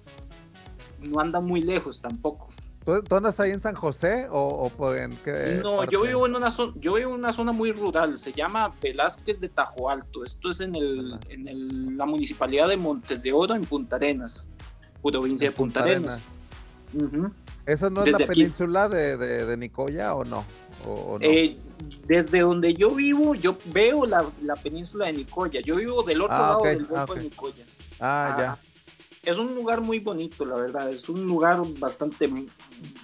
no 0.99 1.19
anda 1.19 1.39
muy 1.39 1.61
lejos 1.61 2.01
tampoco. 2.01 2.49
¿Tú, 2.83 3.15
andas 3.15 3.39
ahí 3.39 3.51
en 3.51 3.61
San 3.61 3.75
José 3.75 4.27
o, 4.31 4.71
en 4.95 5.15
qué? 5.17 5.59
No, 5.61 5.83
yo 5.83 6.01
vivo 6.01 6.25
en 6.25 6.35
una 6.35 6.49
zona, 6.49 6.73
yo 6.77 6.93
vivo 6.95 7.09
en 7.11 7.19
una 7.19 7.33
zona 7.33 7.51
muy 7.51 7.71
rural, 7.71 8.17
se 8.17 8.31
llama 8.31 8.73
Velázquez 8.81 9.41
de 9.41 9.49
Tajo 9.49 9.91
Alto. 9.91 10.23
Esto 10.23 10.49
es 10.49 10.61
en 10.61 10.73
el, 10.73 11.19
en 11.29 11.97
la 11.97 12.05
municipalidad 12.05 12.67
de 12.69 12.77
Montes 12.77 13.21
de 13.21 13.33
Oro 13.33 13.53
en 13.53 13.65
Punta 13.65 13.97
Arenas, 13.97 14.47
provincia 15.03 15.49
de 15.49 15.55
Punta, 15.55 15.81
Arenas. 15.81 16.36
¿Esa 17.65 17.89
no 17.89 18.03
es 18.03 18.11
la 18.11 18.25
península 18.25 18.87
de, 18.87 19.17
de, 19.17 19.57
Nicoya 19.57 20.15
o 20.15 20.23
no? 20.23 20.45
Eh, 21.19 21.57
desde 22.07 22.39
donde 22.39 22.73
yo 22.73 22.91
vivo, 22.91 23.35
yo 23.35 23.57
veo 23.65 24.05
la, 24.05 24.23
península 24.61 25.07
de 25.07 25.13
Nicoya. 25.13 25.61
Yo 25.61 25.75
vivo 25.75 26.03
del 26.03 26.21
otro 26.21 26.35
ah, 26.35 26.39
lado 26.39 26.63
del 26.63 26.85
Golfo 26.85 27.15
de 27.15 27.23
Nicoya. 27.23 27.65
Ah, 27.99 28.35
ya. 28.39 28.57
Es 29.23 29.37
un 29.37 29.53
lugar 29.55 29.81
muy 29.81 29.99
bonito, 29.99 30.45
la 30.45 30.55
verdad. 30.55 30.89
Es 30.89 31.09
un 31.09 31.25
lugar 31.25 31.61
bastante. 31.79 32.29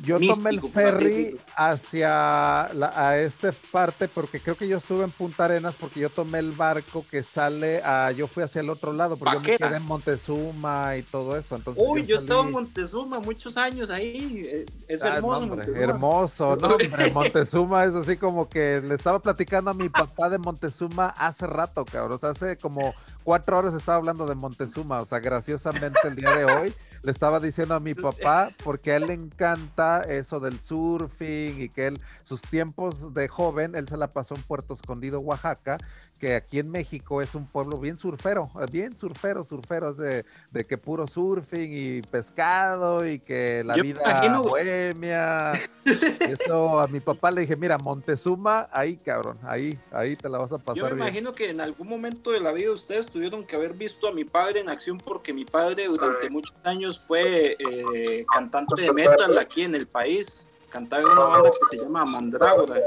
Yo 0.03 0.20
tomé 0.20 0.51
el 0.51 0.61
ferry 0.61 1.39
hacia 1.55 2.70
la, 2.74 2.91
a 2.95 3.20
esta 3.20 3.53
parte 3.72 4.07
porque 4.07 4.39
creo 4.39 4.55
que 4.55 4.68
yo 4.68 4.78
estuve 4.78 5.03
en 5.03 5.11
Punta 5.11 5.45
Arenas 5.45 5.76
porque 5.76 5.99
yo 5.99 6.09
tomé 6.09 6.39
el 6.39 6.51
barco 6.51 7.05
que 7.09 7.24
sale 7.24 7.82
a. 7.84 8.11
Yo 8.11 8.28
fui 8.28 8.43
hacia 8.43 8.61
el 8.61 8.70
otro 8.70 8.93
lado 8.93 9.18
porque 9.18 9.36
yo 9.36 9.39
me 9.41 9.57
quedé 9.57 9.78
en 9.78 9.86
Montezuma 9.86 10.95
y 10.97 11.03
todo 11.03 11.38
eso. 11.38 11.55
Entonces 11.55 11.84
Uy, 11.86 12.05
yo, 12.05 12.16
estaba 12.16 12.43
en 12.43 12.51
Montezuma 12.51 13.20
muchos 13.20 13.57
años 13.57 13.89
ahí. 13.89 14.43
Eh, 14.45 14.66
es 14.88 15.03
ah, 15.03 15.16
hermoso. 15.16 15.61
hermoso, 15.76 16.55
no, 16.55 16.68
hombre. 16.70 17.11
Montezuma 17.14 17.86
es 17.86 17.95
así 17.95 18.18
como 18.18 18.47
que 18.47 18.82
le 18.82 18.95
estaba 18.95 19.20
platicando 19.20 19.72
a 19.72 19.74
mi 19.74 19.89
papá 19.89 20.30
de 20.30 20.38
Montezuma 20.38 21.07
hace 21.18 21.47
rato, 21.47 21.84
cabrón. 21.86 22.14
O 22.14 22.18
sea, 22.18 22.30
hace 22.30 22.57
como 22.57 22.93
cuatro 23.24 23.57
horas 23.57 23.74
estaba 23.74 23.97
hablando 23.97 24.26
de 24.26 24.36
Montezuma. 24.36 25.01
O 25.01 25.05
sea, 25.05 25.19
graciosamente 25.19 25.99
el 26.07 26.15
día 26.15 26.34
de 26.36 26.45
hoy 26.45 26.74
le 27.04 27.12
estaba 27.12 27.39
diciendo 27.39 27.76
a 27.76 27.80
mi 27.80 27.93
papá 27.93 28.49
porque 28.64 28.93
a 28.93 28.97
él 28.97 29.08
le 29.08 29.14
encanta 29.14 30.01
eso 30.01 30.39
del 30.39 30.60
surfing 30.60 31.62
y 31.62 31.70
que 31.70 31.88
él, 31.88 32.01
sus 32.24 32.41
tiempos 32.41 33.14
de 33.14 33.28
joven, 33.28 33.76
él 33.76 33.88
se 33.88 33.97
la 33.97 34.08
pasó 34.10 34.36
en 34.36 34.41
Puerto 34.43 34.74
Escondido, 34.74 35.20
Oaxaca, 35.20 35.78
que 36.18 36.36
aquí 36.36 36.60
en 36.60 36.72
México 36.72 37.22
es 37.22 37.36
un 37.36 37.45
pueblo 37.45 37.78
bien 37.78 37.97
surfero, 37.97 38.49
bien 38.72 38.97
surfero, 38.97 39.43
surfero, 39.43 39.93
de, 39.93 40.24
de 40.51 40.66
que 40.66 40.78
puro 40.78 41.06
surfing 41.06 41.70
y 41.74 42.01
pescado 42.01 43.06
y 43.06 43.20
que 43.20 43.62
la 43.66 43.76
vida 43.76 44.39
bohemia. 44.39 45.51
Eso 46.22 46.80
a 46.80 46.88
mi 46.88 47.01
papá 47.01 47.30
le 47.32 47.41
dije, 47.41 47.58
mira, 47.58 47.78
Montezuma, 47.78 48.70
ahí 48.72 48.95
cabrón, 48.95 49.38
ahí, 49.43 49.78
ahí 49.91 50.16
te 50.16 50.30
la 50.30 50.38
vas 50.38 50.54
a 50.54 50.58
pasar. 50.58 50.76
Yo 50.76 50.95
me 50.95 51.01
imagino 51.01 51.36
que 51.36 51.49
en 51.49 51.60
algún 51.60 51.89
momento 51.89 52.32
de 52.32 52.39
la 52.39 52.54
vida 52.54 52.72
ustedes 52.72 53.08
tuvieron 53.08 53.43
que 53.43 53.58
haber 53.58 53.74
visto 53.74 54.08
a 54.08 54.14
mi 54.14 54.24
padre 54.24 54.62
en 54.62 54.70
acción 54.70 54.99
porque 54.99 55.34
mi 55.34 55.43
padre 55.43 55.88
durante 55.88 56.30
muchos 56.30 56.56
años 56.64 56.93
fue 57.00 57.56
eh, 57.60 58.26
cantante 58.32 58.82
de 58.82 58.94
metal 58.94 59.38
aquí 59.38 59.64
en 59.64 59.76
el 59.76 59.88
país. 59.88 60.48
Cantaba 60.70 61.04
en 61.04 61.10
una 61.10 61.26
banda 61.26 61.52
que 61.52 61.78
se 61.78 61.84
llama 61.84 62.06
Mandrágora. 62.06 62.78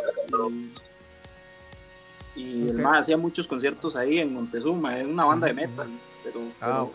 Y, 2.34 2.68
el 2.68 2.74
más 2.74 3.00
hacía 3.00 3.16
muchos 3.16 3.46
conciertos 3.48 3.96
ahí 3.96 4.18
en 4.18 4.32
Montezuma, 4.32 4.98
es 4.98 5.06
una 5.06 5.24
banda 5.24 5.46
de 5.46 5.54
metal. 5.54 5.88
Pero, 6.22 6.40
ah, 6.60 6.86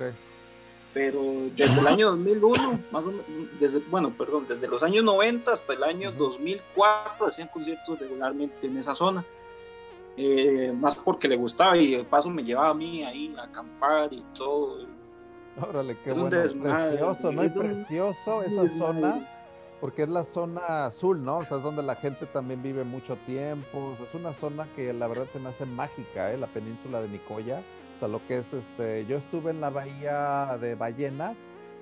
pero, 0.94 1.24
desde 1.56 1.80
el 1.80 1.88
año 1.88 2.12
2001, 2.12 2.80
más 2.92 3.04
o 3.04 3.08
menos, 3.08 3.26
desde, 3.60 3.80
bueno, 3.80 4.14
perdón, 4.16 4.46
desde 4.48 4.68
los 4.68 4.84
años 4.84 5.04
90 5.04 5.52
hasta 5.52 5.74
el 5.74 5.84
año 5.84 6.12
2004 6.12 7.28
hacían 7.28 7.48
conciertos 7.48 7.98
regularmente 7.98 8.68
en 8.68 8.78
esa 8.78 8.94
zona. 8.94 9.26
Eh, 10.18 10.74
más 10.78 10.96
porque 10.96 11.28
le 11.28 11.38
gustaba 11.38 11.78
y 11.78 11.96
de 11.96 12.04
paso 12.04 12.30
me 12.30 12.44
llevaba 12.44 12.70
a 12.70 12.74
mí 12.74 13.04
ahí 13.04 13.34
a 13.38 13.44
acampar 13.44 14.12
y 14.14 14.22
todo. 14.36 14.86
Órale, 15.60 15.98
qué 16.04 16.12
bueno. 16.12 16.30
Precioso, 16.30 17.32
¿no? 17.32 17.44
Y 17.44 17.50
precioso 17.50 18.44
esa 18.44 18.68
zona, 18.70 19.28
porque 19.80 20.04
es 20.04 20.10
la 20.10 20.24
zona 20.24 20.86
azul, 20.86 21.24
¿no? 21.24 21.40
O 21.40 21.46
sea, 21.46 21.58
es 21.58 21.64
donde 21.64 21.84
la 21.84 21.96
gente 21.96 22.26
también 22.26 22.64
vive 22.64 22.84
mucho 22.84 23.18
tiempo. 23.26 23.96
es 24.02 24.14
una 24.16 24.34
zona 24.34 24.68
que 24.76 24.94
la 24.94 25.08
verdad 25.08 25.26
se 25.32 25.40
me 25.40 25.50
hace 25.50 25.66
mágica, 25.66 26.32
¿eh? 26.32 26.38
La 26.38 26.48
península 26.48 27.02
de 27.02 27.10
Nicoya. 27.10 27.62
O 27.96 28.00
sea, 28.00 28.08
lo 28.08 28.26
que 28.28 28.40
es 28.40 28.54
este. 28.54 29.06
Yo 29.06 29.18
estuve 29.18 29.52
en 29.52 29.62
la 29.62 29.70
bahía 29.70 30.58
de 30.60 30.76
Ballenas, 30.76 31.36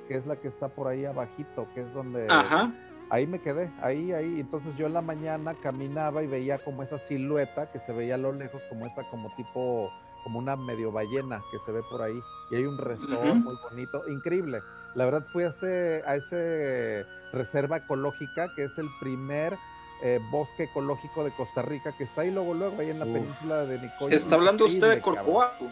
que 0.07 0.15
es 0.15 0.25
la 0.25 0.35
que 0.35 0.47
está 0.47 0.69
por 0.69 0.87
ahí 0.87 1.05
abajito, 1.05 1.67
que 1.73 1.81
es 1.81 1.93
donde. 1.93 2.27
Ajá. 2.29 2.73
Ahí 3.11 3.25
me 3.25 3.39
quedé, 3.39 3.71
ahí, 3.81 4.11
ahí. 4.11 4.39
Entonces 4.39 4.77
yo 4.77 4.85
en 4.85 4.93
la 4.93 5.01
mañana 5.01 5.55
caminaba 5.63 6.21
y 6.21 6.27
veía 6.27 6.59
como 6.59 6.83
esa 6.83 6.99
silueta 6.99 7.71
que 7.71 7.79
se 7.79 7.91
veía 7.91 8.15
a 8.15 8.19
lo 8.19 8.31
lejos, 8.31 8.61
como 8.69 8.85
esa, 8.85 9.03
como 9.09 9.33
tipo 9.35 9.89
como 10.23 10.39
una 10.39 10.55
medio 10.55 10.91
ballena 10.91 11.43
que 11.51 11.59
se 11.59 11.71
ve 11.71 11.83
por 11.83 12.01
ahí. 12.01 12.21
Y 12.49 12.55
hay 12.55 12.65
un 12.65 12.77
resort 12.77 13.35
muy 13.35 13.55
bonito, 13.55 14.07
increíble. 14.07 14.61
La 14.95 15.05
verdad 15.05 15.25
fui 15.31 15.43
a 15.43 15.49
ese, 15.49 16.03
a 16.05 16.15
ese 16.15 17.05
reserva 17.31 17.77
ecológica, 17.77 18.53
que 18.55 18.63
es 18.63 18.77
el 18.77 18.89
primer 18.99 19.57
eh, 20.01 20.19
bosque 20.31 20.63
ecológico 20.63 21.23
de 21.23 21.31
Costa 21.31 21.61
Rica, 21.61 21.93
que 21.97 22.03
está 22.03 22.21
ahí 22.21 22.31
luego, 22.31 22.53
luego, 22.53 22.79
ahí 22.79 22.89
en 22.89 22.99
la 22.99 23.05
península 23.05 23.65
de 23.65 23.79
Nicoya. 23.79 24.15
¿Está 24.15 24.35
hablando 24.35 24.65
usted 24.65 24.95
de 24.95 25.01
Corcovaco? 25.01 25.67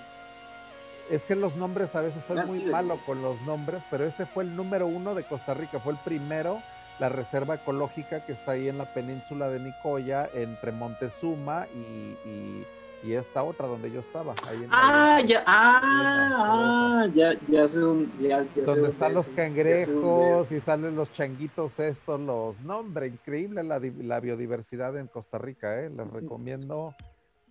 Es 1.09 1.23
que 1.23 1.35
los 1.35 1.55
nombres 1.55 1.95
a 1.95 2.01
veces 2.01 2.23
soy 2.23 2.37
ah, 2.37 2.45
muy 2.45 2.61
malo 2.63 2.99
con 3.05 3.21
los 3.21 3.39
nombres, 3.43 3.81
pero 3.89 4.05
ese 4.05 4.25
fue 4.25 4.43
el 4.43 4.55
número 4.55 4.87
uno 4.87 5.15
de 5.15 5.23
Costa 5.23 5.53
Rica, 5.53 5.79
fue 5.79 5.93
el 5.93 5.99
primero, 5.99 6.61
la 6.99 7.07
reserva 7.07 7.55
ecológica 7.55 8.25
que 8.25 8.33
está 8.33 8.51
ahí 8.51 8.67
en 8.67 8.77
la 8.77 8.93
península 8.93 9.47
de 9.47 9.59
Nicoya, 9.59 10.29
entre 10.33 10.73
Montezuma 10.73 11.65
y 11.73 12.17
y 12.25 12.65
esta 13.03 13.43
otra 13.43 13.67
donde 13.67 13.91
yo 13.91 13.99
estaba. 13.99 14.35
ah, 14.69 15.21
ya, 15.25 15.43
ah, 15.45 17.07
ya, 17.13 17.33
ya 17.47 17.67
sé 17.67 17.83
un, 17.83 18.11
ya, 18.17 18.45
ya 18.55 18.63
Donde 18.63 18.89
están 18.89 19.13
los 19.13 19.27
cangrejos 19.29 20.51
y 20.51 20.59
salen 20.59 20.95
los 20.95 21.11
changuitos 21.13 21.79
estos, 21.79 22.19
los, 22.19 22.59
no 22.61 22.79
hombre, 22.79 23.07
increíble 23.07 23.63
la, 23.63 23.79
la 23.79 24.19
biodiversidad 24.19 24.97
en 24.97 25.07
Costa 25.07 25.37
Rica, 25.37 25.83
eh, 25.83 25.89
les 25.89 26.07
recomiendo. 26.09 26.95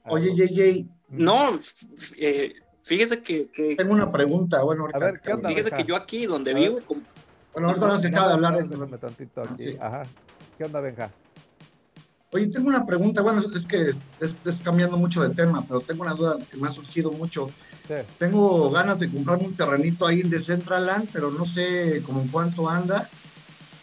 Oye, 0.09 0.35
JJ. 0.35 0.87
No, 1.09 1.59
eh, 2.17 2.55
fíjese 2.83 3.23
que, 3.23 3.77
Tengo 3.77 3.93
una 3.93 4.11
pregunta, 4.13 4.63
bueno, 4.63 4.89
a 4.93 4.99
ver, 4.99 5.21
¿qué 5.21 5.33
onda, 5.33 5.49
fíjese 5.49 5.71
que 5.71 5.85
yo 5.85 5.97
aquí 5.97 6.27
donde 6.27 6.55
vivo... 6.55 6.81
Bueno, 7.53 7.69
ahorita 7.69 7.87
nos 7.87 8.05
acaba 8.05 8.29
de 8.29 8.35
hablar. 8.35 8.99
Tantito 9.01 9.41
aquí. 9.41 9.77
Ajá. 9.81 10.03
¿Qué 10.59 10.65
onda, 10.65 10.81
Benja? 10.81 11.11
Oye, 12.37 12.49
tengo 12.49 12.69
una 12.69 12.85
pregunta, 12.85 13.23
bueno, 13.23 13.41
es 13.41 13.65
que 13.65 13.93
es, 14.21 14.61
cambiando 14.63 14.99
mucho 14.99 15.23
de 15.23 15.35
tema, 15.35 15.65
pero 15.67 15.81
tengo 15.81 16.03
una 16.03 16.13
duda 16.13 16.37
que 16.51 16.59
me 16.59 16.69
ha 16.69 16.71
surgido 16.71 17.11
mucho. 17.11 17.51
Tengo 18.19 18.71
ganas 18.71 18.99
de 18.99 19.11
comprar 19.11 19.39
un 19.39 19.57
terrenito 19.57 20.07
ahí 20.07 20.21
en 20.21 20.29
Decentraland, 20.29 21.09
pero 21.15 21.31
no 21.31 21.47
sé 21.47 22.03
cómo 22.05 22.21
en 22.21 22.29
cuánto 22.29 22.69
anda. 22.69 23.09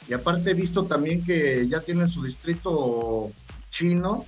Y 0.08 0.14
aparte 0.14 0.52
he 0.52 0.54
visto 0.54 0.86
también 0.86 1.26
que 1.26 1.68
ya 1.68 1.80
tienen 1.80 2.10
su 2.10 2.22
distrito 2.24 3.32
chino, 3.72 4.24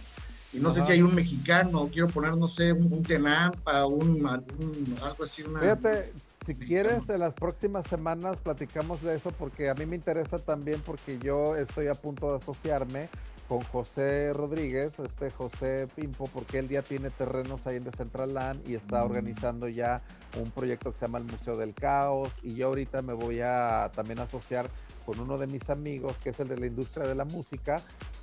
y 0.52 0.58
no 0.58 0.74
sé 0.74 0.84
si 0.84 0.94
hay 0.94 1.04
un 1.04 1.14
mexicano, 1.14 1.88
quiero 1.94 2.08
poner, 2.08 2.36
no 2.36 2.48
sé, 2.48 2.74
un, 2.74 3.04
Tenampa, 3.04 3.86
un, 3.86 4.26
algo 4.26 5.24
así. 5.24 5.44
Una, 5.44 5.60
Fíjate, 5.60 6.14
si 6.44 6.56
quieres, 6.56 7.10
en 7.10 7.20
las 7.20 7.36
próximas 7.36 7.86
semanas 7.86 8.38
platicamos 8.38 9.04
de 9.04 9.18
eso, 9.18 9.30
porque 9.30 9.70
a 9.70 9.76
mí 9.76 9.86
me 9.86 9.96
interesa 9.96 10.40
también, 10.40 10.82
porque 10.84 11.20
yo 11.20 11.56
estoy 11.56 11.88
a 11.90 11.94
punto 11.94 12.32
de 12.32 12.38
asociarme 12.38 13.10
con 13.48 13.62
José 13.62 14.34
Rodríguez, 14.34 14.98
este 15.00 15.30
José 15.30 15.88
Pimpo, 15.96 16.26
porque 16.34 16.60
él 16.60 16.70
ya 16.70 16.82
tiene 16.82 17.10
terrenos 17.12 17.68
ahí 17.68 17.78
en 17.78 17.84
Decentraland 17.84 18.68
y 18.68 18.76
está 18.76 19.02
mm. 19.02 19.06
organizando 19.06 19.68
ya 19.68 20.02
un 20.42 20.50
proyecto 20.52 20.92
que 20.92 20.98
se 20.98 21.06
llama 21.06 21.20
el 21.20 21.26
Museo 21.26 21.56
del 21.56 21.74
Caos 21.74 22.34
y 22.42 22.56
yo 22.56 22.68
ahorita 22.68 23.02
me 23.02 23.14
voy 23.14 23.42
a 23.42 23.92
también 23.94 24.20
asociar 24.20 24.70
con 25.06 25.20
uno 25.20 25.38
de 25.38 25.48
mis 25.48 25.70
amigos 25.70 26.18
que 26.24 26.32
es 26.32 26.40
el 26.40 26.48
de 26.48 26.58
la 26.58 26.66
industria 26.66 27.08
de 27.08 27.16
la 27.16 27.26
música 27.26 27.78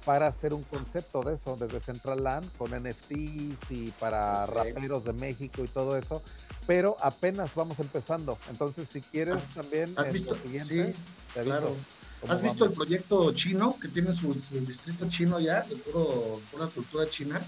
para 0.05 0.27
hacer 0.27 0.53
un 0.53 0.63
concepto 0.65 1.23
de 1.23 1.35
eso, 1.35 1.57
desde 1.57 1.75
Decentraland 1.75 2.51
con 2.57 2.71
NFTs 2.71 3.71
y 3.71 3.93
para 3.99 4.47
raperos 4.47 5.05
de 5.05 5.13
México 5.13 5.63
y 5.65 5.69
todo 5.69 5.97
eso, 5.97 6.23
pero 6.67 6.97
apenas 7.01 7.55
vamos 7.55 7.79
empezando. 7.79 8.37
Entonces, 8.51 8.89
si 8.89 9.01
quieres 9.01 9.37
ah, 9.37 9.61
también 9.63 9.95
¿Has 9.97 10.13
visto? 10.13 10.35
siguiente, 10.35 10.93
sí, 10.93 11.41
claro. 11.41 11.75
¿Has 12.29 12.43
visto 12.43 12.65
el 12.65 12.73
proyecto 12.73 13.33
chino 13.33 13.77
que 13.81 13.89
tiene 13.89 14.15
su, 14.15 14.35
distrito 14.35 15.09
chino 15.09 15.41
ya, 15.41 15.63
de 15.63 15.77
puro, 15.77 16.41
pura 16.51 16.67
cultura 16.67 17.09
china? 17.09 17.41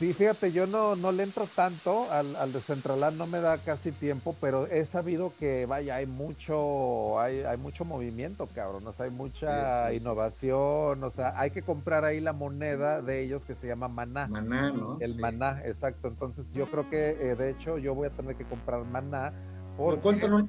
Sí, 0.00 0.14
fíjate, 0.14 0.50
yo 0.50 0.66
no, 0.66 0.96
no 0.96 1.12
le 1.12 1.24
entro 1.24 1.46
tanto 1.54 2.10
al, 2.10 2.34
al 2.36 2.54
de 2.54 2.60
Centraland, 2.62 3.18
no 3.18 3.26
me 3.26 3.38
da 3.38 3.58
casi 3.58 3.92
tiempo, 3.92 4.34
pero 4.40 4.66
he 4.66 4.86
sabido 4.86 5.30
que, 5.38 5.66
vaya, 5.66 5.96
hay 5.96 6.06
mucho, 6.06 7.20
hay, 7.20 7.40
hay 7.40 7.58
mucho 7.58 7.84
movimiento, 7.84 8.48
cabrón, 8.54 8.86
o 8.86 8.94
sea, 8.94 9.04
hay 9.04 9.10
mucha 9.10 9.92
innovación, 9.92 11.04
o 11.04 11.10
sea, 11.10 11.38
hay 11.38 11.50
que 11.50 11.60
comprar 11.60 12.06
ahí 12.06 12.18
la 12.18 12.32
moneda 12.32 13.02
de 13.02 13.22
ellos 13.22 13.44
que 13.44 13.54
se 13.54 13.66
llama 13.66 13.88
maná. 13.88 14.26
Maná, 14.26 14.72
¿no? 14.72 14.96
El 15.00 15.18
maná, 15.18 15.60
exacto, 15.66 16.08
entonces 16.08 16.50
yo 16.54 16.70
creo 16.70 16.88
que, 16.88 17.10
eh, 17.10 17.36
de 17.36 17.50
hecho, 17.50 17.76
yo 17.76 17.94
voy 17.94 18.06
a 18.06 18.10
tener 18.10 18.36
que 18.36 18.44
comprar 18.44 18.82
maná. 18.86 19.34
Porque... 19.76 20.00
Cuéntanos, 20.00 20.44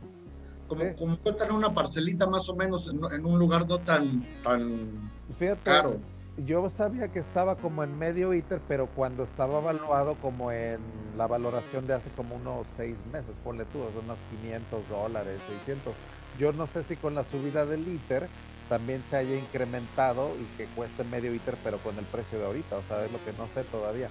como, 0.71 0.95
como 0.95 1.17
cuentan 1.17 1.51
una 1.51 1.73
parcelita 1.73 2.27
más 2.27 2.47
o 2.47 2.55
menos 2.55 2.89
en, 2.89 3.25
un 3.25 3.37
lugar 3.37 3.67
no 3.67 3.79
tan, 3.79 4.25
tan 4.41 5.11
Fíjate, 5.37 5.63
caro. 5.63 5.99
Yo 6.47 6.69
sabía 6.69 7.09
que 7.09 7.19
estaba 7.19 7.55
como 7.55 7.83
en 7.83 7.97
medio 7.99 8.33
ITER, 8.33 8.61
pero 8.67 8.87
cuando 8.87 9.23
estaba 9.23 9.59
evaluado 9.59 10.15
como 10.15 10.51
en 10.51 10.79
la 11.17 11.27
valoración 11.27 11.87
de 11.87 11.93
hace 11.93 12.09
como 12.11 12.35
unos 12.35 12.67
seis 12.67 12.97
meses, 13.11 13.35
ponle 13.43 13.65
tú, 13.65 13.79
unos 13.79 14.19
500 14.29 14.87
dólares, 14.87 15.41
600. 15.45 15.93
Yo 16.39 16.53
no 16.53 16.67
sé 16.67 16.83
si 16.83 16.95
con 16.95 17.15
la 17.15 17.25
subida 17.25 17.65
del 17.65 17.87
ITER 17.87 18.29
también 18.69 19.03
se 19.05 19.17
haya 19.17 19.35
incrementado 19.35 20.37
y 20.39 20.45
que 20.57 20.67
cueste 20.67 21.03
medio 21.03 21.35
ITER, 21.35 21.57
pero 21.61 21.79
con 21.79 21.99
el 21.99 22.05
precio 22.05 22.39
de 22.39 22.45
ahorita, 22.45 22.77
o 22.77 22.83
sea, 22.83 23.03
es 23.05 23.11
lo 23.11 23.21
que 23.25 23.33
no 23.33 23.49
sé 23.49 23.65
todavía. 23.65 24.09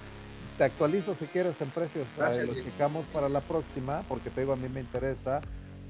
Te 0.59 0.65
actualizo 0.65 1.15
si 1.15 1.25
quieres 1.25 1.59
en 1.59 1.71
precios, 1.71 2.07
eh, 2.19 2.45
lo 2.45 2.53
checamos 2.53 3.05
para 3.07 3.29
la 3.29 3.41
próxima, 3.41 4.03
porque 4.07 4.29
te 4.29 4.41
digo, 4.41 4.53
a 4.53 4.57
mí 4.57 4.69
me 4.69 4.79
interesa 4.79 5.41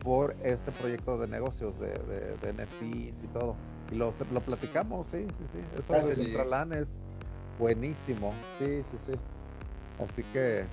por 0.03 0.35
este 0.43 0.71
proyecto 0.71 1.17
de 1.17 1.27
negocios 1.27 1.79
de, 1.79 1.89
de, 2.41 2.53
NFTs 2.53 3.23
y 3.23 3.27
todo. 3.33 3.55
Y 3.91 3.95
lo, 3.95 4.13
lo 4.31 4.41
platicamos, 4.41 5.07
sí, 5.07 5.25
sí, 5.37 5.45
sí. 5.51 5.59
Eso 5.79 5.93
de 6.07 6.15
Centralan 6.15 6.73
es 6.73 6.97
buenísimo. 7.59 8.33
Sí, 8.59 8.81
sí, 8.89 8.97
sí. 9.05 9.13
Así 10.03 10.23
que, 10.33 10.65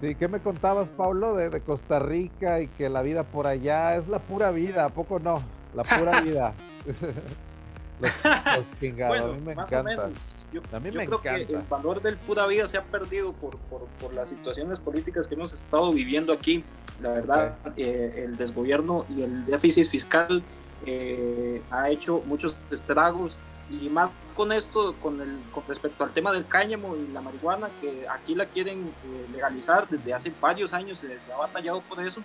Sí, 0.00 0.14
¿qué 0.14 0.28
me 0.28 0.40
contabas, 0.40 0.90
Pablo, 0.90 1.34
de, 1.34 1.60
Costa 1.62 1.98
Rica 1.98 2.60
y 2.60 2.68
que 2.68 2.90
la 2.90 3.00
vida 3.00 3.22
por 3.22 3.46
allá 3.46 3.96
es 3.96 4.08
la 4.08 4.18
pura 4.18 4.50
vida? 4.50 4.84
¿A 4.84 4.88
poco 4.90 5.18
no? 5.18 5.42
La 5.74 5.84
pura 5.84 6.20
vida. 6.22 6.52
los, 8.00 8.24
los 8.24 9.02
a 9.02 9.26
mí 9.26 9.40
me 9.40 9.52
encanta. 9.52 10.10
Yo, 10.56 10.76
a 10.76 10.80
mí 10.80 10.90
me 10.90 11.06
creo 11.06 11.20
que 11.20 11.28
el 11.28 11.64
valor 11.68 12.00
del 12.00 12.16
pura 12.16 12.46
vida 12.46 12.66
se 12.66 12.78
ha 12.78 12.82
perdido 12.82 13.32
por, 13.34 13.58
por, 13.58 13.82
por, 14.00 14.14
las 14.14 14.30
situaciones 14.30 14.80
políticas 14.80 15.28
que 15.28 15.34
hemos 15.34 15.52
estado 15.52 15.92
viviendo 15.92 16.32
aquí. 16.32 16.64
La 17.02 17.10
verdad, 17.10 17.58
eh, 17.76 18.24
el 18.24 18.36
desgobierno 18.36 19.04
y 19.14 19.20
el 19.22 19.44
déficit 19.44 19.86
fiscal 19.86 20.42
eh, 20.86 21.60
ha 21.70 21.90
hecho 21.90 22.22
muchos 22.24 22.56
estragos 22.70 23.38
y 23.68 23.88
más 23.90 24.10
con 24.34 24.50
esto, 24.52 24.94
con, 25.02 25.20
el, 25.20 25.38
con 25.52 25.64
respecto 25.66 26.04
al 26.04 26.12
tema 26.12 26.32
del 26.32 26.46
cáñamo 26.46 26.96
y 26.96 27.08
la 27.08 27.20
marihuana, 27.20 27.68
que 27.80 28.06
aquí 28.08 28.34
la 28.34 28.46
quieren 28.46 28.94
eh, 29.04 29.26
legalizar 29.32 29.86
desde 29.88 30.14
hace 30.14 30.32
varios 30.40 30.72
años, 30.72 30.98
se, 30.98 31.20
se 31.20 31.32
ha 31.32 31.36
batallado 31.36 31.82
por 31.82 32.00
eso. 32.00 32.22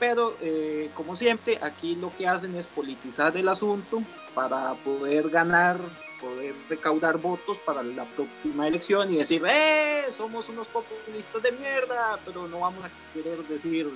Pero, 0.00 0.34
eh, 0.40 0.90
como 0.94 1.14
siempre, 1.14 1.58
aquí 1.60 1.94
lo 1.94 2.12
que 2.14 2.26
hacen 2.26 2.56
es 2.56 2.66
politizar 2.66 3.36
el 3.36 3.48
asunto 3.48 4.02
para 4.34 4.72
poder 4.82 5.28
ganar, 5.28 5.78
poder 6.20 6.54
recaudar 6.68 7.18
votos 7.18 7.58
para 7.58 7.82
la 7.82 8.04
próxima 8.04 8.68
elección 8.68 9.12
y 9.12 9.16
decir, 9.16 9.42
¡eh! 9.46 10.04
Somos 10.10 10.48
unos 10.48 10.66
populistas 10.68 11.42
de 11.42 11.52
mierda, 11.52 12.18
pero 12.24 12.46
no 12.48 12.60
vamos 12.60 12.84
a 12.84 12.90
querer 13.12 13.38
decir 13.46 13.88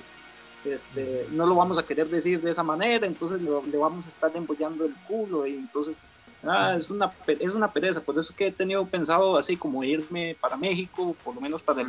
este, 0.65 1.27
no 1.31 1.45
lo 1.45 1.55
vamos 1.55 1.77
a 1.77 1.85
querer 1.85 2.07
decir 2.07 2.41
de 2.41 2.49
esa 2.49 2.63
manera, 2.63 3.05
entonces 3.05 3.39
le, 3.39 3.77
vamos 3.77 4.05
a 4.07 4.09
estar 4.09 4.35
embollando 4.35 4.85
el 4.85 4.95
culo 5.07 5.45
y 5.45 5.53
entonces 5.53 6.01
Ah, 6.47 6.75
es 6.77 6.91
una, 6.91 7.11
es 7.27 7.49
una 7.49 7.71
pereza, 7.71 8.01
por 8.01 8.17
eso 8.19 8.29
es 8.31 8.35
que 8.35 8.47
he 8.47 8.51
tenido 8.51 8.85
pensado 8.85 9.35
así 9.37 9.57
como 9.57 9.83
irme 9.83 10.37
para 10.39 10.55
México, 10.55 11.15
por 11.23 11.33
lo 11.33 11.41
menos 11.41 11.63
para 11.63 11.83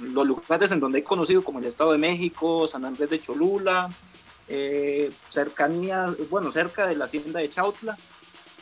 los 0.00 0.26
lugares 0.26 0.72
en 0.72 0.80
donde 0.80 1.00
he 1.00 1.04
conocido 1.04 1.44
como 1.44 1.58
el 1.58 1.66
Estado 1.66 1.92
de 1.92 1.98
México, 1.98 2.66
San 2.66 2.84
Andrés 2.86 3.10
de 3.10 3.20
Cholula, 3.20 3.90
eh, 4.48 5.12
cercanía, 5.28 6.14
bueno, 6.30 6.50
cerca 6.50 6.86
de 6.86 6.96
la 6.96 7.04
hacienda 7.04 7.40
de 7.40 7.50
Chautla. 7.50 7.98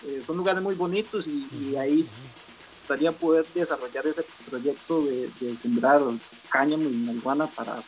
Eh, 0.07 0.23
son 0.27 0.37
lugares 0.37 0.63
muy 0.63 0.75
bonitos 0.75 1.27
y, 1.27 1.77
ahí 1.77 2.05
estaría 2.83 3.13
poder 3.13 3.47
desarrollar 3.55 4.07
ese 4.07 4.25
proyecto 4.49 5.03
de, 5.03 5.57
sembrar 5.59 6.01
cáñamo 6.49 6.85
y 6.85 6.95
marihuana 6.95 7.47
para 7.47 7.83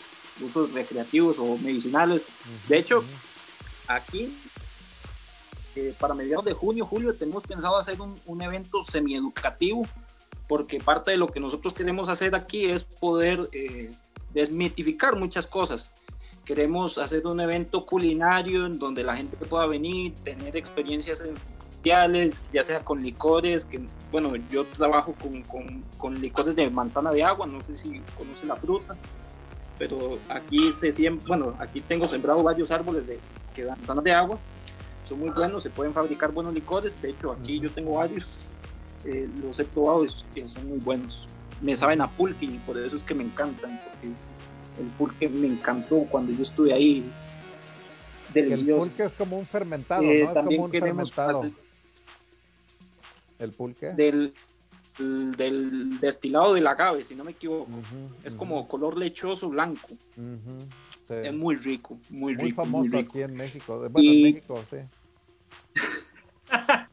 usos 0.45 0.73
recreativos 0.73 1.37
o 1.39 1.57
medicinales. 1.59 2.23
De 2.69 2.79
hecho, 2.79 3.03
aquí 3.89 4.33
para 5.99 6.15
mediados 6.15 6.45
de 6.45 6.53
junio, 6.53 6.85
julio, 6.85 7.15
tenemos 7.15 7.45
pensado 7.45 7.77
hacer 7.79 8.01
un, 8.01 8.15
un 8.27 8.43
evento 8.43 8.85
semieducativo, 8.85 9.87
porque 10.49 10.81
parte 10.81 11.13
de 11.13 11.17
lo 11.17 11.29
que 11.29 11.41
nosotros 11.41 11.73
queremos 11.73 12.09
hacer 12.09 12.35
aquí 12.35 12.67
es 12.67 12.85
poder 12.85 13.49
eh, 13.53 13.91
desmitificar 14.33 15.17
muchas 15.17 15.47
cosas. 15.47 15.93
Queremos 16.45 16.99
hacer 16.99 17.27
un 17.27 17.41
evento 17.41 17.87
culinario 17.87 18.67
en 18.67 18.79
donde 18.79 19.05
la 19.05 19.17
gente 19.17 19.37
pueda 19.37 19.67
venir, 19.67 20.15
tener 20.25 20.57
experiencias 20.57 21.23
especiales, 21.81 22.49
ya 22.53 22.63
sea 22.63 22.81
con 22.81 23.03
licores, 23.03 23.65
que 23.65 23.81
bueno, 24.13 24.35
yo 24.51 24.65
trabajo 24.65 25.15
con, 25.21 25.43
con, 25.43 25.83
con 25.97 26.21
licores 26.21 26.55
de 26.57 26.69
manzana 26.71 27.11
de 27.13 27.25
agua, 27.25 27.47
no 27.47 27.61
sé 27.63 27.77
si 27.77 28.01
conoce 28.17 28.47
la 28.47 28.57
fruta, 28.57 28.97
pero 29.79 30.19
aquí 30.29 30.73
se 30.73 30.93
siempre, 30.93 31.27
bueno, 31.27 31.55
aquí 31.59 31.81
tengo 31.81 32.07
sembrado 32.07 32.43
varios 32.43 32.71
árboles 32.71 33.07
de 33.07 33.19
que 33.55 33.65
dan 33.65 33.79
manzanas 33.79 34.05
de 34.05 34.13
agua 34.13 34.39
son 35.11 35.19
muy 35.19 35.31
buenos, 35.31 35.63
se 35.65 35.71
pueden 35.71 35.93
fabricar 35.93 36.31
buenos 36.31 36.55
licores. 36.55 37.01
De 37.03 37.11
hecho, 37.11 37.33
aquí 37.33 37.59
yo 37.59 37.69
tengo 37.71 37.97
varios, 37.97 38.29
eh, 39.05 39.29
los 39.43 39.59
he 39.59 39.65
probado 39.65 40.05
y 40.05 40.09
son 40.09 40.69
muy 40.69 40.79
buenos. 40.79 41.29
Me 41.61 41.75
saben 41.75 42.01
a 42.01 42.09
pulque 42.09 42.47
y 42.47 42.59
por 42.59 42.79
eso 42.79 42.95
es 42.95 43.03
que 43.03 43.15
me 43.15 43.25
encantan, 43.25 43.81
porque 43.85 44.07
el 44.81 44.87
pulque 44.97 45.29
me 45.29 45.49
encantó 45.49 46.07
cuando 46.09 46.33
yo 46.33 46.43
estuve 46.43 46.73
ahí. 46.73 47.11
Delicioso. 48.33 48.85
El 48.85 48.91
pulque 48.91 49.03
es 49.03 49.13
como 49.15 49.37
un 49.37 49.45
fermentado, 49.45 50.05
eh, 50.05 50.25
¿no? 50.25 50.33
También 50.33 50.61
es 50.61 50.65
como 50.65 50.71
queremos 50.71 51.13
fermentado. 51.13 51.70
¿El 53.41 53.53
pulque? 53.53 53.91
Del, 53.91 54.33
del 54.99 55.99
destilado 55.99 56.55
del 56.55 56.67
agave, 56.67 57.05
si 57.05 57.15
no 57.15 57.25
me 57.25 57.33
equivoco. 57.33 57.67
es 58.23 58.35
como 58.35 58.69
color 58.69 58.97
lechoso 58.97 59.49
blanco. 59.49 59.89
Es 61.09 61.35
muy 61.35 61.57
rico, 61.57 61.99
muy, 62.09 62.35
rico. 62.35 62.45
Muy 62.45 62.53
famoso 62.53 62.99
aquí 62.99 63.23
en 63.23 63.35
México. 63.35 63.79
Bueno, 63.91 64.11
en 64.11 64.23
México, 64.23 64.63
sí. 64.71 64.77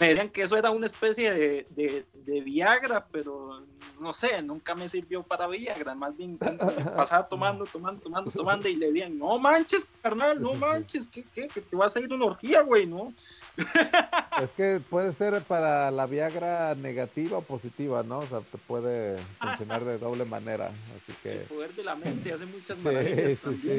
me 0.00 0.08
decían 0.08 0.30
que 0.30 0.42
eso 0.42 0.56
era 0.56 0.70
una 0.70 0.86
especie 0.86 1.32
de, 1.32 2.04
de, 2.12 2.40
Viagra, 2.40 3.06
pero 3.10 3.64
no 4.00 4.12
sé, 4.12 4.42
nunca 4.42 4.74
me 4.74 4.88
sirvió 4.88 5.22
para 5.22 5.46
Viagra. 5.46 5.94
Más 5.94 6.16
bien 6.16 6.38
pasaba 6.96 7.28
tomando, 7.28 7.64
tomando, 7.64 8.02
tomando, 8.02 8.30
tomando 8.30 8.68
y 8.68 8.76
le 8.76 8.88
decían, 8.88 9.18
no 9.18 9.38
manches, 9.38 9.86
carnal, 10.02 10.40
no 10.40 10.54
manches, 10.54 11.08
¿qué, 11.08 11.24
qué? 11.34 11.48
Que 11.48 11.60
te 11.60 11.76
vas 11.76 11.96
a 11.96 12.00
ir 12.00 12.12
una 12.12 12.26
orgía, 12.26 12.62
güey, 12.62 12.86
¿no? 12.86 13.12
Es 13.56 14.50
que 14.56 14.80
puede 14.90 15.12
ser 15.12 15.42
para 15.42 15.90
la 15.90 16.06
Viagra 16.06 16.74
negativa 16.74 17.38
o 17.38 17.42
positiva, 17.42 18.02
¿no? 18.02 18.18
O 18.18 18.26
sea, 18.26 18.40
te 18.40 18.58
puede 18.58 19.18
funcionar 19.40 19.84
de 19.84 19.98
doble 19.98 20.24
manera. 20.24 20.66
Así 20.66 21.12
que... 21.22 21.32
El 21.32 21.46
poder 21.46 21.74
de 21.74 21.84
la 21.84 21.94
mente 21.94 22.32
hace 22.32 22.46
muchas 22.46 22.78
maravillas. 22.78 23.38
Sí, 23.38 23.56
sí, 23.62 23.70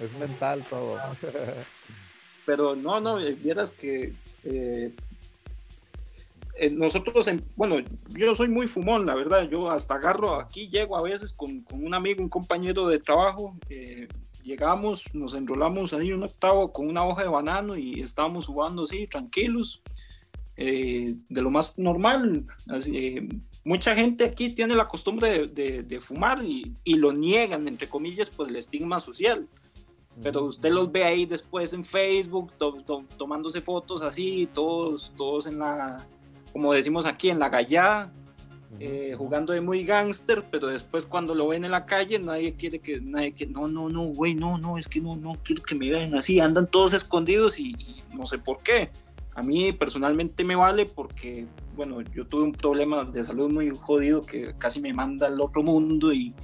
es 0.00 0.12
mental 0.18 0.64
todo. 0.68 0.98
Pero 2.44 2.76
no, 2.76 3.00
no, 3.00 3.16
vieras 3.16 3.72
que 3.72 4.12
eh, 4.44 4.94
eh, 6.58 6.70
nosotros, 6.70 7.28
bueno, 7.54 7.76
yo 8.08 8.34
soy 8.34 8.48
muy 8.48 8.66
fumón, 8.66 9.04
la 9.04 9.14
verdad, 9.14 9.42
yo 9.50 9.70
hasta 9.70 9.96
agarro 9.96 10.40
aquí, 10.40 10.68
llego 10.68 10.96
a 10.96 11.02
veces 11.02 11.32
con, 11.32 11.60
con 11.60 11.84
un 11.84 11.92
amigo, 11.92 12.22
un 12.22 12.30
compañero 12.30 12.88
de 12.88 12.98
trabajo, 12.98 13.54
eh, 13.68 14.08
llegamos, 14.46 15.12
nos 15.12 15.34
enrolamos 15.34 15.92
ahí 15.92 16.12
un 16.12 16.22
octavo 16.22 16.72
con 16.72 16.88
una 16.88 17.04
hoja 17.04 17.22
de 17.22 17.28
banano 17.28 17.76
y 17.76 18.00
estábamos 18.00 18.46
jugando 18.46 18.84
así, 18.84 19.08
tranquilos, 19.08 19.82
eh, 20.56 21.16
de 21.28 21.42
lo 21.42 21.50
más 21.50 21.76
normal. 21.76 22.46
Así, 22.68 23.28
mucha 23.64 23.94
gente 23.96 24.24
aquí 24.24 24.54
tiene 24.54 24.76
la 24.76 24.86
costumbre 24.86 25.48
de, 25.48 25.82
de, 25.82 26.00
fumar 26.00 26.42
y, 26.42 26.72
y, 26.84 26.94
lo 26.94 27.12
niegan, 27.12 27.66
entre 27.66 27.88
comillas, 27.88 28.30
por 28.30 28.48
el 28.48 28.56
estigma 28.56 29.00
social. 29.00 29.48
Pero 30.22 30.44
usted 30.44 30.70
los 30.72 30.90
ve 30.90 31.04
ahí 31.04 31.26
después 31.26 31.72
en 31.74 31.84
Facebook 31.84 32.52
tomándose 33.18 33.60
fotos 33.60 34.00
así, 34.00 34.48
todos, 34.54 35.12
todos 35.16 35.46
en 35.46 35.58
la, 35.58 35.96
como 36.52 36.72
decimos 36.72 37.04
aquí, 37.04 37.28
en 37.28 37.38
la 37.38 37.50
gallada, 37.50 38.10
eh, 38.78 39.14
jugando 39.16 39.52
de 39.52 39.60
muy 39.60 39.84
gángster, 39.84 40.44
pero 40.50 40.68
después 40.68 41.06
cuando 41.06 41.34
lo 41.34 41.48
ven 41.48 41.64
en 41.64 41.70
la 41.70 41.86
calle, 41.86 42.18
nadie 42.18 42.54
quiere 42.54 42.78
que, 42.78 43.00
nadie 43.00 43.32
que, 43.32 43.46
no, 43.46 43.68
no, 43.68 43.88
no, 43.88 44.04
güey, 44.04 44.34
no, 44.34 44.58
no, 44.58 44.76
es 44.76 44.88
que 44.88 45.00
no, 45.00 45.16
no 45.16 45.36
quiero 45.42 45.62
que 45.62 45.74
me 45.74 45.88
vean 45.88 46.14
así, 46.14 46.40
andan 46.40 46.66
todos 46.66 46.92
escondidos 46.92 47.58
y, 47.58 47.74
no 48.14 48.26
sé 48.26 48.38
por 48.38 48.62
qué. 48.62 48.90
A 49.34 49.42
mí 49.42 49.72
personalmente 49.72 50.44
me 50.44 50.56
vale 50.56 50.86
porque, 50.86 51.46
bueno, 51.74 52.00
yo 52.02 52.26
tuve 52.26 52.42
un 52.44 52.52
problema 52.52 53.04
de 53.04 53.24
salud 53.24 53.50
muy 53.50 53.70
jodido 53.70 54.20
que 54.22 54.54
casi 54.56 54.80
me 54.80 54.92
manda 54.92 55.26
al 55.26 55.40
otro 55.40 55.62
mundo 55.62 56.12
y, 56.12 56.34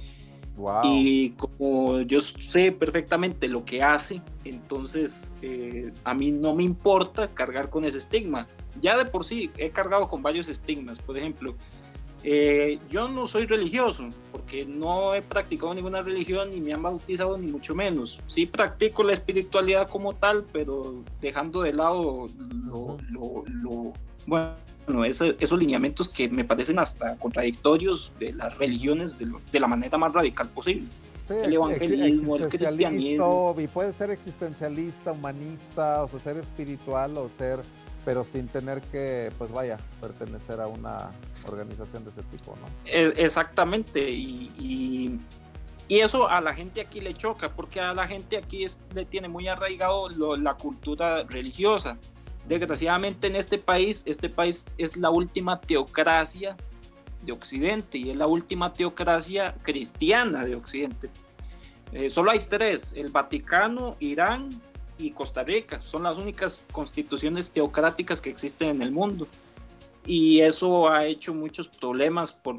y 0.83 1.31
como 1.31 2.01
yo 2.01 2.21
sé 2.21 2.71
perfectamente 2.71 3.47
lo 3.47 3.65
que 3.65 3.81
hace, 3.81 4.21
entonces 4.43 5.33
eh, 5.41 5.91
a 6.03 6.13
mí 6.13 6.31
no 6.31 6.53
me 6.53 6.63
importa 6.63 7.27
cargar 7.27 7.69
con 7.69 7.85
ese 7.85 7.97
estigma. 7.97 8.47
Ya 8.79 8.97
de 8.97 9.05
por 9.05 9.23
sí 9.23 9.51
he 9.57 9.69
cargado 9.69 10.07
con 10.07 10.21
varios 10.21 10.47
estigmas. 10.47 10.99
Por 10.99 11.17
ejemplo, 11.17 11.55
eh, 12.23 12.79
yo 12.89 13.09
no 13.09 13.27
soy 13.27 13.45
religioso 13.45 14.07
porque 14.31 14.65
no 14.65 15.13
he 15.13 15.21
practicado 15.21 15.73
ninguna 15.73 16.01
religión 16.01 16.49
ni 16.49 16.61
me 16.61 16.73
han 16.73 16.81
bautizado 16.81 17.37
ni 17.37 17.51
mucho 17.51 17.75
menos. 17.75 18.21
Sí 18.27 18.45
practico 18.45 19.03
la 19.03 19.13
espiritualidad 19.13 19.89
como 19.89 20.13
tal, 20.13 20.45
pero 20.51 21.03
dejando 21.21 21.63
de 21.63 21.73
lado 21.73 22.25
lo, 22.65 23.93
bueno, 24.25 24.55
esos 25.05 25.59
lineamientos 25.59 26.07
que 26.07 26.29
me 26.29 26.45
parecen 26.45 26.79
hasta 26.79 27.17
contradictorios 27.17 28.13
de 28.19 28.31
las 28.31 28.57
religiones 28.57 29.17
de, 29.17 29.59
la 29.59 29.67
manera 29.67 29.97
más 29.97 30.13
radical 30.13 30.47
posible. 30.47 30.87
el 31.29 31.53
evangelismo, 31.53 32.37
el 32.37 32.47
cristianismo. 32.47 33.53
Y 33.57 33.67
puede 33.67 33.91
ser 33.91 34.11
existencialista, 34.11 35.11
humanista, 35.11 36.03
o 36.03 36.07
sea, 36.07 36.19
ser 36.19 36.37
espiritual 36.37 37.17
o 37.17 37.29
ser 37.37 37.59
pero 38.05 38.23
sin 38.23 38.47
tener 38.47 38.81
que, 38.81 39.31
pues 39.37 39.51
vaya, 39.51 39.77
pertenecer 40.01 40.59
a 40.61 40.67
una 40.67 41.11
organización 41.47 42.03
de 42.03 42.11
ese 42.11 42.23
tipo, 42.23 42.55
¿no? 42.61 42.67
Exactamente, 42.85 44.09
y, 44.11 45.19
eso 45.89 46.27
a 46.27 46.41
la 46.41 46.55
gente 46.55 46.81
aquí 46.81 47.01
le 47.01 47.13
choca, 47.13 47.53
porque 47.53 47.79
a 47.79 47.93
la 47.93 48.07
gente 48.07 48.37
aquí 48.37 48.65
le 48.95 49.05
tiene 49.05 49.27
muy 49.27 49.47
arraigado 49.47 50.09
la 50.37 50.55
cultura 50.55 51.23
religiosa. 51.23 51.99
Desgraciadamente 52.47 53.27
en 53.27 53.35
este 53.35 53.59
país, 53.59 54.01
este 54.07 54.27
país 54.27 54.65
es 54.79 54.97
la 54.97 55.11
última 55.11 55.61
teocracia 55.61 56.57
de 57.21 57.31
Occidente 57.31 57.99
y 57.99 58.09
es 58.09 58.17
la 58.17 58.25
última 58.25 58.73
teocracia 58.73 59.53
cristiana 59.61 60.45
de 60.45 60.55
Occidente. 60.55 61.11
Eh, 61.91 62.09
solo 62.09 62.31
hay 62.31 62.39
tres, 62.39 62.93
el 62.95 63.11
Vaticano, 63.11 63.95
Irán 63.99 64.49
y 64.97 65.11
Costa 65.11 65.43
Rica. 65.43 65.81
Son 65.81 66.03
las 66.03 66.17
únicas 66.17 66.61
constituciones 66.71 67.51
teocráticas 67.51 68.21
que 68.21 68.29
existen 68.29 68.69
en 68.69 68.81
el 68.81 68.91
mundo. 68.91 69.27
y 70.05 70.41
eso 70.41 70.89
ha 70.89 71.05
hecho 71.05 71.33
muchos 71.33 71.69
problemas 71.69 72.33
por, 72.33 72.57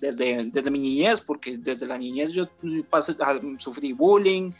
desde, 0.00 0.42
desde 0.44 0.70
mi 0.70 0.78
niñez, 0.78 1.20
porque 1.20 1.58
desde 1.58 1.84
la 1.86 1.98
niñez 1.98 2.30
yo 2.30 2.48
pasé, 2.88 3.14
sufrí 3.58 3.92
bullying, 3.92 4.52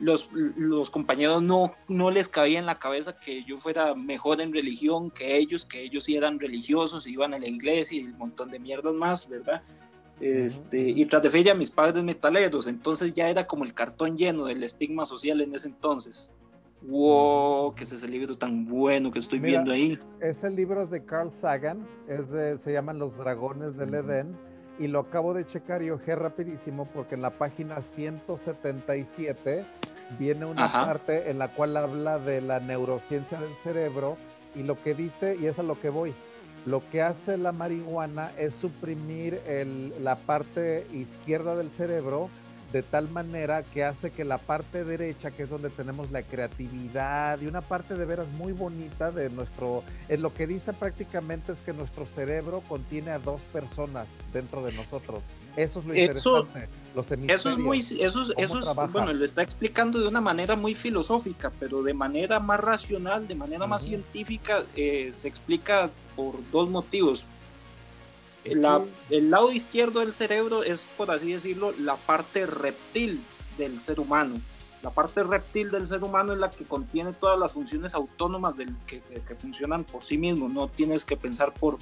los, 0.00 0.28
los, 0.32 0.90
compañeros 0.90 1.42
no, 1.42 1.74
no 1.88 2.10
les 2.10 2.28
cabía 2.28 2.58
en 2.58 2.66
la 2.66 2.78
cabeza 2.78 3.18
que 3.18 3.44
yo 3.44 3.58
fuera 3.58 3.94
mejor 3.94 4.40
en 4.40 4.52
religión 4.52 5.10
que 5.10 5.36
ellos, 5.36 5.64
que 5.64 5.82
ellos 5.82 6.04
sí 6.04 6.16
eran 6.16 6.38
religiosos, 6.38 7.06
iban 7.06 7.34
a 7.34 7.38
la 7.38 7.48
iglesia 7.48 8.00
y 8.00 8.04
un 8.04 8.18
montón 8.18 8.50
de 8.50 8.58
mierdas 8.58 8.94
más, 8.94 9.28
¿verdad? 9.28 9.62
Este, 10.20 10.80
y 10.80 11.04
tras 11.06 11.22
de 11.22 11.30
fecha 11.30 11.54
mis 11.54 11.70
padres 11.70 12.02
metaleros, 12.02 12.66
entonces 12.66 13.12
ya 13.14 13.28
era 13.28 13.46
como 13.46 13.64
el 13.64 13.74
cartón 13.74 14.16
lleno 14.16 14.46
del 14.46 14.64
estigma 14.64 15.04
social 15.04 15.40
en 15.40 15.54
ese 15.54 15.68
entonces. 15.68 16.34
¡Wow! 16.82 17.74
Que 17.74 17.84
es 17.84 17.92
ese 17.92 18.08
libro 18.08 18.36
tan 18.36 18.64
bueno 18.64 19.10
que 19.10 19.18
estoy 19.18 19.38
viendo 19.38 19.72
ahí. 19.72 19.98
Ese 20.20 20.48
libro 20.50 20.82
es 20.82 20.90
de 20.90 21.04
Carl 21.04 21.32
Sagan, 21.32 21.86
es 22.08 22.28
se 22.60 22.72
llaman 22.72 22.98
Los 22.98 23.16
Dragones 23.16 23.76
del 23.76 23.94
Edén, 23.94 24.36
y 24.78 24.86
lo 24.86 25.00
acabo 25.00 25.34
de 25.34 25.44
checar 25.44 25.82
y 25.82 25.90
ojé 25.90 26.14
rapidísimo 26.14 26.84
porque 26.86 27.16
en 27.16 27.22
la 27.22 27.30
página 27.30 27.80
177 27.80 29.64
viene 30.18 30.46
una 30.46 30.72
parte 30.72 31.30
en 31.30 31.38
la 31.38 31.52
cual 31.52 31.76
habla 31.76 32.18
de 32.18 32.40
la 32.40 32.60
neurociencia 32.60 33.40
del 33.40 33.54
cerebro 33.56 34.16
y 34.54 34.62
lo 34.62 34.80
que 34.80 34.94
dice, 34.94 35.36
y 35.38 35.46
es 35.46 35.58
a 35.58 35.64
lo 35.64 35.80
que 35.80 35.90
voy, 35.90 36.14
lo 36.64 36.88
que 36.90 37.02
hace 37.02 37.36
la 37.36 37.52
marihuana 37.52 38.30
es 38.38 38.54
suprimir 38.54 39.40
la 40.00 40.16
parte 40.16 40.86
izquierda 40.92 41.56
del 41.56 41.70
cerebro 41.70 42.30
de 42.72 42.82
tal 42.82 43.08
manera 43.08 43.62
que 43.62 43.84
hace 43.84 44.10
que 44.10 44.24
la 44.24 44.38
parte 44.38 44.84
derecha, 44.84 45.30
que 45.30 45.44
es 45.44 45.50
donde 45.50 45.70
tenemos 45.70 46.10
la 46.10 46.22
creatividad 46.22 47.40
y 47.40 47.46
una 47.46 47.62
parte 47.62 47.96
de 47.96 48.04
veras 48.04 48.28
muy 48.32 48.52
bonita 48.52 49.10
de 49.10 49.30
nuestro, 49.30 49.82
en 50.08 50.20
lo 50.20 50.34
que 50.34 50.46
dice 50.46 50.72
prácticamente 50.72 51.52
es 51.52 51.58
que 51.60 51.72
nuestro 51.72 52.04
cerebro 52.04 52.62
contiene 52.68 53.10
a 53.10 53.18
dos 53.18 53.40
personas 53.52 54.06
dentro 54.32 54.62
de 54.62 54.72
nosotros. 54.72 55.22
Eso 55.56 55.80
es 55.80 55.86
lo 55.86 55.94
interesante. 55.94 56.68
eso 57.26 57.50
es 57.50 57.58
muy, 57.58 57.80
eso, 57.80 58.32
eso 58.36 58.58
es, 58.58 58.92
bueno, 58.92 59.12
lo 59.12 59.24
está 59.24 59.42
explicando 59.42 59.98
de 59.98 60.06
una 60.06 60.20
manera 60.20 60.54
muy 60.54 60.74
filosófica, 60.74 61.50
pero 61.58 61.82
de 61.82 61.94
manera 61.94 62.38
más 62.38 62.60
racional, 62.60 63.26
de 63.26 63.34
manera 63.34 63.66
más 63.66 63.82
científica, 63.82 64.62
eh, 64.76 65.10
se 65.14 65.26
explica 65.26 65.90
por 66.14 66.34
dos 66.52 66.68
motivos 66.68 67.24
el 68.52 69.30
lado 69.30 69.52
izquierdo 69.52 70.00
del 70.00 70.14
cerebro 70.14 70.62
es, 70.62 70.86
por 70.96 71.10
así 71.10 71.32
decirlo, 71.32 71.72
la 71.78 71.96
parte 71.96 72.46
reptil 72.46 73.20
del 73.56 73.80
ser 73.80 74.00
humano. 74.00 74.40
La 74.82 74.90
parte 74.90 75.24
reptil 75.24 75.72
del 75.72 75.88
ser 75.88 76.04
humano 76.04 76.32
es 76.32 76.38
la 76.38 76.50
que 76.50 76.64
contiene 76.64 77.12
todas 77.12 77.38
las 77.38 77.52
funciones 77.52 77.94
autónomas 77.94 78.56
del, 78.56 78.76
que, 78.86 79.00
funcionan 79.36 79.84
por 79.84 80.04
sí 80.04 80.16
mismos. 80.16 80.52
No 80.52 80.68
tienes 80.68 81.04
que 81.04 81.16
pensar 81.16 81.52
por, 81.52 81.78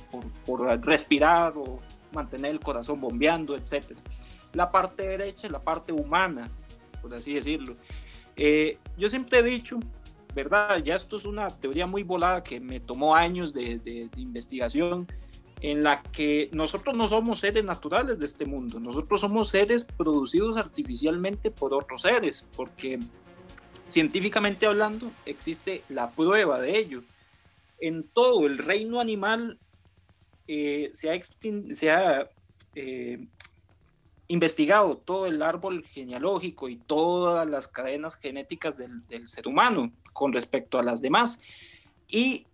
respirar 0.83 1.53
o 1.57 1.79
mantener 2.13 2.53
el 2.53 2.61
corazón 2.61 3.01
bombeando, 3.01 3.55
etc. 3.55 3.93
La 4.55 4.71
parte 4.71 5.07
derecha 5.07 5.47
es 5.47 5.53
la 5.53 5.61
parte 5.61 5.93
humana, 5.93 6.51
por 7.03 7.15
así 7.15 7.35
decirlo. 7.35 7.77
Eh, 8.35 8.79
yo 8.97 9.09
siempre 9.09 9.41
he 9.41 9.43
dicho, 9.43 9.79
¿verdad? 10.35 10.79
Ya 10.79 10.97
esto 10.97 11.19
es 11.19 11.27
una 11.27 11.49
teoría 11.49 11.87
muy 11.87 12.03
volada 12.03 12.43
que 12.43 12.61
me 12.61 12.81
tomó 12.81 13.15
años 13.15 13.53
de, 13.53 13.79
de 13.79 14.09
investigación 14.17 15.07
en 15.67 15.83
la 15.83 16.01
que 16.01 16.49
nosotros 16.53 16.95
no 16.95 17.09
somos 17.09 17.41
seres 17.41 17.65
naturales 17.65 18.21
de 18.21 18.25
este 18.25 18.45
mundo, 18.45 18.79
nosotros 18.79 19.21
somos 19.21 19.49
seres 19.49 19.83
producidos 19.83 20.57
artificialmente 20.57 21.51
por 21.51 21.75
otros 21.75 22.03
seres, 22.03 22.47
porque 22.57 23.01
científicamente 23.89 24.67
hablando 24.67 25.11
existe 25.25 25.83
la 25.89 26.13
prueba 26.13 26.61
de 26.61 26.79
ello. 26.79 27.03
En 27.81 28.05
todo 28.05 28.47
el 28.47 28.59
reino 28.59 29.01
animal 29.01 29.59
eh, 30.47 30.93
se 30.95 31.11
ha, 31.11 31.21
se 31.75 31.91
ha 31.91 32.31
eh, 32.77 33.27
investigado 34.29 34.99
todo 34.99 35.27
el 35.27 35.43
árbol 35.43 35.85
genealógico 35.85 36.69
y 36.69 36.77
todas 36.77 37.45
las 37.45 37.67
cadenas 37.67 38.15
genéticas 38.15 38.77
del, 38.77 39.05
del 39.09 39.27
ser 39.27 39.49
humano 39.49 39.91
con 40.13 40.33
respecto 40.33 40.79
a 40.79 40.85
las 40.85 41.03
demás. 41.03 41.41
Y 42.09 42.47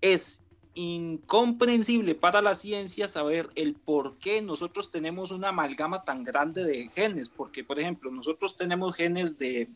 es 0.00 0.45
incomprensible 0.76 2.14
para 2.14 2.42
la 2.42 2.54
ciencia 2.54 3.08
saber 3.08 3.48
el 3.54 3.74
por 3.74 4.18
qué 4.18 4.42
nosotros 4.42 4.90
tenemos 4.90 5.30
una 5.30 5.48
amalgama 5.48 6.04
tan 6.04 6.22
grande 6.22 6.64
de 6.64 6.88
genes, 6.90 7.30
porque 7.30 7.64
por 7.64 7.80
ejemplo 7.80 8.10
nosotros 8.10 8.56
tenemos 8.56 8.94
genes 8.94 9.38
de, 9.38 9.68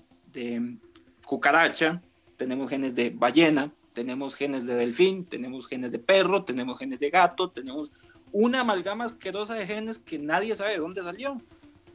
cucaracha, 1.25 2.03
tenemos 2.37 2.69
genes 2.69 2.95
de 2.95 3.11
ballena, 3.11 3.73
tenemos 3.95 4.35
genes 4.35 4.67
de 4.67 4.75
delfín, 4.75 5.25
tenemos 5.25 5.67
genes 5.67 5.91
de 5.91 5.99
perro, 5.99 6.45
tenemos 6.45 6.79
genes 6.79 7.01
de 7.01 7.11
gato, 7.11 7.49
tenemos 7.49 7.91
una 8.31 8.61
amalgama 8.61 9.05
asquerosa 9.05 9.55
de 9.55 9.67
genes 9.67 9.99
que 9.99 10.19
nadie 10.19 10.55
sabe 10.55 10.73
de 10.73 10.79
dónde 10.79 11.03
salió. 11.03 11.41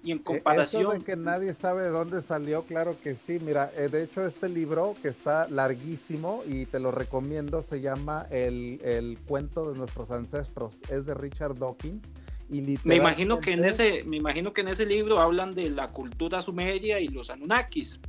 Y 0.06 0.12
en 0.12 0.20
e, 0.20 0.22
comparación... 0.22 0.84
Eso 0.84 0.92
de 0.92 1.00
que 1.02 1.16
nadie 1.18 1.54
sabe 1.54 1.84
de 1.84 1.90
dónde 1.90 2.22
salió, 2.22 2.64
claro 2.64 2.96
que 3.04 3.16
sí. 3.16 3.40
Mira, 3.44 3.72
eh, 3.76 3.90
de 3.90 4.04
hecho 4.04 4.26
este 4.26 4.48
libro 4.48 4.96
que 5.02 5.10
está 5.10 5.48
larguísimo 5.50 6.44
y 6.48 6.68
te 6.68 6.80
lo 6.80 6.92
recomiendo, 6.92 7.62
se 7.62 7.82
llama 7.82 8.28
El, 8.30 8.80
el 8.84 9.18
cuento 9.28 9.72
de 9.72 9.78
nuestros 9.78 10.12
ancestros. 10.12 10.76
Es 10.90 11.06
de 11.06 11.16
Richard 11.16 11.56
Dawkins. 11.56 12.08
Y 12.48 12.78
me 12.84 12.96
imagino 12.96 13.40
que 13.40 13.54
en 13.54 13.66
ese 13.66 14.04
me 14.04 14.18
imagino 14.18 14.54
que 14.54 14.62
en 14.62 14.68
ese 14.68 14.86
libro 14.86 15.20
hablan 15.20 15.56
de 15.56 15.72
la 15.72 15.92
cultura 15.92 16.44
sumeria 16.44 17.00
y 17.00 17.08
los 17.08 17.32
Anunnakis 17.32 18.00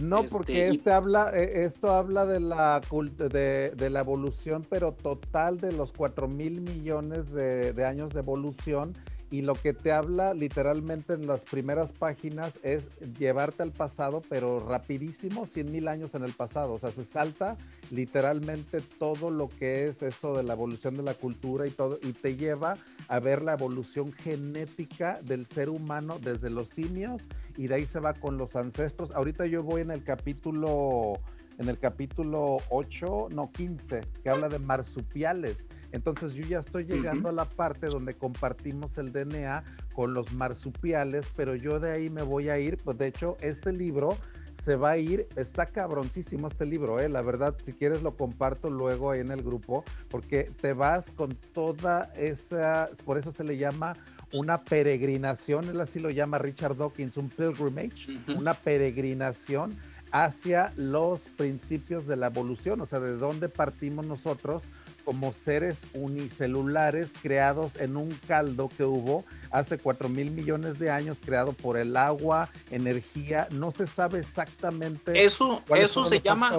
no 0.00 0.24
porque 0.24 0.66
este, 0.66 0.68
este 0.68 0.92
habla 0.92 1.32
eh, 1.34 1.64
esto 1.64 1.90
habla 1.92 2.26
de 2.26 2.40
la 2.40 2.80
de, 3.16 3.72
de, 3.74 3.90
la 3.90 4.00
evolución 4.00 4.66
pero 4.68 4.92
total 4.92 5.58
de 5.58 5.72
los 5.72 5.92
4 5.92 6.28
mil 6.28 6.60
millones 6.60 7.32
de, 7.32 7.72
de 7.72 7.84
años 7.84 8.12
de 8.12 8.20
evolución 8.20 8.92
y 9.30 9.42
lo 9.42 9.54
que 9.54 9.74
te 9.74 9.92
habla 9.92 10.32
literalmente 10.32 11.12
en 11.12 11.26
las 11.26 11.44
primeras 11.44 11.92
páginas 11.92 12.58
es 12.62 12.88
llevarte 13.18 13.62
al 13.62 13.72
pasado, 13.72 14.22
pero 14.28 14.58
rapidísimo, 14.58 15.46
100 15.46 15.70
mil 15.70 15.88
años 15.88 16.14
en 16.14 16.24
el 16.24 16.32
pasado. 16.32 16.72
O 16.72 16.78
sea, 16.78 16.90
se 16.90 17.04
salta 17.04 17.56
literalmente 17.90 18.80
todo 18.80 19.30
lo 19.30 19.48
que 19.48 19.88
es 19.88 20.02
eso 20.02 20.36
de 20.36 20.42
la 20.42 20.54
evolución 20.54 20.96
de 20.96 21.02
la 21.02 21.14
cultura 21.14 21.66
y 21.66 21.70
todo, 21.70 21.98
y 22.02 22.12
te 22.12 22.36
lleva 22.36 22.76
a 23.08 23.20
ver 23.20 23.42
la 23.42 23.52
evolución 23.52 24.12
genética 24.12 25.20
del 25.22 25.46
ser 25.46 25.68
humano 25.68 26.18
desde 26.18 26.50
los 26.50 26.68
simios 26.68 27.28
y 27.56 27.66
de 27.66 27.74
ahí 27.74 27.86
se 27.86 28.00
va 28.00 28.14
con 28.14 28.38
los 28.38 28.56
ancestros. 28.56 29.10
Ahorita 29.10 29.46
yo 29.46 29.62
voy 29.62 29.82
en 29.82 29.90
el 29.90 30.04
capítulo 30.04 31.20
en 31.58 31.68
el 31.68 31.78
capítulo 31.78 32.58
8, 32.70 33.28
no 33.34 33.50
15, 33.52 34.00
que 34.22 34.30
habla 34.30 34.48
de 34.48 34.58
marsupiales. 34.58 35.68
Entonces 35.92 36.34
yo 36.34 36.46
ya 36.46 36.60
estoy 36.60 36.84
llegando 36.84 37.28
a 37.28 37.32
la 37.32 37.44
parte 37.44 37.86
donde 37.86 38.14
compartimos 38.14 38.96
el 38.98 39.12
DNA 39.12 39.64
con 39.92 40.14
los 40.14 40.32
marsupiales, 40.32 41.26
pero 41.36 41.56
yo 41.56 41.80
de 41.80 41.92
ahí 41.92 42.10
me 42.10 42.22
voy 42.22 42.48
a 42.48 42.58
ir, 42.58 42.78
pues 42.78 42.96
de 42.98 43.08
hecho 43.08 43.36
este 43.40 43.72
libro 43.72 44.16
se 44.62 44.76
va 44.76 44.90
a 44.90 44.98
ir, 44.98 45.28
está 45.36 45.66
cabroncísimo 45.66 46.48
este 46.48 46.66
libro, 46.66 47.00
¿eh? 47.00 47.08
la 47.08 47.22
verdad, 47.22 47.56
si 47.62 47.72
quieres 47.72 48.02
lo 48.02 48.16
comparto 48.16 48.70
luego 48.70 49.10
ahí 49.10 49.20
en 49.20 49.30
el 49.30 49.42
grupo, 49.42 49.84
porque 50.10 50.50
te 50.60 50.72
vas 50.72 51.10
con 51.10 51.36
toda 51.54 52.12
esa, 52.16 52.88
por 53.04 53.18
eso 53.18 53.30
se 53.30 53.44
le 53.44 53.56
llama 53.56 53.94
una 54.32 54.62
peregrinación, 54.64 55.68
él 55.68 55.80
así 55.80 56.00
lo 56.00 56.10
llama 56.10 56.38
Richard 56.38 56.76
Dawkins, 56.76 57.16
un 57.16 57.28
pilgrimage, 57.28 58.08
una 58.36 58.54
peregrinación 58.54 59.78
hacia 60.12 60.72
los 60.76 61.28
principios 61.28 62.06
de 62.06 62.16
la 62.16 62.26
evolución, 62.26 62.80
o 62.80 62.86
sea, 62.86 63.00
de 63.00 63.16
dónde 63.16 63.48
partimos 63.48 64.06
nosotros 64.06 64.64
como 65.04 65.32
seres 65.32 65.86
unicelulares 65.94 67.12
creados 67.22 67.76
en 67.76 67.96
un 67.96 68.10
caldo 68.26 68.68
que 68.68 68.84
hubo 68.84 69.24
hace 69.50 69.78
4 69.78 70.08
mil 70.08 70.30
millones 70.30 70.78
de 70.78 70.90
años, 70.90 71.18
creado 71.24 71.52
por 71.52 71.78
el 71.78 71.96
agua, 71.96 72.50
energía, 72.70 73.48
no 73.50 73.70
se 73.70 73.86
sabe 73.86 74.20
exactamente. 74.20 75.24
Eso, 75.24 75.62
eso 75.74 76.04
se 76.04 76.20
llama, 76.20 76.52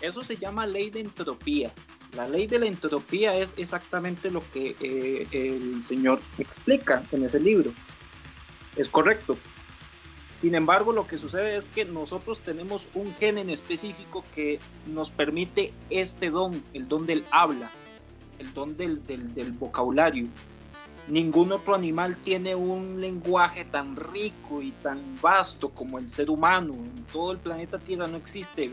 eso 0.00 0.22
se 0.22 0.36
llama 0.36 0.66
ley 0.66 0.90
de 0.90 1.00
entropía. 1.00 1.72
La 2.16 2.26
ley 2.26 2.46
de 2.46 2.58
la 2.58 2.66
entropía 2.66 3.36
es 3.36 3.54
exactamente 3.56 4.30
lo 4.30 4.42
que 4.52 4.74
eh, 4.80 5.26
el 5.32 5.84
señor 5.84 6.20
explica 6.38 7.02
en 7.12 7.24
ese 7.24 7.38
libro. 7.38 7.72
Es 8.76 8.88
correcto. 8.88 9.36
Sin 10.38 10.54
embargo, 10.54 10.92
lo 10.92 11.04
que 11.04 11.18
sucede 11.18 11.56
es 11.56 11.66
que 11.66 11.84
nosotros 11.84 12.38
tenemos 12.38 12.88
un 12.94 13.12
gen 13.14 13.38
en 13.38 13.50
específico 13.50 14.24
que 14.36 14.60
nos 14.86 15.10
permite 15.10 15.72
este 15.90 16.30
don, 16.30 16.62
el 16.72 16.86
don 16.86 17.06
del 17.06 17.24
habla, 17.32 17.72
el 18.38 18.54
don 18.54 18.76
del, 18.76 19.00
vocabulario. 19.58 20.28
Ningún 21.08 21.50
otro 21.50 21.74
animal 21.74 22.18
tiene 22.18 22.54
un 22.54 23.00
lenguaje 23.00 23.64
tan 23.64 23.96
rico 23.96 24.62
y 24.62 24.70
tan 24.70 25.20
vasto 25.20 25.70
como 25.70 25.98
el 25.98 26.08
ser 26.08 26.30
humano. 26.30 26.72
En 26.74 27.04
todo 27.12 27.32
el 27.32 27.38
planeta 27.38 27.80
Tierra 27.80 28.06
no 28.06 28.16
existe. 28.16 28.70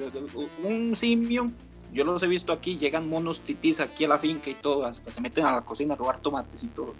Un 0.64 0.96
simio, 0.96 1.50
yo 1.92 2.04
los 2.04 2.22
he 2.22 2.28
visto 2.28 2.54
aquí, 2.54 2.78
llegan 2.78 3.10
monos 3.10 3.42
titis 3.42 3.80
aquí 3.80 4.06
a 4.06 4.10
la 4.10 4.20
finca 4.20 4.52
y 4.52 4.56
todo, 4.56 4.86
hasta 4.86 5.12
se 5.12 5.20
meten 5.20 5.48
a 5.48 5.54
la 5.54 5.62
cocina 5.62 5.96
a 5.96 5.98
robar 5.98 6.20
tomates 6.20 6.64
y 6.64 6.68
todo 6.68 6.94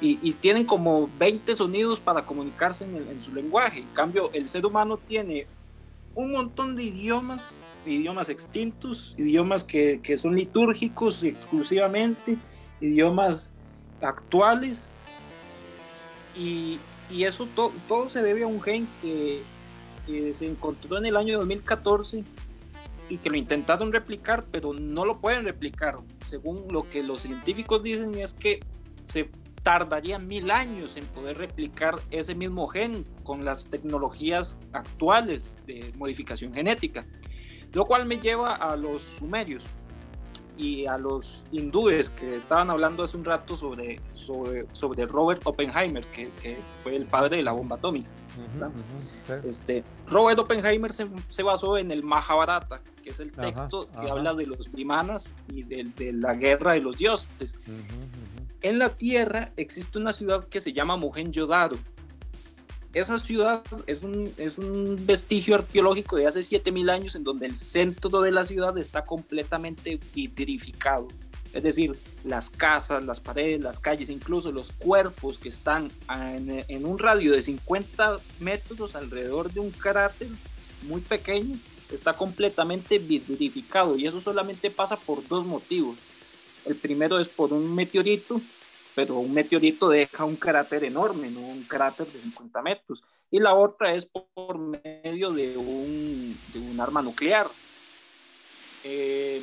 y, 0.00 0.32
tienen 0.34 0.64
como 0.64 1.10
20 1.18 1.56
sonidos 1.56 1.98
para 1.98 2.24
comunicarse 2.24 2.84
en, 2.84 3.20
su 3.20 3.32
lenguaje. 3.32 3.80
En 3.80 3.88
cambio, 3.88 4.30
el 4.32 4.48
ser 4.48 4.64
humano 4.64 4.96
tiene 4.96 5.46
un 6.14 6.32
montón 6.32 6.76
de 6.76 6.84
idiomas 6.84 7.56
idiomas 7.86 8.28
extintos, 8.28 9.14
idiomas 9.16 9.64
que, 9.64 10.00
que 10.02 10.18
son 10.18 10.36
litúrgicos 10.36 11.22
exclusivamente, 11.22 12.36
idiomas 12.80 13.52
actuales. 14.00 14.90
Y, 16.36 16.78
y 17.10 17.24
eso 17.24 17.48
todo 17.54 18.06
se 18.06 18.22
debe 18.22 18.42
a 18.42 18.46
un 18.46 18.60
gen 18.60 18.86
que, 19.00 19.42
que 20.06 20.34
se 20.34 20.46
encontró 20.46 20.98
en 20.98 21.06
el 21.06 21.16
año 21.16 21.38
2014 21.38 22.24
y 23.08 23.16
que 23.16 23.30
lo 23.30 23.36
intentaron 23.36 23.92
replicar, 23.92 24.44
pero 24.50 24.74
no 24.74 25.04
lo 25.04 25.20
pueden 25.20 25.44
replicar. 25.44 25.98
Según 26.28 26.70
lo 26.70 26.88
que 26.90 27.02
los 27.02 27.22
científicos 27.22 27.82
dicen 27.82 28.14
es 28.16 28.34
que 28.34 28.60
se 29.02 29.30
tardaría 29.68 30.18
mil 30.18 30.50
años 30.50 30.96
en 30.96 31.04
poder 31.08 31.36
replicar 31.36 32.00
ese 32.10 32.34
mismo 32.34 32.68
gen 32.68 33.04
con 33.22 33.44
las 33.44 33.68
tecnologías 33.68 34.58
actuales 34.72 35.58
de 35.66 35.92
modificación 35.94 36.54
genética. 36.54 37.04
Lo 37.74 37.84
cual 37.84 38.06
me 38.06 38.18
lleva 38.18 38.54
a 38.54 38.76
los 38.76 39.02
sumerios 39.02 39.62
y 40.56 40.86
a 40.86 40.96
los 40.96 41.44
hindúes 41.52 42.08
que 42.08 42.34
estaban 42.34 42.70
hablando 42.70 43.02
hace 43.02 43.18
un 43.18 43.26
rato 43.26 43.58
sobre, 43.58 44.00
sobre, 44.14 44.66
sobre 44.72 45.04
Robert 45.04 45.42
Oppenheimer, 45.44 46.02
que, 46.06 46.30
que, 46.40 46.56
fue 46.78 46.96
el 46.96 47.04
padre 47.04 47.36
de 47.36 47.42
la 47.42 47.52
bomba 47.52 47.76
atómica. 47.76 48.08
este, 49.44 49.84
Robert 50.06 50.38
Oppenheimer 50.38 50.94
se, 50.94 51.06
se, 51.28 51.42
basó 51.42 51.76
en 51.76 51.90
el 51.90 52.02
Mahabharata, 52.02 52.80
que 53.04 53.10
es 53.10 53.20
el 53.20 53.32
texto 53.32 53.86
que 54.00 54.08
habla 54.08 54.32
de 54.32 54.46
los 54.46 54.72
brahmanas 54.72 55.34
y 55.46 55.62
de, 55.62 55.84
de, 55.94 56.14
la 56.14 56.32
guerra 56.32 56.72
de 56.72 56.80
los 56.80 56.96
dioses. 56.96 57.54
En 58.62 58.78
la 58.78 58.90
Tierra 58.90 59.52
existe 59.56 59.98
una 59.98 60.12
ciudad 60.12 60.48
que 60.48 60.60
se 60.60 60.72
llama 60.72 60.96
Mohenjo-Daro, 60.96 61.78
esa 62.94 63.18
ciudad 63.18 63.62
es 63.86 64.02
un, 64.02 64.32
es 64.38 64.56
un 64.56 64.96
vestigio 65.04 65.54
arqueológico 65.54 66.16
de 66.16 66.26
hace 66.26 66.42
7000 66.42 66.90
años 66.90 67.14
en 67.14 67.24
donde 67.24 67.46
el 67.46 67.56
centro 67.56 68.20
de 68.20 68.32
la 68.32 68.44
ciudad 68.44 68.76
está 68.78 69.04
completamente 69.04 70.00
vitrificado. 70.14 71.08
Es 71.52 71.62
decir, 71.62 71.96
las 72.24 72.50
casas, 72.50 73.04
las 73.04 73.20
paredes, 73.20 73.60
las 73.60 73.80
calles, 73.80 74.08
incluso 74.08 74.52
los 74.52 74.72
cuerpos 74.72 75.38
que 75.38 75.48
están 75.48 75.90
en, 76.10 76.64
en 76.66 76.84
un 76.84 76.98
radio 76.98 77.32
de 77.32 77.42
50 77.42 78.18
metros 78.40 78.94
alrededor 78.96 79.52
de 79.52 79.60
un 79.60 79.70
cráter 79.70 80.28
muy 80.82 81.00
pequeño, 81.00 81.56
está 81.92 82.14
completamente 82.14 82.98
vitrificado 82.98 83.96
y 83.96 84.06
eso 84.06 84.20
solamente 84.20 84.70
pasa 84.70 84.96
por 84.96 85.26
dos 85.26 85.46
motivos. 85.46 85.96
El 86.68 86.76
primero 86.76 87.18
es 87.18 87.28
por 87.28 87.52
un 87.52 87.74
meteorito 87.74 88.40
pero 88.98 89.14
un 89.14 89.32
meteorito 89.32 89.88
deja 89.88 90.24
un 90.24 90.34
cráter 90.34 90.82
enorme, 90.82 91.30
no 91.30 91.38
un 91.38 91.62
cráter 91.62 92.04
de 92.08 92.18
50 92.18 92.62
metros. 92.62 93.00
Y 93.30 93.38
la 93.38 93.54
otra 93.54 93.94
es 93.94 94.06
por 94.06 94.58
medio 94.58 95.30
de 95.30 95.56
un, 95.56 96.36
de 96.52 96.58
un 96.58 96.80
arma 96.80 97.00
nuclear. 97.00 97.46
Eh, 98.82 99.40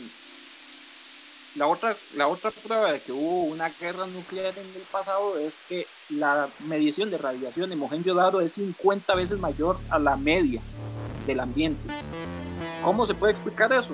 la, 1.56 1.68
otra, 1.68 1.96
la 2.18 2.28
otra 2.28 2.52
prueba 2.52 2.92
de 2.92 3.00
que 3.00 3.14
hubo 3.14 3.44
una 3.44 3.70
guerra 3.70 4.06
nuclear 4.08 4.54
en 4.58 4.76
el 4.76 4.82
pasado 4.92 5.40
es 5.40 5.54
que 5.70 5.88
la 6.10 6.50
medición 6.68 7.10
de 7.10 7.18
radiación 7.18 7.70
de 7.70 7.78
Mohenjo-Daro 7.78 8.42
es 8.42 8.56
50 8.56 9.16
veces 9.16 9.40
mayor 9.40 9.80
a 9.90 10.00
la 10.00 10.18
media 10.18 10.60
del 11.26 11.40
ambiente. 11.40 11.82
¿Cómo 12.84 13.06
se 13.06 13.14
puede 13.14 13.32
explicar 13.32 13.72
eso? 13.72 13.92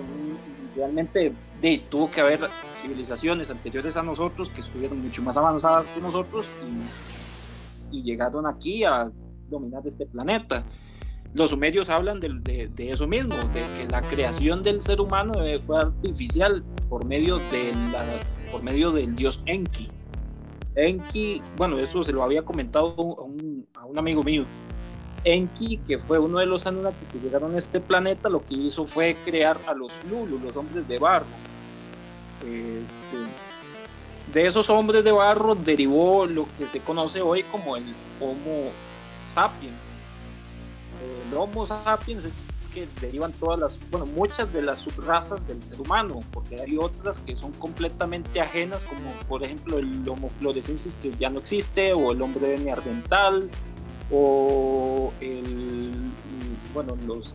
Realmente 0.75 1.33
de, 1.61 1.83
tuvo 1.89 2.09
que 2.09 2.21
haber 2.21 2.39
civilizaciones 2.81 3.49
anteriores 3.51 3.95
a 3.95 4.03
nosotros 4.03 4.49
que 4.49 4.61
estuvieron 4.61 5.01
mucho 5.01 5.21
más 5.21 5.37
avanzadas 5.37 5.85
que 5.93 6.01
nosotros 6.01 6.47
y, 7.91 8.01
llegaron 8.03 8.47
aquí 8.47 8.85
a 8.85 9.11
dominar 9.49 9.85
este 9.85 10.05
planeta. 10.05 10.63
Los 11.33 11.51
sumerios 11.51 11.89
hablan 11.89 12.19
de, 12.19 12.71
eso 12.77 13.05
mismo, 13.05 13.35
de 13.35 13.61
que 13.77 13.87
la 13.89 14.01
creación 14.01 14.63
del 14.63 14.81
ser 14.81 15.01
humano 15.01 15.33
fue 15.65 15.79
artificial 15.79 16.63
por 16.89 17.05
medio, 17.05 17.37
de 17.37 17.73
la, 17.91 18.03
por 18.49 18.63
medio 18.63 18.91
del 18.91 19.15
dios 19.15 19.43
Enki. 19.45 19.89
Enki, 20.75 21.41
bueno, 21.57 21.77
eso 21.79 22.01
se 22.01 22.13
lo 22.13 22.23
había 22.23 22.43
comentado 22.43 22.95
a 22.97 23.23
un, 23.23 23.67
amigo 23.97 24.23
mío. 24.23 24.45
Enki, 25.25 25.77
que 25.85 25.99
fue 25.99 26.17
uno 26.17 26.39
de 26.39 26.45
los 26.45 26.65
Anunnakis 26.65 27.07
que 27.09 27.19
llegaron 27.19 27.53
a 27.55 27.57
este 27.57 27.81
planeta, 27.81 28.29
lo 28.29 28.43
que 28.43 28.55
hizo 28.55 28.85
fue 28.85 29.17
crear 29.25 29.57
a 29.67 29.73
los 29.73 29.93
Lulu, 30.09 30.39
los 30.39 30.55
hombres 30.55 30.87
de 30.87 30.97
barro 30.97 31.50
este, 32.41 34.33
de 34.33 34.47
esos 34.47 34.69
hombres 34.69 35.03
de 35.03 35.11
barro 35.11 35.55
derivó 35.55 36.25
lo 36.25 36.47
que 36.57 36.67
se 36.67 36.79
conoce 36.79 37.21
hoy 37.21 37.43
como 37.43 37.75
el 37.75 37.85
Homo 38.19 38.71
sapiens. 39.33 39.75
El 41.29 41.37
Homo 41.37 41.65
sapiens 41.65 42.25
es 42.25 42.33
que 42.73 42.87
derivan 43.01 43.33
todas 43.33 43.59
las, 43.59 43.79
bueno, 43.89 44.05
muchas 44.05 44.51
de 44.53 44.61
las 44.61 44.79
subrazas 44.79 45.45
del 45.47 45.61
ser 45.61 45.81
humano, 45.81 46.21
porque 46.31 46.61
hay 46.61 46.77
otras 46.77 47.19
que 47.19 47.35
son 47.35 47.51
completamente 47.53 48.39
ajenas, 48.39 48.83
como 48.83 49.11
por 49.27 49.43
ejemplo 49.43 49.77
el 49.77 50.07
Homo 50.07 50.29
florescensis 50.39 50.95
que 50.95 51.11
ya 51.19 51.29
no 51.29 51.39
existe, 51.39 51.93
o 51.93 52.11
el 52.11 52.21
hombre 52.21 52.47
de 52.47 52.59
neandertal, 52.59 53.49
o 54.09 55.11
el, 55.19 55.91
bueno, 56.73 56.97
los, 57.05 57.33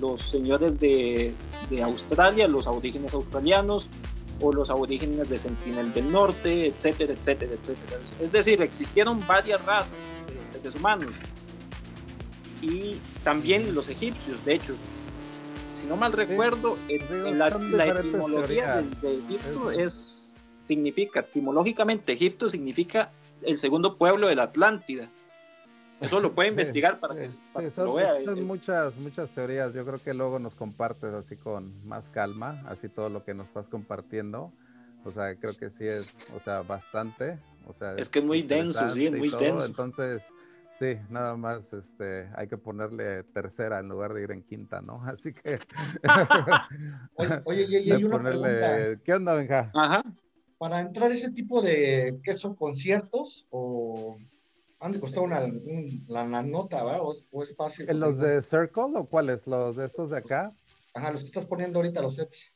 los 0.00 0.22
señores 0.22 0.78
de, 0.80 1.34
de 1.70 1.82
Australia, 1.82 2.48
los 2.48 2.66
aborígenes 2.66 3.14
australianos, 3.14 3.88
o 4.40 4.52
los 4.52 4.70
aborígenes 4.70 5.28
de 5.28 5.38
Sentinel 5.38 5.92
del 5.92 6.10
Norte, 6.10 6.66
etcétera, 6.66 7.12
etcétera, 7.12 7.52
etcétera. 7.52 8.00
Es 8.20 8.32
decir, 8.32 8.62
existieron 8.62 9.24
varias 9.26 9.64
razas 9.64 9.92
de 10.26 10.46
seres 10.46 10.74
humanos 10.74 11.10
y 12.62 12.96
también 13.24 13.74
los 13.74 13.88
egipcios, 13.88 14.44
de 14.44 14.54
hecho. 14.54 14.74
Si 15.74 15.86
no 15.86 15.96
mal 15.96 16.12
recuerdo, 16.12 16.76
la, 17.32 17.48
etimología 17.48 18.82
de, 19.00 19.14
Egipto 19.14 19.70
es, 19.70 20.34
significa, 20.64 21.20
etimológicamente, 21.20 22.12
Egipto 22.12 22.48
significa 22.48 23.12
el 23.42 23.58
segundo 23.58 23.96
pueblo 23.96 24.26
de 24.26 24.34
la 24.34 24.44
Atlántida. 24.44 25.08
Eso 26.00 26.20
lo 26.20 26.34
puede 26.34 26.50
investigar 26.50 27.00
para 27.00 27.16
que, 27.16 27.28
son, 27.70 27.84
lo 27.84 27.94
vea. 27.94 28.22
Son 28.24 28.44
muchas, 28.44 28.96
muchas 28.96 29.30
teorías. 29.30 29.74
Yo 29.74 29.84
creo 29.84 29.98
que 29.98 30.14
luego 30.14 30.38
nos 30.38 30.54
compartes 30.54 31.12
así 31.12 31.36
con 31.36 31.86
más 31.86 32.08
calma, 32.08 32.62
así 32.68 32.88
todo 32.88 33.08
lo 33.08 33.24
que 33.24 33.34
nos 33.34 33.48
estás 33.48 33.66
compartiendo. 33.66 34.52
O 35.04 35.10
sea, 35.10 35.34
creo 35.34 35.52
que 35.58 35.70
sí 35.70 35.86
es, 35.86 36.06
o 36.34 36.40
sea, 36.40 36.62
bastante. 36.62 37.38
O 37.66 37.72
sea, 37.72 37.94
es 37.94 38.08
que 38.08 38.20
es 38.20 38.24
muy 38.24 38.42
denso, 38.42 38.88
sí, 38.88 39.10
muy 39.10 39.30
denso. 39.30 39.66
Entonces, 39.66 40.24
sí, 40.78 40.96
nada 41.10 41.36
más, 41.36 41.72
este, 41.72 42.28
hay 42.34 42.46
que 42.46 42.56
ponerle 42.56 43.24
tercera 43.24 43.80
en 43.80 43.88
lugar 43.88 44.14
de 44.14 44.22
ir 44.22 44.30
en 44.30 44.42
quinta, 44.42 44.80
¿no? 44.80 45.02
Así 45.06 45.32
que. 45.32 45.58
oye, 47.44 47.64
oye, 47.64 47.80
y 47.80 47.90
hay 47.90 48.04
una 48.04 48.22
pregunta. 48.22 49.00
¿Qué 49.04 49.14
onda, 49.14 49.34
Benja? 49.34 49.70
Ajá. 49.74 50.04
Para 50.58 50.80
entrar 50.80 51.10
a 51.10 51.14
ese 51.14 51.30
tipo 51.30 51.62
de, 51.62 52.18
¿qué 52.22 52.34
son 52.34 52.54
conciertos 52.54 53.46
o 53.50 54.18
han 54.80 54.92
de 54.92 55.00
costar 55.00 55.24
una, 55.24 55.40
la, 56.06 56.42
nota, 56.42 56.82
¿va? 56.82 57.00
O, 57.02 57.12
es 57.12 57.56
fácil. 57.56 57.88
¿En 57.88 58.00
los 58.00 58.18
de 58.18 58.42
Circle 58.42 58.92
o 58.94 59.04
cuáles? 59.06 59.46
¿Los 59.46 59.76
de 59.76 59.86
estos 59.86 60.10
de 60.10 60.18
acá? 60.18 60.52
Ajá, 60.94 61.12
los 61.12 61.22
que 61.22 61.26
estás 61.26 61.46
poniendo 61.46 61.78
ahorita, 61.78 62.00
los 62.00 62.14
sets. 62.14 62.52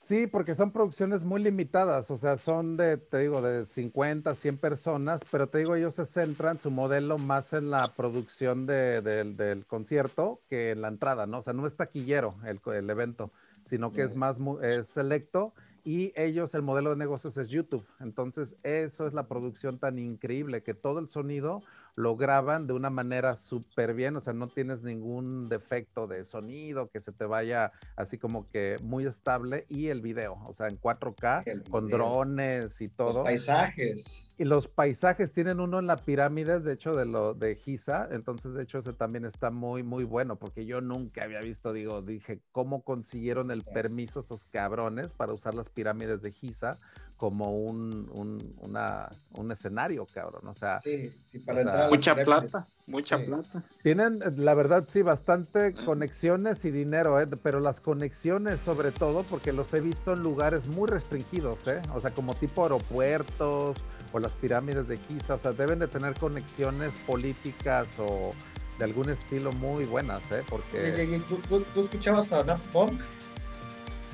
Sí, 0.00 0.28
porque 0.28 0.54
son 0.54 0.70
producciones 0.70 1.24
muy 1.24 1.42
limitadas, 1.42 2.08
o 2.12 2.16
sea, 2.16 2.36
son 2.36 2.76
de, 2.76 2.98
te 2.98 3.18
digo, 3.18 3.42
de 3.42 3.66
50, 3.66 4.32
100 4.36 4.58
personas, 4.58 5.22
pero 5.28 5.48
te 5.48 5.58
digo, 5.58 5.74
ellos 5.74 5.96
se 5.96 6.06
centran 6.06 6.60
su 6.60 6.70
modelo 6.70 7.18
más 7.18 7.52
en 7.52 7.70
la 7.70 7.92
producción 7.96 8.64
de, 8.64 9.02
del 9.02 9.66
concierto 9.66 10.40
que 10.48 10.70
en 10.70 10.82
la 10.82 10.88
entrada, 10.88 11.26
¿no? 11.26 11.38
O 11.38 11.42
sea, 11.42 11.52
no 11.52 11.66
es 11.66 11.74
taquillero 11.74 12.36
el, 12.46 12.60
el 12.74 12.88
evento, 12.88 13.32
sino 13.66 13.92
que 13.92 14.02
es 14.02 14.14
más 14.14 14.38
es 14.62 14.86
selecto 14.86 15.52
y 15.88 16.12
ellos, 16.16 16.54
el 16.54 16.60
modelo 16.60 16.90
de 16.90 16.96
negocios 16.96 17.38
es 17.38 17.48
YouTube. 17.48 17.86
Entonces, 17.98 18.58
eso 18.62 19.06
es 19.06 19.14
la 19.14 19.26
producción 19.26 19.78
tan 19.78 19.98
increíble, 19.98 20.62
que 20.62 20.74
todo 20.74 20.98
el 20.98 21.08
sonido 21.08 21.62
lo 21.98 22.14
graban 22.14 22.68
de 22.68 22.74
una 22.74 22.90
manera 22.90 23.36
súper 23.36 23.92
bien, 23.92 24.14
o 24.14 24.20
sea, 24.20 24.32
no 24.32 24.46
tienes 24.46 24.84
ningún 24.84 25.48
defecto 25.48 26.06
de 26.06 26.24
sonido 26.24 26.90
que 26.90 27.00
se 27.00 27.10
te 27.10 27.24
vaya 27.24 27.72
así 27.96 28.18
como 28.18 28.48
que 28.50 28.76
muy 28.82 29.04
estable 29.04 29.66
y 29.68 29.88
el 29.88 30.00
video, 30.00 30.38
o 30.46 30.52
sea, 30.52 30.68
en 30.68 30.80
4K 30.80 31.68
con 31.68 31.88
drones 31.88 32.80
y 32.80 32.88
todo. 32.88 33.14
Los 33.14 33.24
paisajes. 33.24 34.24
Y 34.38 34.44
los 34.44 34.68
paisajes 34.68 35.32
tienen 35.32 35.58
uno 35.58 35.80
en 35.80 35.88
la 35.88 35.96
pirámide, 35.96 36.60
de 36.60 36.74
hecho, 36.74 36.94
de 36.94 37.04
lo 37.04 37.34
de 37.34 37.56
Giza, 37.56 38.06
entonces 38.12 38.54
de 38.54 38.62
hecho 38.62 38.78
ese 38.78 38.92
también 38.92 39.24
está 39.24 39.50
muy, 39.50 39.82
muy 39.82 40.04
bueno, 40.04 40.36
porque 40.36 40.66
yo 40.66 40.80
nunca 40.80 41.24
había 41.24 41.40
visto, 41.40 41.72
digo, 41.72 42.00
dije, 42.02 42.40
¿cómo 42.52 42.84
consiguieron 42.84 43.50
el 43.50 43.64
permiso 43.64 44.20
esos 44.20 44.46
cabrones 44.46 45.08
para 45.10 45.32
usar 45.32 45.56
las 45.56 45.68
pirámides 45.68 46.22
de 46.22 46.30
Giza? 46.30 46.78
Como 47.18 47.50
un, 47.50 48.08
un, 48.14 48.54
una, 48.60 49.10
un 49.32 49.50
escenario, 49.50 50.06
cabrón. 50.06 50.46
O 50.46 50.54
sea, 50.54 50.80
sí, 50.80 51.12
para 51.44 51.60
entrar 51.60 51.90
mucha 51.90 52.14
plata, 52.14 52.64
mucha 52.86 53.18
plata. 53.18 53.64
Tienen, 53.82 54.20
la 54.36 54.54
verdad, 54.54 54.86
sí, 54.88 55.02
bastante 55.02 55.74
conexiones 55.84 56.64
y 56.64 56.70
dinero, 56.70 57.20
¿eh? 57.20 57.26
pero 57.42 57.58
las 57.58 57.80
conexiones 57.80 58.60
sobre 58.60 58.92
todo, 58.92 59.24
porque 59.24 59.52
los 59.52 59.74
he 59.74 59.80
visto 59.80 60.12
en 60.12 60.22
lugares 60.22 60.68
muy 60.68 60.88
restringidos, 60.88 61.66
¿eh? 61.66 61.82
o 61.92 62.00
sea, 62.00 62.12
como 62.12 62.34
tipo 62.36 62.62
aeropuertos 62.62 63.76
o 64.12 64.18
las 64.20 64.32
pirámides 64.34 64.86
de 64.86 64.96
Giza, 64.96 65.34
o 65.34 65.38
sea, 65.40 65.50
deben 65.50 65.80
de 65.80 65.88
tener 65.88 66.14
conexiones 66.14 66.94
políticas 67.04 67.88
o 67.98 68.32
de 68.78 68.84
algún 68.84 69.10
estilo 69.10 69.50
muy 69.50 69.86
buenas, 69.86 70.22
¿eh? 70.30 70.44
Porque... 70.48 71.20
¿Tú, 71.48 71.82
escuchabas 71.82 72.32
a 72.32 72.44
Daft 72.44 72.64
Punk? 72.68 73.00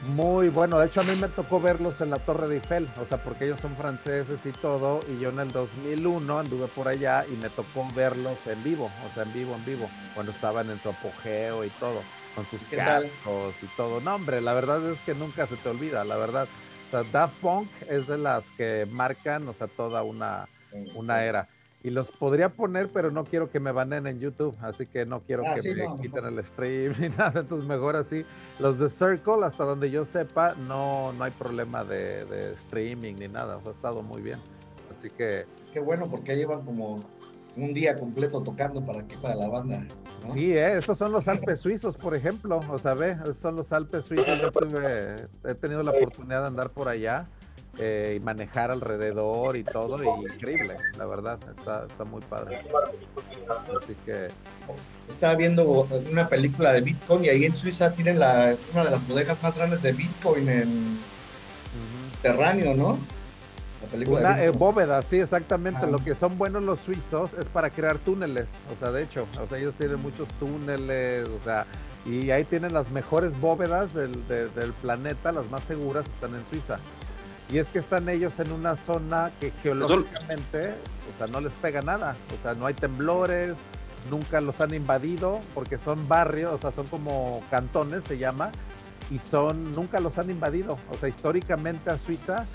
Muy 0.08 0.48
bueno, 0.50 0.78
de 0.78 0.86
hecho 0.86 1.00
a 1.00 1.04
mí 1.04 1.12
me 1.20 1.28
tocó 1.28 1.60
verlos 1.60 2.00
en 2.00 2.10
la 2.10 2.18
Torre 2.18 2.46
de 2.46 2.56
Eiffel, 2.56 2.88
o 3.00 3.06
sea, 3.06 3.18
porque 3.18 3.46
ellos 3.46 3.60
son 3.60 3.74
franceses 3.74 4.44
y 4.44 4.52
todo, 4.52 5.00
y 5.08 5.18
yo 5.18 5.30
en 5.30 5.40
el 5.40 5.50
2001 5.50 6.38
anduve 6.38 6.68
por 6.68 6.88
allá 6.88 7.24
y 7.26 7.36
me 7.36 7.48
tocó 7.48 7.88
verlos 7.94 8.46
en 8.46 8.62
vivo, 8.62 8.90
o 9.04 9.14
sea, 9.14 9.22
en 9.22 9.32
vivo, 9.32 9.54
en 9.54 9.64
vivo, 9.64 9.90
cuando 10.12 10.32
estaban 10.32 10.68
en 10.70 10.78
su 10.78 10.90
apogeo 10.90 11.64
y 11.64 11.70
todo, 11.70 12.02
con 12.34 12.44
sus 12.46 12.62
cascos 12.64 13.54
y 13.62 13.66
todo. 13.76 14.00
No, 14.00 14.16
hombre, 14.16 14.40
la 14.40 14.52
verdad 14.52 14.86
es 14.90 15.00
que 15.00 15.14
nunca 15.14 15.46
se 15.46 15.56
te 15.56 15.70
olvida, 15.70 16.04
la 16.04 16.16
verdad. 16.16 16.48
O 16.86 16.90
sea, 16.90 17.02
Daft 17.04 17.40
Punk 17.40 17.70
es 17.88 18.06
de 18.06 18.18
las 18.18 18.50
que 18.52 18.86
marcan, 18.90 19.48
o 19.48 19.54
sea, 19.54 19.68
toda 19.68 20.02
una, 20.02 20.48
una 20.94 21.24
era. 21.24 21.48
Y 21.84 21.90
los 21.90 22.10
podría 22.10 22.48
poner, 22.48 22.88
pero 22.90 23.10
no 23.10 23.24
quiero 23.24 23.50
que 23.50 23.60
me 23.60 23.70
banen 23.70 24.06
en 24.06 24.18
YouTube, 24.18 24.56
así 24.62 24.86
que 24.86 25.04
no 25.04 25.20
quiero 25.20 25.42
ah, 25.46 25.54
que 25.54 25.74
me 25.74 26.00
quiten 26.00 26.24
el 26.24 26.42
stream 26.42 26.94
ni 26.98 27.10
nada. 27.10 27.40
Entonces, 27.40 27.68
mejor 27.68 27.94
así. 27.94 28.24
Los 28.58 28.78
de 28.78 28.88
Circle, 28.88 29.44
hasta 29.44 29.64
donde 29.64 29.90
yo 29.90 30.06
sepa, 30.06 30.54
no, 30.54 31.12
no 31.12 31.24
hay 31.24 31.30
problema 31.32 31.84
de, 31.84 32.54
streaming 32.64 33.16
ni 33.16 33.28
nada. 33.28 33.58
O 33.58 33.60
sea, 33.60 33.68
ha 33.72 33.74
estado 33.74 34.02
muy 34.02 34.22
bien. 34.22 34.38
Así 34.90 35.10
que. 35.10 35.44
Qué 35.74 35.80
bueno, 35.80 36.08
porque 36.10 36.34
llevan 36.34 36.64
como 36.64 37.00
un 37.54 37.74
día 37.74 37.98
completo 37.98 38.42
tocando 38.42 38.82
para 38.82 39.00
aquí, 39.00 39.16
para 39.20 39.34
la 39.34 39.50
banda. 39.50 39.86
Sí, 40.32 40.56
¿eh? 40.56 40.78
esos 40.78 40.96
son 40.96 41.12
los 41.12 41.28
Alpes 41.28 41.60
suizos, 41.60 41.98
por 41.98 42.14
ejemplo. 42.14 42.60
O 42.70 42.78
sea, 42.78 42.94
ve, 42.94 43.18
esos 43.24 43.36
son 43.36 43.56
los 43.56 43.70
Alpes 43.74 44.06
suizos. 44.06 44.40
Yo 44.40 44.50
he 45.50 45.54
tenido 45.54 45.82
la 45.82 45.90
oportunidad 45.90 46.40
de 46.40 46.46
andar 46.46 46.70
por 46.70 46.88
allá. 46.88 47.28
Eh, 47.78 48.14
y 48.16 48.20
manejar 48.20 48.70
alrededor 48.70 49.56
y 49.56 49.64
todo, 49.64 49.98
y 50.02 50.32
increíble, 50.32 50.76
la 50.96 51.06
verdad, 51.06 51.38
está, 51.58 51.84
está 51.86 52.04
muy 52.04 52.22
padre. 52.22 52.62
Así 53.82 53.96
que... 54.04 54.28
Estaba 55.08 55.34
viendo 55.34 55.88
una 56.10 56.28
película 56.28 56.72
de 56.72 56.80
Bitcoin 56.80 57.24
y 57.24 57.28
ahí 57.28 57.44
en 57.44 57.54
Suiza 57.54 57.92
tienen 57.92 58.20
la, 58.20 58.56
una 58.72 58.84
de 58.84 58.90
las 58.92 59.06
bodegas 59.08 59.42
más 59.42 59.56
grandes 59.56 59.82
de 59.82 59.92
Bitcoin 59.92 60.48
en 60.48 60.98
Terráneo, 62.22 62.74
¿no? 62.74 62.98
La 63.82 63.88
película 63.88 64.20
una 64.20 64.50
bóveda, 64.52 65.02
sí, 65.02 65.18
exactamente. 65.18 65.86
Lo 65.88 65.98
que 65.98 66.14
son 66.14 66.38
buenos 66.38 66.62
los 66.62 66.80
suizos 66.80 67.34
es 67.34 67.46
para 67.46 67.70
crear 67.70 67.98
túneles, 67.98 68.52
o 68.72 68.78
sea, 68.78 68.92
de 68.92 69.02
hecho, 69.02 69.26
o 69.42 69.46
sea, 69.46 69.58
ellos 69.58 69.74
tienen 69.74 70.00
muchos 70.00 70.28
túneles, 70.38 71.28
o 71.28 71.40
sea, 71.42 71.66
y 72.06 72.30
ahí 72.30 72.44
tienen 72.44 72.72
las 72.72 72.90
mejores 72.90 73.38
bóvedas 73.38 73.92
del, 73.92 74.26
del 74.28 74.72
planeta, 74.80 75.32
las 75.32 75.50
más 75.50 75.64
seguras 75.64 76.06
están 76.06 76.34
en 76.34 76.46
Suiza. 76.46 76.76
Y 77.50 77.58
es 77.58 77.68
que 77.68 77.78
están 77.78 78.08
ellos 78.08 78.38
en 78.40 78.52
una 78.52 78.76
zona 78.76 79.30
que 79.38 79.50
geológicamente, 79.62 80.74
o 81.12 81.18
sea, 81.18 81.26
no 81.26 81.40
les 81.40 81.52
pega 81.54 81.82
nada. 81.82 82.16
O 82.38 82.42
sea, 82.42 82.54
no 82.54 82.66
hay 82.66 82.74
temblores, 82.74 83.54
nunca 84.10 84.40
los 84.40 84.60
han 84.60 84.74
invadido, 84.74 85.40
porque 85.54 85.78
son 85.78 86.08
barrios, 86.08 86.54
o 86.54 86.58
sea, 86.58 86.72
son 86.72 86.86
como 86.86 87.42
cantones, 87.50 88.04
se 88.04 88.18
llama, 88.18 88.50
y 89.10 89.18
son, 89.18 89.72
nunca 89.72 90.00
los 90.00 90.18
han 90.18 90.30
invadido. 90.30 90.78
O 90.90 90.96
sea, 90.96 91.08
históricamente 91.08 91.90
a 91.90 91.98
Suiza 91.98 92.46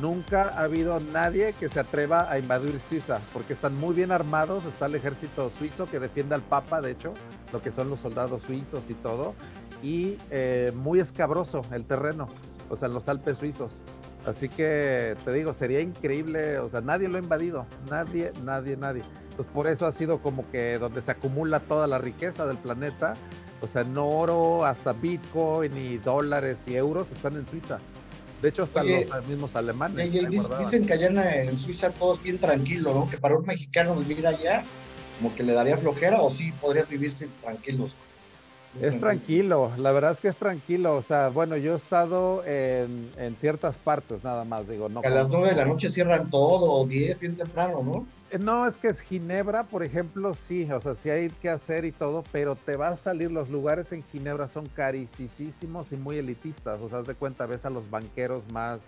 nunca 0.00 0.50
ha 0.54 0.62
habido 0.62 1.00
nadie 1.00 1.54
que 1.58 1.68
se 1.68 1.80
atreva 1.80 2.30
a 2.30 2.38
invadir 2.38 2.80
Suiza, 2.88 3.20
porque 3.32 3.54
están 3.54 3.74
muy 3.74 3.94
bien 3.94 4.12
armados, 4.12 4.64
está 4.64 4.86
el 4.86 4.94
ejército 4.94 5.50
suizo 5.58 5.86
que 5.86 5.98
defiende 5.98 6.34
al 6.34 6.42
Papa, 6.42 6.80
de 6.80 6.92
hecho, 6.92 7.14
lo 7.52 7.60
que 7.60 7.72
son 7.72 7.90
los 7.90 8.00
soldados 8.00 8.42
suizos 8.42 8.88
y 8.88 8.94
todo, 8.94 9.34
y 9.82 10.16
eh, 10.30 10.72
muy 10.74 11.00
escabroso 11.00 11.62
el 11.72 11.84
terreno, 11.84 12.28
o 12.68 12.76
sea, 12.76 12.88
los 12.88 13.08
Alpes 13.08 13.38
suizos. 13.38 13.80
Así 14.28 14.48
que 14.48 15.16
te 15.24 15.32
digo, 15.32 15.54
sería 15.54 15.80
increíble, 15.80 16.58
o 16.58 16.68
sea, 16.68 16.80
nadie 16.80 17.08
lo 17.08 17.16
ha 17.16 17.20
invadido, 17.20 17.66
nadie, 17.90 18.32
nadie, 18.44 18.76
nadie. 18.76 19.02
Pues 19.36 19.48
por 19.48 19.66
eso 19.66 19.86
ha 19.86 19.92
sido 19.92 20.20
como 20.20 20.50
que 20.50 20.78
donde 20.78 21.00
se 21.00 21.12
acumula 21.12 21.60
toda 21.60 21.86
la 21.86 21.98
riqueza 21.98 22.44
del 22.46 22.58
planeta, 22.58 23.14
o 23.60 23.68
sea, 23.68 23.82
en 23.82 23.96
oro, 23.96 24.66
hasta 24.66 24.92
Bitcoin 24.92 25.76
y 25.76 25.98
dólares 25.98 26.60
y 26.66 26.74
euros 26.76 27.10
están 27.10 27.36
en 27.36 27.46
Suiza. 27.46 27.78
De 28.42 28.50
hecho, 28.50 28.62
hasta 28.62 28.84
los 28.84 29.26
mismos 29.26 29.56
alemanes. 29.56 30.12
dicen 30.12 30.86
que 30.86 30.92
allá 30.92 31.42
en 31.42 31.58
Suiza 31.58 31.90
todo 31.90 32.14
es 32.14 32.22
bien 32.22 32.38
tranquilo, 32.38 32.94
¿no? 32.94 33.08
Que 33.08 33.18
para 33.18 33.36
un 33.36 33.46
mexicano 33.46 33.96
vivir 33.96 34.26
allá, 34.26 34.62
como 35.18 35.34
que 35.34 35.42
le 35.42 35.54
daría 35.54 35.76
flojera, 35.76 36.20
o 36.20 36.30
sí 36.30 36.52
podrías 36.60 36.88
vivirse 36.88 37.28
tranquilos. 37.42 37.96
Es 38.80 39.00
tranquilo, 39.00 39.72
la 39.76 39.92
verdad 39.92 40.12
es 40.12 40.20
que 40.20 40.28
es 40.28 40.36
tranquilo. 40.36 40.96
O 40.96 41.02
sea, 41.02 41.28
bueno, 41.28 41.56
yo 41.56 41.74
he 41.74 41.76
estado 41.76 42.44
en, 42.44 43.36
ciertas 43.38 43.76
partes 43.76 44.24
nada 44.24 44.44
más, 44.44 44.68
digo, 44.68 44.88
no. 44.88 45.00
a 45.04 45.08
las 45.08 45.28
nueve 45.28 45.50
de 45.50 45.56
la 45.56 45.64
noche 45.64 45.90
cierran 45.90 46.30
todo, 46.30 46.72
o 46.72 46.86
diez, 46.86 47.18
bien 47.18 47.36
temprano, 47.36 47.82
¿no? 47.82 48.06
Eh, 48.30 48.38
no, 48.38 48.66
es 48.66 48.76
que 48.76 48.88
es 48.88 49.00
Ginebra, 49.00 49.64
por 49.64 49.82
ejemplo, 49.82 50.34
sí, 50.34 50.70
o 50.70 50.80
sea, 50.80 50.94
sí 50.94 51.08
hay 51.08 51.30
que 51.30 51.48
hacer 51.48 51.84
y 51.84 51.92
todo, 51.92 52.24
pero 52.30 52.56
te 52.56 52.76
va 52.76 52.88
a 52.88 52.96
salir, 52.96 53.30
los 53.30 53.48
lugares 53.48 53.92
en 53.92 54.04
Ginebra 54.04 54.48
son 54.48 54.66
carísimos 54.66 55.92
y 55.92 55.96
muy 55.96 56.18
elitistas. 56.18 56.80
O 56.80 56.88
sea, 56.88 56.98
haz 56.98 57.06
de 57.06 57.14
cuenta, 57.14 57.46
ves 57.46 57.64
a 57.64 57.70
los 57.70 57.88
banqueros 57.90 58.42
más, 58.52 58.80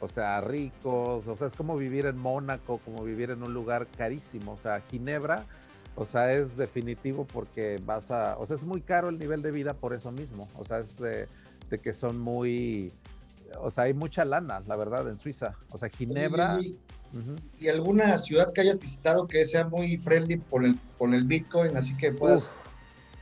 o 0.00 0.08
sea, 0.08 0.40
ricos, 0.40 1.26
o 1.26 1.36
sea, 1.36 1.46
es 1.46 1.54
como 1.54 1.76
vivir 1.76 2.06
en 2.06 2.18
Mónaco, 2.18 2.80
como 2.84 3.02
vivir 3.02 3.30
en 3.30 3.42
un 3.42 3.54
lugar 3.54 3.86
carísimo. 3.96 4.52
O 4.52 4.58
sea, 4.58 4.82
Ginebra 4.90 5.46
o 5.94 6.06
sea, 6.06 6.32
es 6.32 6.56
definitivo 6.56 7.26
porque 7.26 7.80
vas 7.84 8.10
a, 8.10 8.38
o 8.38 8.46
sea, 8.46 8.56
es 8.56 8.64
muy 8.64 8.80
caro 8.80 9.08
el 9.08 9.18
nivel 9.18 9.42
de 9.42 9.50
vida 9.50 9.74
por 9.74 9.92
eso 9.92 10.10
mismo. 10.10 10.48
O 10.56 10.64
sea, 10.64 10.78
es 10.78 10.98
de, 10.98 11.28
que 11.82 11.92
son 11.92 12.18
muy, 12.18 12.92
o 13.60 13.70
sea, 13.70 13.84
hay 13.84 13.94
mucha 13.94 14.24
lana, 14.24 14.62
la 14.66 14.76
verdad, 14.76 15.08
en 15.08 15.18
Suiza. 15.18 15.54
O 15.70 15.78
sea, 15.78 15.88
Ginebra. 15.88 16.58
¿Y, 17.58 17.68
alguna 17.68 18.16
ciudad 18.16 18.52
que 18.54 18.62
hayas 18.62 18.78
visitado 18.78 19.28
que 19.28 19.44
sea 19.44 19.68
muy 19.68 19.98
friendly 19.98 20.38
con 20.48 20.64
el, 20.64 20.78
con 20.96 21.12
el 21.12 21.24
Bitcoin, 21.26 21.76
así 21.76 21.94
que 21.94 22.10
puedas... 22.10 22.54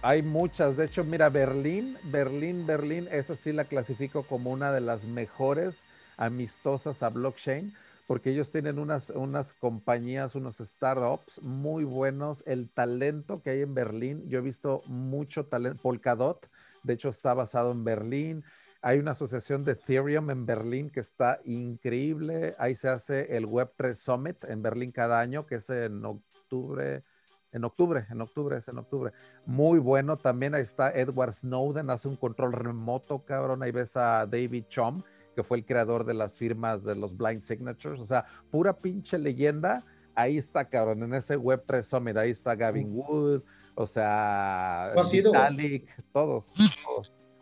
hay 0.03 0.23
muchas, 0.23 0.77
de 0.77 0.85
hecho, 0.85 1.03
mira, 1.03 1.29
Berlín, 1.29 1.97
Berlín, 2.05 2.67
Berlín, 2.67 3.09
esa 3.11 3.35
sí 3.35 3.53
la 3.53 3.65
clasifico 3.65 4.23
como 4.23 4.51
una 4.53 4.71
de 4.71 4.81
las 4.81 5.07
mejores 5.07 5.83
amistosas 6.17 7.03
a 7.03 7.09
blockchain 7.09 7.75
porque 8.11 8.31
ellos 8.31 8.51
tienen 8.51 8.81
unas, 8.81 9.11
unas 9.11 9.53
compañías, 9.53 10.35
unos 10.35 10.57
startups 10.57 11.41
muy 11.43 11.85
buenos. 11.85 12.43
El 12.45 12.69
talento 12.69 13.41
que 13.41 13.51
hay 13.51 13.61
en 13.63 13.73
Berlín, 13.73 14.29
yo 14.29 14.41
he 14.41 14.43
visto 14.43 14.83
mucho 14.87 15.47
talento. 15.47 15.81
Polkadot, 15.81 16.45
de 16.83 16.95
hecho, 16.95 17.09
está 17.09 17.35
basado 17.35 17.71
en 17.71 17.85
Berlín. 17.85 18.43
Hay 18.83 18.99
una 18.99 19.13
asociación 19.13 19.63
de 19.63 19.73
Ethereum 19.75 20.29
en 20.31 20.45
Berlín 20.45 20.91
que 20.91 20.99
está 20.99 21.39
increíble. 21.45 22.57
Ahí 22.59 22.75
se 22.75 22.89
hace 22.89 23.37
el 23.37 23.47
Web3 23.47 23.95
Summit 23.95 24.43
en 24.43 24.61
Berlín 24.61 24.91
cada 24.91 25.21
año, 25.21 25.47
que 25.47 25.55
es 25.55 25.71
en 25.71 26.05
octubre. 26.05 27.05
En 27.53 27.63
octubre, 27.63 28.07
en 28.11 28.21
octubre, 28.23 28.57
es 28.57 28.67
en 28.67 28.79
octubre. 28.79 29.13
Muy 29.47 29.79
bueno. 29.79 30.17
También 30.17 30.57
ahí 30.57 30.63
está 30.63 30.91
Edward 30.91 31.35
Snowden, 31.35 31.91
hace 31.91 32.09
un 32.09 32.17
control 32.17 32.55
remoto, 32.55 33.25
cabrón. 33.25 33.63
Ahí 33.63 33.71
ves 33.71 33.97
a 33.97 34.27
David 34.27 34.65
Chom 34.69 35.05
que 35.35 35.43
fue 35.43 35.59
el 35.59 35.65
creador 35.65 36.05
de 36.05 36.15
las 36.15 36.37
firmas 36.37 36.85
de 36.85 36.95
los 36.95 37.17
Blind 37.17 37.43
Signatures. 37.43 38.01
O 38.01 38.07
sea, 38.07 38.27
pura 38.51 38.77
pinche 38.77 39.19
leyenda. 39.19 39.85
Ahí 40.15 40.37
está, 40.37 40.69
cabrón, 40.69 41.03
en 41.03 41.15
ese 41.15 41.39
Web3 41.39 41.83
Summit. 41.83 42.17
Ahí 42.17 42.31
está 42.31 42.55
Gavin 42.55 42.89
Wood, 42.93 43.43
o 43.75 43.87
sea, 43.87 44.93
Vitalik, 45.11 45.89
todos, 46.13 46.53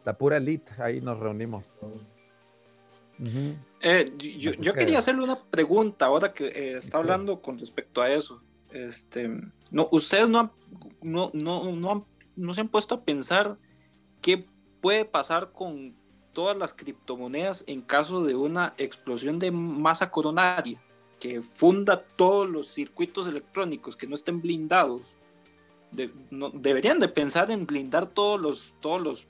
La 0.04 0.16
pura 0.16 0.36
elite, 0.36 0.70
ahí 0.78 1.00
nos 1.00 1.18
reunimos. 1.18 1.76
Eh, 3.80 4.12
yo, 4.38 4.72
quería 4.74 4.98
hacerle 4.98 5.24
una 5.24 5.42
pregunta 5.42 6.06
ahora 6.06 6.32
que 6.32 6.46
eh, 6.46 6.78
está 6.78 6.98
hablando 6.98 7.40
con 7.42 7.58
respecto 7.58 8.00
a 8.00 8.10
eso. 8.10 8.40
Este, 8.70 9.28
no, 9.70 9.88
ustedes 9.90 10.28
no, 10.28 10.52
no, 11.02 11.30
no, 11.32 11.72
no, 11.72 12.06
no 12.36 12.54
se 12.54 12.60
han 12.60 12.68
puesto 12.68 12.96
a 12.96 13.04
pensar 13.04 13.56
qué 14.20 14.46
puede 14.80 15.04
pasar 15.04 15.50
con 15.52 15.97
todas 16.38 16.56
las 16.56 16.72
criptomonedas 16.72 17.64
en 17.66 17.82
caso 17.82 18.22
de 18.22 18.36
una 18.36 18.72
explosión 18.78 19.40
de 19.40 19.50
masa 19.50 20.12
coronaria 20.12 20.80
que 21.18 21.42
funda 21.42 22.04
todos 22.14 22.48
los 22.48 22.68
circuitos 22.68 23.26
electrónicos 23.26 23.96
que 23.96 24.06
no 24.06 24.14
estén 24.14 24.40
blindados. 24.40 25.02
deberían 25.90 27.00
de 27.00 27.08
pensar 27.08 27.50
en 27.50 27.66
blindar 27.66 28.06
todos 28.06 28.40
los, 28.40 28.72
todos 28.78 29.00
los, 29.00 29.26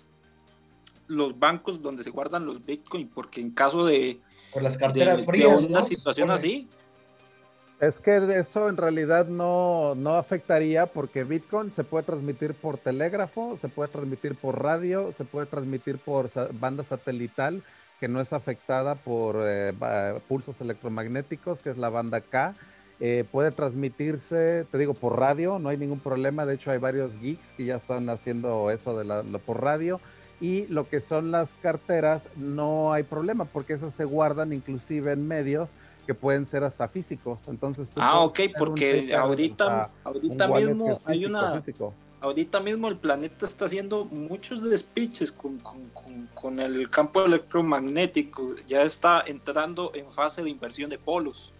los 1.07 1.39
bancos 1.39 1.81
donde 1.81 2.05
se 2.05 2.11
guardan 2.11 2.45
los 2.45 2.63
bitcoins, 2.63 3.09
porque 3.15 3.41
en 3.41 3.53
caso 3.53 3.87
de, 3.87 4.21
Por 4.53 4.63
las 4.63 4.77
carteras 4.77 5.25
frías, 5.25 5.65
una 5.65 5.81
situación 5.81 6.31
así, 6.31 6.69
es 7.81 8.01
que 8.01 8.17
eso 8.37 8.69
en 8.69 8.77
realidad 8.77 9.29
no, 9.29 9.95
no, 9.95 10.17
afectaría 10.17 10.87
porque 10.87 11.25
Bitcoin 11.25 11.73
se 11.73 11.85
puede 11.85 12.05
transmitir 12.05 12.55
por 12.55 12.79
telégrafo, 12.79 13.57
se 13.57 13.69
puede 13.69 13.91
transmitir 13.91 14.35
por 14.35 14.63
radio, 14.63 15.13
se 15.13 15.25
puede 15.25 15.47
transmitir 15.47 15.99
por 15.99 16.31
banda 16.59 16.83
satelital 16.85 17.63
que 17.99 18.09
no 18.09 18.21
es 18.21 18.33
afectada 18.33 18.95
por 18.95 19.37
eh, 19.41 19.73
pulsos 20.29 20.61
electromagnéticos, 20.61 21.61
que 21.61 21.71
es 21.71 21.79
la 21.79 21.89
banda 21.89 22.21
K. 22.21 22.55
Eh, 23.01 23.25
puede 23.31 23.53
transmitirse, 23.53 24.67
te 24.71 24.79
digo, 24.79 24.95
por 24.95 25.19
radio, 25.19 25.59
no 25.59 25.69
hay 25.69 25.77
ningún 25.77 26.01
problema. 26.01 26.47
De 26.47 26.55
hecho, 26.55 26.71
hay 26.71 26.79
varios 26.79 27.19
geeks 27.19 27.53
que 27.53 27.65
ya 27.65 27.77
están 27.77 28.09
haciendo 28.09 28.71
eso 28.71 28.99
de 28.99 29.05
la, 29.05 29.23
por 29.45 29.63
radio. 29.63 30.01
Y 30.41 30.67
lo 30.69 30.89
que 30.89 31.01
son 31.01 31.33
las 31.33 31.55
carteras, 31.55 32.29
no 32.37 32.93
hay 32.93 33.03
problema 33.03 33.45
porque 33.45 33.73
esas 33.73 33.95
se 33.95 34.05
guardan 34.05 34.53
inclusive 34.53 35.13
en 35.13 35.27
medios 35.27 35.73
que 36.09 36.15
pueden 36.15 36.47
ser 36.47 36.65
hasta 36.65 36.89
físicos. 36.89 37.49
Entonces, 37.49 37.93
ah, 37.97 38.21
ok, 38.21 38.41
porque 38.57 39.15
ahorita, 39.15 39.91
ahorita 40.03 40.49
mismo 40.49 40.99
hay 41.05 41.27
una, 41.27 41.61
ahorita 42.23 42.61
mismo 42.61 42.89
el 42.89 42.97
planeta 42.97 43.45
está 43.45 43.67
haciendo 43.67 44.07
muchos 44.07 44.63
despiches 44.63 45.31
con, 45.31 45.59
con, 46.33 46.61
el 46.61 46.89
campo 46.89 47.23
electromagnético, 47.23 48.55
ya 48.67 48.85
está 48.85 49.21
entrando 49.21 49.93
en 49.95 50.11
fase 50.11 50.43
de 50.43 50.49
inversión 50.49 50.89
de 50.89 50.97
polos. 50.97 51.53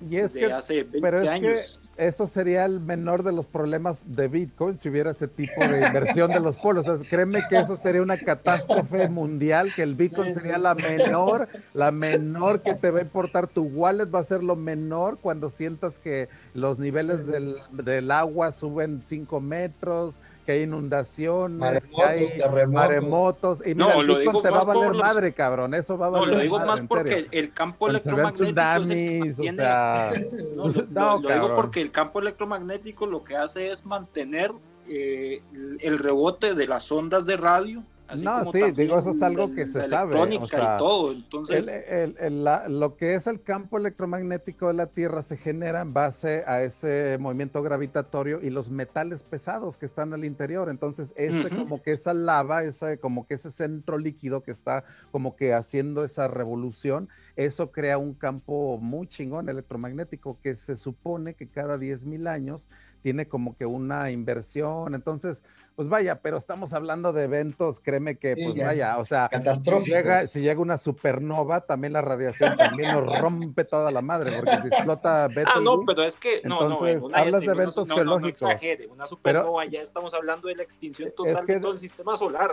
Y 0.00 0.16
es 0.16 0.32
que, 0.32 0.46
hace 0.46 0.84
20 0.84 1.28
años 1.28 1.80
eso 1.96 2.26
sería 2.26 2.64
el 2.66 2.80
menor 2.80 3.22
de 3.22 3.32
los 3.32 3.46
problemas 3.46 4.02
de 4.04 4.28
Bitcoin 4.28 4.76
si 4.76 4.88
hubiera 4.88 5.12
ese 5.12 5.28
tipo 5.28 5.66
de 5.66 5.86
inversión 5.86 6.30
de 6.30 6.40
los 6.40 6.56
polos. 6.56 6.86
créeme 7.08 7.40
que 7.48 7.56
eso 7.56 7.76
sería 7.76 8.02
una 8.02 8.18
catástrofe 8.18 9.08
mundial, 9.08 9.72
que 9.74 9.82
el 9.82 9.94
Bitcoin 9.94 10.34
sería 10.34 10.58
la 10.58 10.74
menor, 10.74 11.48
la 11.72 11.90
menor 11.90 12.60
que 12.60 12.74
te 12.74 12.90
va 12.90 12.98
a 12.98 13.02
importar. 13.02 13.46
Tu 13.46 13.62
wallet 13.62 14.14
va 14.14 14.20
a 14.20 14.24
ser 14.24 14.42
lo 14.42 14.56
menor 14.56 15.18
cuando 15.20 15.48
sientas 15.48 15.98
que 15.98 16.28
los 16.54 16.78
niveles 16.78 17.26
del, 17.26 17.56
del 17.72 18.10
agua 18.10 18.52
suben 18.52 19.02
5 19.06 19.40
metros, 19.40 20.18
que 20.46 20.52
hay 20.52 20.62
inundaciones, 20.62 21.58
maremotos, 21.58 22.30
que 22.30 22.42
hay 22.44 22.66
maremotos. 22.68 23.60
Y 23.66 23.74
mira, 23.74 23.94
no, 23.94 24.02
lo 24.02 24.18
digo 24.18 24.40
te 24.40 24.48
va 24.48 24.60
a 24.60 24.64
valer 24.64 24.94
madre, 24.94 25.32
cabrón. 25.34 25.74
Eso 25.74 25.98
va 25.98 26.06
a 26.06 26.10
valer 26.10 26.28
No, 26.30 26.34
lo 26.36 26.40
digo 26.40 26.58
más 26.60 26.80
porque 26.82 27.26
el 27.32 27.52
campo 27.52 27.88
electromagnético. 27.88 29.42
o 29.42 29.52
sea... 29.52 30.10
no, 30.90 31.20
lo, 31.20 31.28
digo 31.28 31.54
porque 31.54 31.80
el 31.80 31.90
campo 31.90 32.20
electromagnético 32.20 33.06
lo 33.06 33.24
que 33.24 33.36
hace 33.36 33.70
es 33.72 33.84
mantener 33.84 34.52
eh, 34.88 35.42
el 35.80 35.98
rebote 35.98 36.54
de 36.54 36.66
las 36.68 36.90
ondas 36.92 37.26
de 37.26 37.36
radio 37.36 37.82
no, 38.22 38.52
sí, 38.52 38.60
digo, 38.76 38.98
eso 38.98 39.10
es 39.10 39.22
algo 39.22 39.52
que 39.54 39.68
se 39.68 39.88
sabe. 39.88 40.14
O 40.16 40.46
sea, 40.46 40.74
y 40.74 40.78
todo, 40.78 41.12
entonces... 41.12 41.70
lo 42.68 42.96
que 42.96 43.14
es 43.14 43.26
el 43.26 43.42
campo 43.42 43.78
electromagnético 43.78 44.68
de 44.68 44.74
la 44.74 44.86
Tierra 44.86 45.22
se 45.22 45.36
genera 45.36 45.80
en 45.80 45.92
base 45.92 46.44
a 46.46 46.62
ese 46.62 47.16
movimiento 47.20 47.62
gravitatorio 47.62 48.40
y 48.42 48.50
los 48.50 48.70
metales 48.70 49.22
pesados 49.22 49.76
que 49.76 49.86
están 49.86 50.12
al 50.12 50.24
interior. 50.24 50.68
Entonces, 50.68 51.12
ese 51.16 51.50
como 51.50 51.82
que 51.82 51.92
esa 51.92 52.14
lava, 52.14 52.64
ese, 52.64 52.98
como 52.98 53.26
que 53.26 53.34
ese 53.34 53.50
centro 53.50 53.98
líquido 53.98 54.42
que 54.42 54.52
está 54.52 54.84
como 55.10 55.36
que 55.36 55.54
haciendo 55.54 56.04
esa 56.04 56.28
revolución, 56.28 57.08
eso 57.36 57.70
crea 57.70 57.98
un 57.98 58.14
campo 58.14 58.78
muy 58.78 59.06
chingón 59.06 59.48
electromagnético 59.48 60.38
que 60.42 60.54
se 60.54 60.76
supone 60.76 61.34
que 61.34 61.48
cada 61.48 61.76
10.000 61.76 62.28
años 62.28 62.68
tiene 63.06 63.28
como 63.28 63.56
que 63.56 63.66
una 63.66 64.10
inversión. 64.10 64.96
Entonces, 64.96 65.44
pues 65.76 65.88
vaya, 65.88 66.22
pero 66.22 66.38
estamos 66.38 66.72
hablando 66.72 67.12
de 67.12 67.22
eventos, 67.22 67.78
créeme 67.78 68.18
que, 68.18 68.34
pues 68.34 68.58
vaya, 68.58 68.98
o 68.98 69.04
sea, 69.04 69.30
si 69.30 69.92
llega, 69.92 70.26
si 70.26 70.40
llega, 70.40 70.60
una 70.60 70.76
supernova, 70.76 71.60
también 71.60 71.92
la 71.92 72.00
radiación 72.00 72.56
también 72.56 72.92
nos 72.92 73.16
rompe 73.20 73.62
toda 73.62 73.92
la 73.92 74.02
madre, 74.02 74.32
porque 74.34 74.60
si 74.60 74.66
explota 74.66 75.26
Ah, 75.26 75.60
no, 75.62 75.84
pero 75.86 76.02
es 76.02 76.16
que, 76.16 76.40
no, 76.42 76.62
entonces, 76.62 77.00
no, 77.00 77.16
hablas 77.16 77.42
de 77.42 77.46
eventos 77.46 77.86
geológicos. 77.86 78.42
No, 78.42 78.50
exagere, 78.50 78.88
una 78.88 79.06
supernova, 79.06 79.64
ya 79.66 79.82
estamos 79.82 80.12
hablando 80.12 80.48
de 80.48 80.56
la 80.56 80.64
extinción 80.64 81.12
total 81.16 81.46
de 81.46 81.60
todo 81.60 81.70
el 81.70 81.78
sistema 81.78 82.16
solar. 82.16 82.50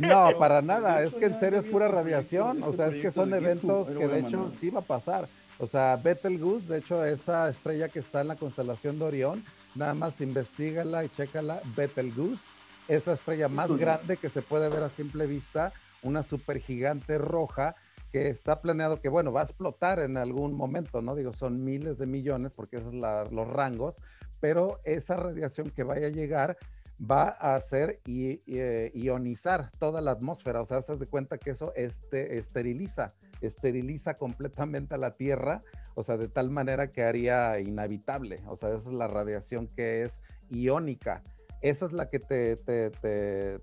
No, 0.00 0.30
para 0.40 0.60
nada, 0.60 1.04
es 1.04 1.14
que 1.14 1.26
en 1.26 1.38
serio 1.38 1.60
es 1.60 1.66
pura 1.66 1.86
radiación, 1.86 2.64
o 2.64 2.72
sea, 2.72 2.88
es 2.88 2.98
que 2.98 3.12
son 3.12 3.32
eventos 3.32 3.92
que 3.92 4.08
de 4.08 4.18
hecho 4.18 4.50
sí 4.58 4.70
va 4.70 4.80
a 4.80 4.82
pasar. 4.82 5.28
O 5.58 5.68
sea, 5.68 5.96
Betelgeuse, 6.02 6.72
de 6.72 6.78
hecho, 6.80 7.04
esa 7.04 7.48
estrella 7.48 7.88
que 7.88 8.00
está 8.00 8.22
en 8.22 8.28
la 8.28 8.34
constelación 8.34 8.98
de 8.98 9.04
Orión, 9.04 9.44
nada 9.74 9.94
más 9.94 10.20
investigala 10.20 11.04
y 11.04 11.08
chécala, 11.08 11.60
Betelgeuse 11.76 12.52
es 12.88 13.06
la 13.06 13.14
estrella 13.14 13.48
más 13.48 13.74
grande 13.76 14.16
que 14.16 14.28
se 14.28 14.42
puede 14.42 14.68
ver 14.68 14.82
a 14.82 14.88
simple 14.88 15.26
vista, 15.26 15.72
una 16.02 16.22
supergigante 16.22 17.18
roja 17.18 17.74
que 18.12 18.28
está 18.28 18.60
planeado 18.60 19.00
que, 19.00 19.08
bueno, 19.08 19.32
va 19.32 19.40
a 19.40 19.44
explotar 19.44 19.98
en 19.98 20.16
algún 20.16 20.54
momento, 20.54 21.02
¿no? 21.02 21.16
Digo, 21.16 21.32
son 21.32 21.64
miles 21.64 21.98
de 21.98 22.06
millones 22.06 22.52
porque 22.54 22.76
esos 22.76 22.92
son 22.92 23.00
los 23.34 23.48
rangos, 23.48 23.96
pero 24.38 24.80
esa 24.84 25.16
radiación 25.16 25.70
que 25.70 25.82
vaya 25.82 26.06
a 26.06 26.10
llegar 26.10 26.56
va 27.00 27.36
a 27.40 27.56
hacer 27.56 28.00
y, 28.06 28.40
eh, 28.46 28.92
ionizar 28.94 29.70
toda 29.78 30.00
la 30.00 30.12
atmósfera, 30.12 30.60
o 30.60 30.64
sea, 30.64 30.80
se 30.82 30.96
de 30.96 31.06
cuenta 31.06 31.38
que 31.38 31.50
eso 31.50 31.72
este, 31.74 32.38
esteriliza, 32.38 33.14
esteriliza 33.40 34.16
completamente 34.16 34.94
a 34.94 34.98
la 34.98 35.16
Tierra, 35.16 35.62
o 35.94 36.02
sea, 36.02 36.16
de 36.16 36.28
tal 36.28 36.50
manera 36.50 36.92
que 36.92 37.04
haría 37.04 37.58
inhabitable, 37.60 38.42
o 38.46 38.56
sea, 38.56 38.70
esa 38.70 38.90
es 38.90 38.94
la 38.94 39.08
radiación 39.08 39.68
que 39.68 40.04
es 40.04 40.20
iónica 40.50 41.22
esa 41.64 41.86
es 41.86 41.92
la 41.92 42.10
que 42.10 42.20
te, 42.20 42.56
te, 42.56 42.90
te, 42.90 43.58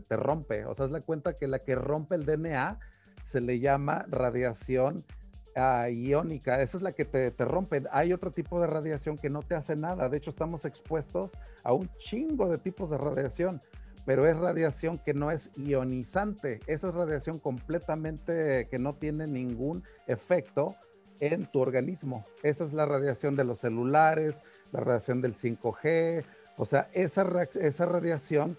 te, 0.00 0.16
rompe. 0.16 0.66
O 0.66 0.74
sea, 0.74 0.84
es 0.84 0.90
la 0.90 1.00
cuenta 1.00 1.38
que 1.38 1.48
la 1.48 1.60
que 1.60 1.74
rompe 1.74 2.16
el 2.16 2.26
DNA 2.26 2.78
se 3.24 3.40
le 3.40 3.60
llama 3.60 4.04
radiación 4.10 5.06
ah, 5.56 5.88
iónica. 5.88 6.60
Esa 6.60 6.76
es 6.76 6.82
la 6.82 6.92
que 6.92 7.06
te, 7.06 7.30
rompe. 7.46 7.82
Hay 7.92 8.12
otro 8.12 8.30
tipo 8.30 8.60
de 8.60 8.66
radiación 8.66 9.16
que 9.16 9.30
no 9.30 9.40
te 9.40 9.54
hace 9.54 9.74
nada. 9.74 10.10
De 10.10 10.18
hecho, 10.18 10.28
estamos 10.28 10.66
expuestos 10.66 11.32
a 11.64 11.72
un 11.72 11.88
chingo 11.96 12.46
de 12.46 12.58
tipos 12.58 12.90
de 12.90 12.98
radiación, 12.98 13.58
pero 14.04 14.28
es 14.28 14.36
radiación 14.36 14.98
que 14.98 15.14
no 15.14 15.30
es 15.30 15.50
ionizante. 15.56 16.60
Esa 16.66 16.88
es 16.88 16.94
radiación 16.94 17.38
completamente 17.38 18.68
que 18.70 18.78
no 18.78 18.96
tiene 18.96 19.26
ningún 19.26 19.82
efecto 20.08 20.74
en 21.20 21.46
tu 21.46 21.60
organismo. 21.60 22.24
Esa 22.42 22.64
es 22.64 22.72
la 22.72 22.86
radiación 22.86 23.36
de 23.36 23.44
los 23.44 23.60
celulares, 23.60 24.42
la 24.72 24.80
radiación 24.80 25.20
del 25.20 25.34
5G, 25.34 26.24
o 26.58 26.66
sea, 26.66 26.88
esa, 26.92 27.24
esa 27.60 27.86
radiación 27.86 28.58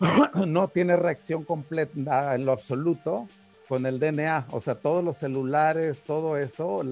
no 0.46 0.68
tiene 0.68 0.96
reacción 0.96 1.44
completa 1.44 2.34
en 2.34 2.44
lo 2.44 2.52
absoluto 2.52 3.28
con 3.68 3.86
el 3.86 4.00
DNA. 4.00 4.48
O 4.50 4.60
sea, 4.60 4.74
todos 4.74 5.04
los 5.04 5.16
celulares, 5.16 6.02
todo 6.02 6.36
eso 6.36 6.82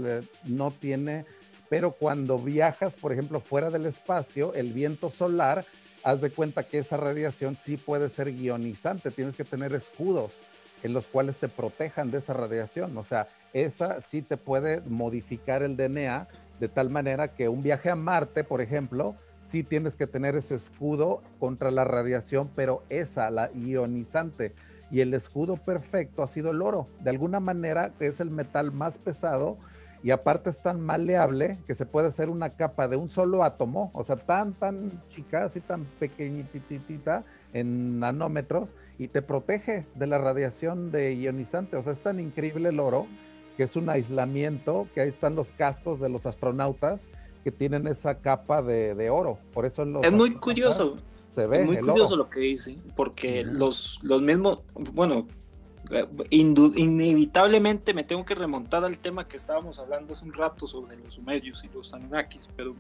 no 0.45 0.71
tiene, 0.71 1.27
pero 1.69 1.93
cuando 1.93 2.39
viajas, 2.39 2.95
por 2.95 3.13
ejemplo, 3.13 3.41
fuera 3.41 3.69
del 3.71 3.87
espacio, 3.87 4.55
el 4.55 4.73
viento 4.73 5.11
solar, 5.11 5.65
haz 6.05 6.21
de 6.21 6.31
cuenta 6.31 6.63
que 6.63 6.79
esa 6.79 6.97
radiación 6.97 7.57
sí 7.57 7.77
puede 7.77 8.09
ser 8.09 8.29
ionizante. 8.29 9.11
Tienes 9.11 9.35
que 9.35 9.45
tener 9.45 9.75
escudos 9.75 10.39
en 10.83 10.93
los 10.93 11.09
cuales 11.09 11.39
te 11.39 11.49
protejan 11.49 12.11
de 12.11 12.19
esa 12.19 12.33
radiación. 12.33 12.97
O 12.97 13.05
sea, 13.05 13.29
esa 13.53 14.03
sí 14.03 14.23
te 14.23 14.37
puede 14.37 14.81
modificar 14.83 15.63
el 15.63 15.77
DNA 15.77 16.29
de 16.61 16.69
tal 16.69 16.91
manera 16.91 17.29
que 17.29 17.49
un 17.49 17.63
viaje 17.63 17.91
a 17.91 17.95
Marte, 17.95 18.45
por 18.45 18.61
ejemplo, 18.61 19.15
sí 19.45 19.63
tienes 19.63 19.97
que 19.97 20.07
tener 20.07 20.37
ese 20.37 20.55
escudo 20.55 21.23
contra 21.39 21.71
la 21.71 21.85
radiación, 21.85 22.51
pero 22.55 22.83
esa, 22.89 23.31
la 23.31 23.51
ionizante. 23.55 24.55
Y 24.91 25.01
el 25.01 25.15
escudo 25.15 25.57
perfecto 25.57 26.23
ha 26.23 26.27
sido 26.27 26.51
el 26.51 26.63
oro. 26.63 26.87
De 27.01 27.11
alguna 27.11 27.41
manera 27.41 27.93
es 28.01 28.21
el 28.21 28.31
metal 28.31 28.73
más 28.73 28.99
pesado 28.99 29.59
y 30.03 30.11
aparte 30.11 30.51
es 30.51 30.63
tan 30.63 30.81
maleable 30.81 31.59
que 31.67 31.75
se 31.75 31.87
puede 31.87 32.09
hacer 32.09 32.31
una 32.31 32.51
capa 32.51 32.89
de 32.89 32.97
un 32.97 33.11
solo 33.11 33.43
átomo, 33.43 33.91
o 33.95 34.05
sea, 34.05 34.17
tan, 34.17 34.53
tan 34.53 34.91
chica, 35.11 35.45
así 35.45 35.61
tan 35.61 35.85
pequeñitita 35.85 37.25
en 37.53 37.99
nanómetros 37.99 38.75
y 38.99 39.09
te 39.09 39.23
protege 39.23 39.87
de 39.95 40.07
la 40.07 40.19
radiación 40.19 40.91
de 40.93 41.15
ionizante. 41.17 41.77
O 41.77 41.83
sea, 41.83 41.93
es 41.93 42.01
tan 42.01 42.21
increíble 42.21 42.69
el 42.69 42.81
oro 42.81 43.07
que 43.57 43.65
es 43.65 43.75
un 43.75 43.89
aislamiento, 43.91 44.87
que 44.95 45.01
ahí 45.01 45.09
están 45.09 45.35
los 45.35 45.51
cascos 45.51 45.99
de 45.99 46.09
los 46.09 46.27
astronautas 46.27 47.09
que 47.43 47.51
tienen 47.51 47.89
esa 47.89 48.21
capa 48.21 48.63
de, 48.63 49.11
oro. 49.11 49.39
Por 49.53 49.67
eso 49.67 49.83
es 50.03 50.13
muy 50.13 50.35
curioso. 50.35 50.99
Se 51.27 51.47
ve. 51.47 51.61
Es 51.61 51.67
muy 51.67 51.79
curioso 51.79 52.17
lo 52.17 52.31
que 52.31 52.41
dice, 52.41 52.79
porque 52.97 53.45
los, 53.45 53.99
los 54.03 54.23
mismos, 54.23 54.61
bueno, 54.95 55.27
inevitablemente 56.31 57.95
me 57.95 58.05
tengo 58.05 58.25
que 58.25 58.35
remontar 58.35 58.85
al 58.85 58.99
tema 58.99 59.27
que 59.27 59.37
estábamos 59.37 59.79
hablando 59.79 60.13
hace 60.13 60.25
un 60.25 60.33
rato 60.33 60.67
sobre 60.67 60.97
los 60.97 61.15
sumerios 61.15 61.65
y 61.65 61.69
los 61.75 61.93
anunnakis, 61.95 62.49
pero 62.57 62.75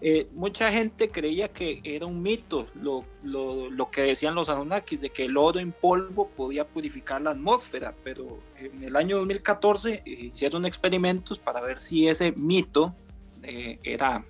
eh, 0.00 0.28
mucha 0.32 0.70
gente 0.70 1.10
creía 1.10 1.48
que 1.48 1.80
era 1.82 2.06
un 2.06 2.22
mito 2.22 2.68
lo, 2.74 3.04
lo, 3.22 3.68
lo, 3.68 3.90
que 3.90 4.02
decían 4.02 4.34
los 4.34 4.48
anunnakis, 4.48 5.00
de 5.00 5.10
que 5.10 5.24
el 5.24 5.36
oro 5.36 5.58
en 5.58 5.72
polvo 5.72 6.28
podía 6.28 6.66
purificar 6.66 7.20
la 7.20 7.30
atmósfera, 7.30 7.94
pero 8.04 8.38
en 8.56 8.84
el 8.84 8.94
año 8.96 9.18
2014 9.18 10.02
eh, 10.04 10.30
hicieron 10.32 10.64
experimentos 10.66 11.38
para 11.38 11.60
ver 11.60 11.80
si 11.80 12.08
ese 12.08 12.32
mito 12.32 12.94
eh, 13.42 13.78
era 13.82 14.24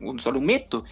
un 0.00 0.18
solo 0.18 0.38
un 0.38 0.46
mito 0.46 0.84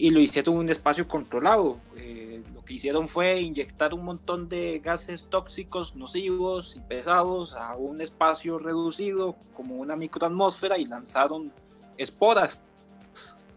y 0.00 0.10
lo 0.10 0.20
hicieron 0.20 0.54
en 0.54 0.60
un 0.60 0.68
espacio 0.70 1.06
controlado. 1.06 1.78
Eh, 1.96 2.42
que 2.70 2.74
hicieron 2.74 3.08
fue 3.08 3.40
inyectar 3.40 3.92
un 3.94 4.04
montón 4.04 4.48
de 4.48 4.78
gases 4.78 5.26
tóxicos, 5.28 5.96
nocivos 5.96 6.76
y 6.76 6.80
pesados 6.80 7.52
a 7.54 7.74
un 7.74 8.00
espacio 8.00 8.58
reducido 8.58 9.34
como 9.54 9.74
una 9.74 9.96
microatmósfera 9.96 10.78
y 10.78 10.86
lanzaron 10.86 11.52
esporas 11.98 12.60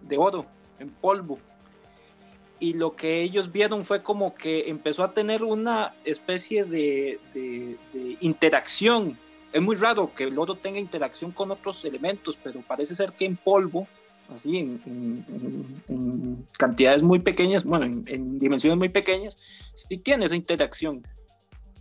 de 0.01 0.17
oro 0.17 0.47
en 0.79 0.89
polvo. 0.89 1.37
Y 2.59 2.73
lo 2.73 2.95
que 2.95 3.21
ellos 3.21 3.51
vieron 3.51 3.85
fue 3.85 4.01
como 4.01 4.33
que 4.33 4.67
empezó 4.67 5.03
a 5.03 5.13
tener 5.13 5.43
una 5.43 5.93
especie 6.05 6.65
de, 6.65 7.19
de 7.35 8.17
interacción 8.19 9.15
es 9.51 9.61
muy 9.61 9.75
raro 9.75 10.11
que 10.15 10.23
el 10.23 10.39
oro 10.39 10.55
tenga 10.55 10.79
interacción 10.79 11.31
con 11.31 11.51
otros 11.51 11.85
elementos, 11.85 12.39
pero 12.43 12.61
parece 12.61 12.95
ser 12.95 13.11
que 13.11 13.25
en 13.25 13.37
polvo, 13.37 13.87
así 14.29 14.57
en, 14.57 16.45
cantidades 16.57 17.01
muy 17.01 17.19
pequeñas, 17.19 17.63
bueno, 17.63 17.85
en, 17.85 18.03
en 18.07 18.39
dimensiones 18.39 18.77
muy 18.77 18.89
pequeñas, 18.89 19.37
sí 19.75 19.97
tiene 19.97 20.25
esa 20.25 20.35
interacción 20.35 21.03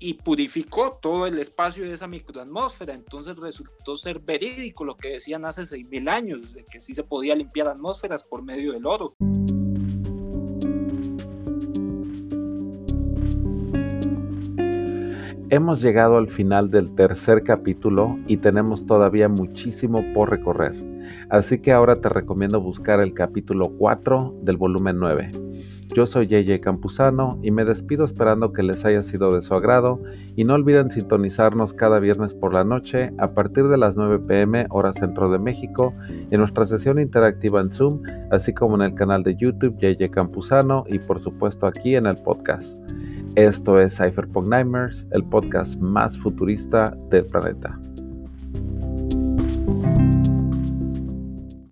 y 0.03 0.15
purificó 0.15 0.99
todo 1.01 1.27
el 1.27 1.39
espacio 1.39 1.85
de 1.85 1.95
esa 1.95 2.09
microatmósfera. 2.09 2.93
Entonces 2.93 3.37
resultó 3.37 3.97
ser 3.97 4.19
verídico 4.19 4.85
lo 4.85 4.97
que 4.97 5.11
decían 5.11 5.45
hace 5.45 5.63
6.000 5.63 6.11
años, 6.11 6.53
de 6.53 6.65
que 6.65 6.81
sí 6.81 6.93
se 6.93 7.05
podía 7.05 7.37
limpiar 7.37 7.69
atmósferas 7.69 8.25
por 8.25 8.43
medio 8.43 8.73
del 8.73 8.87
oro. 8.87 9.15
Hemos 15.51 15.83
llegado 15.83 16.17
al 16.17 16.31
final 16.31 16.71
del 16.71 16.95
tercer 16.95 17.45
capítulo 17.45 18.19
y 18.27 18.39
tenemos 18.39 18.87
todavía 18.87 19.29
muchísimo 19.29 20.03
por 20.15 20.31
recorrer. 20.31 20.92
Así 21.29 21.61
que 21.61 21.73
ahora 21.73 21.97
te 21.97 22.09
recomiendo 22.09 22.61
buscar 22.61 23.01
el 23.01 23.15
capítulo 23.15 23.71
4 23.79 24.41
del 24.43 24.57
volumen 24.57 24.99
9. 24.99 25.33
Yo 25.95 26.07
soy 26.07 26.27
JJ 26.27 26.61
Campuzano 26.61 27.39
y 27.43 27.51
me 27.51 27.67
despido 27.67 28.07
esperando 28.07 28.53
que 28.53 28.63
les 28.63 28.85
haya 28.87 29.03
sido 29.03 29.35
de 29.35 29.43
su 29.43 29.55
agrado 29.55 30.01
y 30.37 30.45
no 30.45 30.55
olviden 30.55 30.91
sintonizarnos 30.91 31.75
cada 31.75 31.99
viernes 31.99 32.33
por 32.33 32.55
la 32.55 32.65
noche 32.65 33.13
a 33.19 33.33
partir 33.35 33.69
de 33.69 33.77
las 33.77 33.99
9 33.99 34.21
pm 34.21 34.67
hora 34.71 34.95
centro 34.95 35.31
de 35.31 35.39
México 35.39 35.93
en 36.31 36.41
nuestra 36.41 36.65
sesión 36.65 36.99
interactiva 36.99 37.61
en 37.61 37.71
Zoom, 37.71 38.03
así 38.31 38.55
como 38.55 38.77
en 38.77 38.83
el 38.83 38.95
canal 38.95 39.23
de 39.23 39.37
YouTube 39.37 39.77
JJ 39.79 40.11
Campuzano 40.11 40.85
y 40.89 40.99
por 40.99 41.21
supuesto 41.21 41.67
aquí 41.67 41.95
en 41.95 42.07
el 42.07 42.17
podcast. 42.17 42.81
Esto 43.35 43.79
es 43.79 43.97
Cypherpunk 43.97 44.49
Nightmares, 44.49 45.07
el 45.11 45.25
podcast 45.25 45.79
más 45.79 46.19
futurista 46.19 46.97
del 47.11 47.27
planeta. 47.27 47.79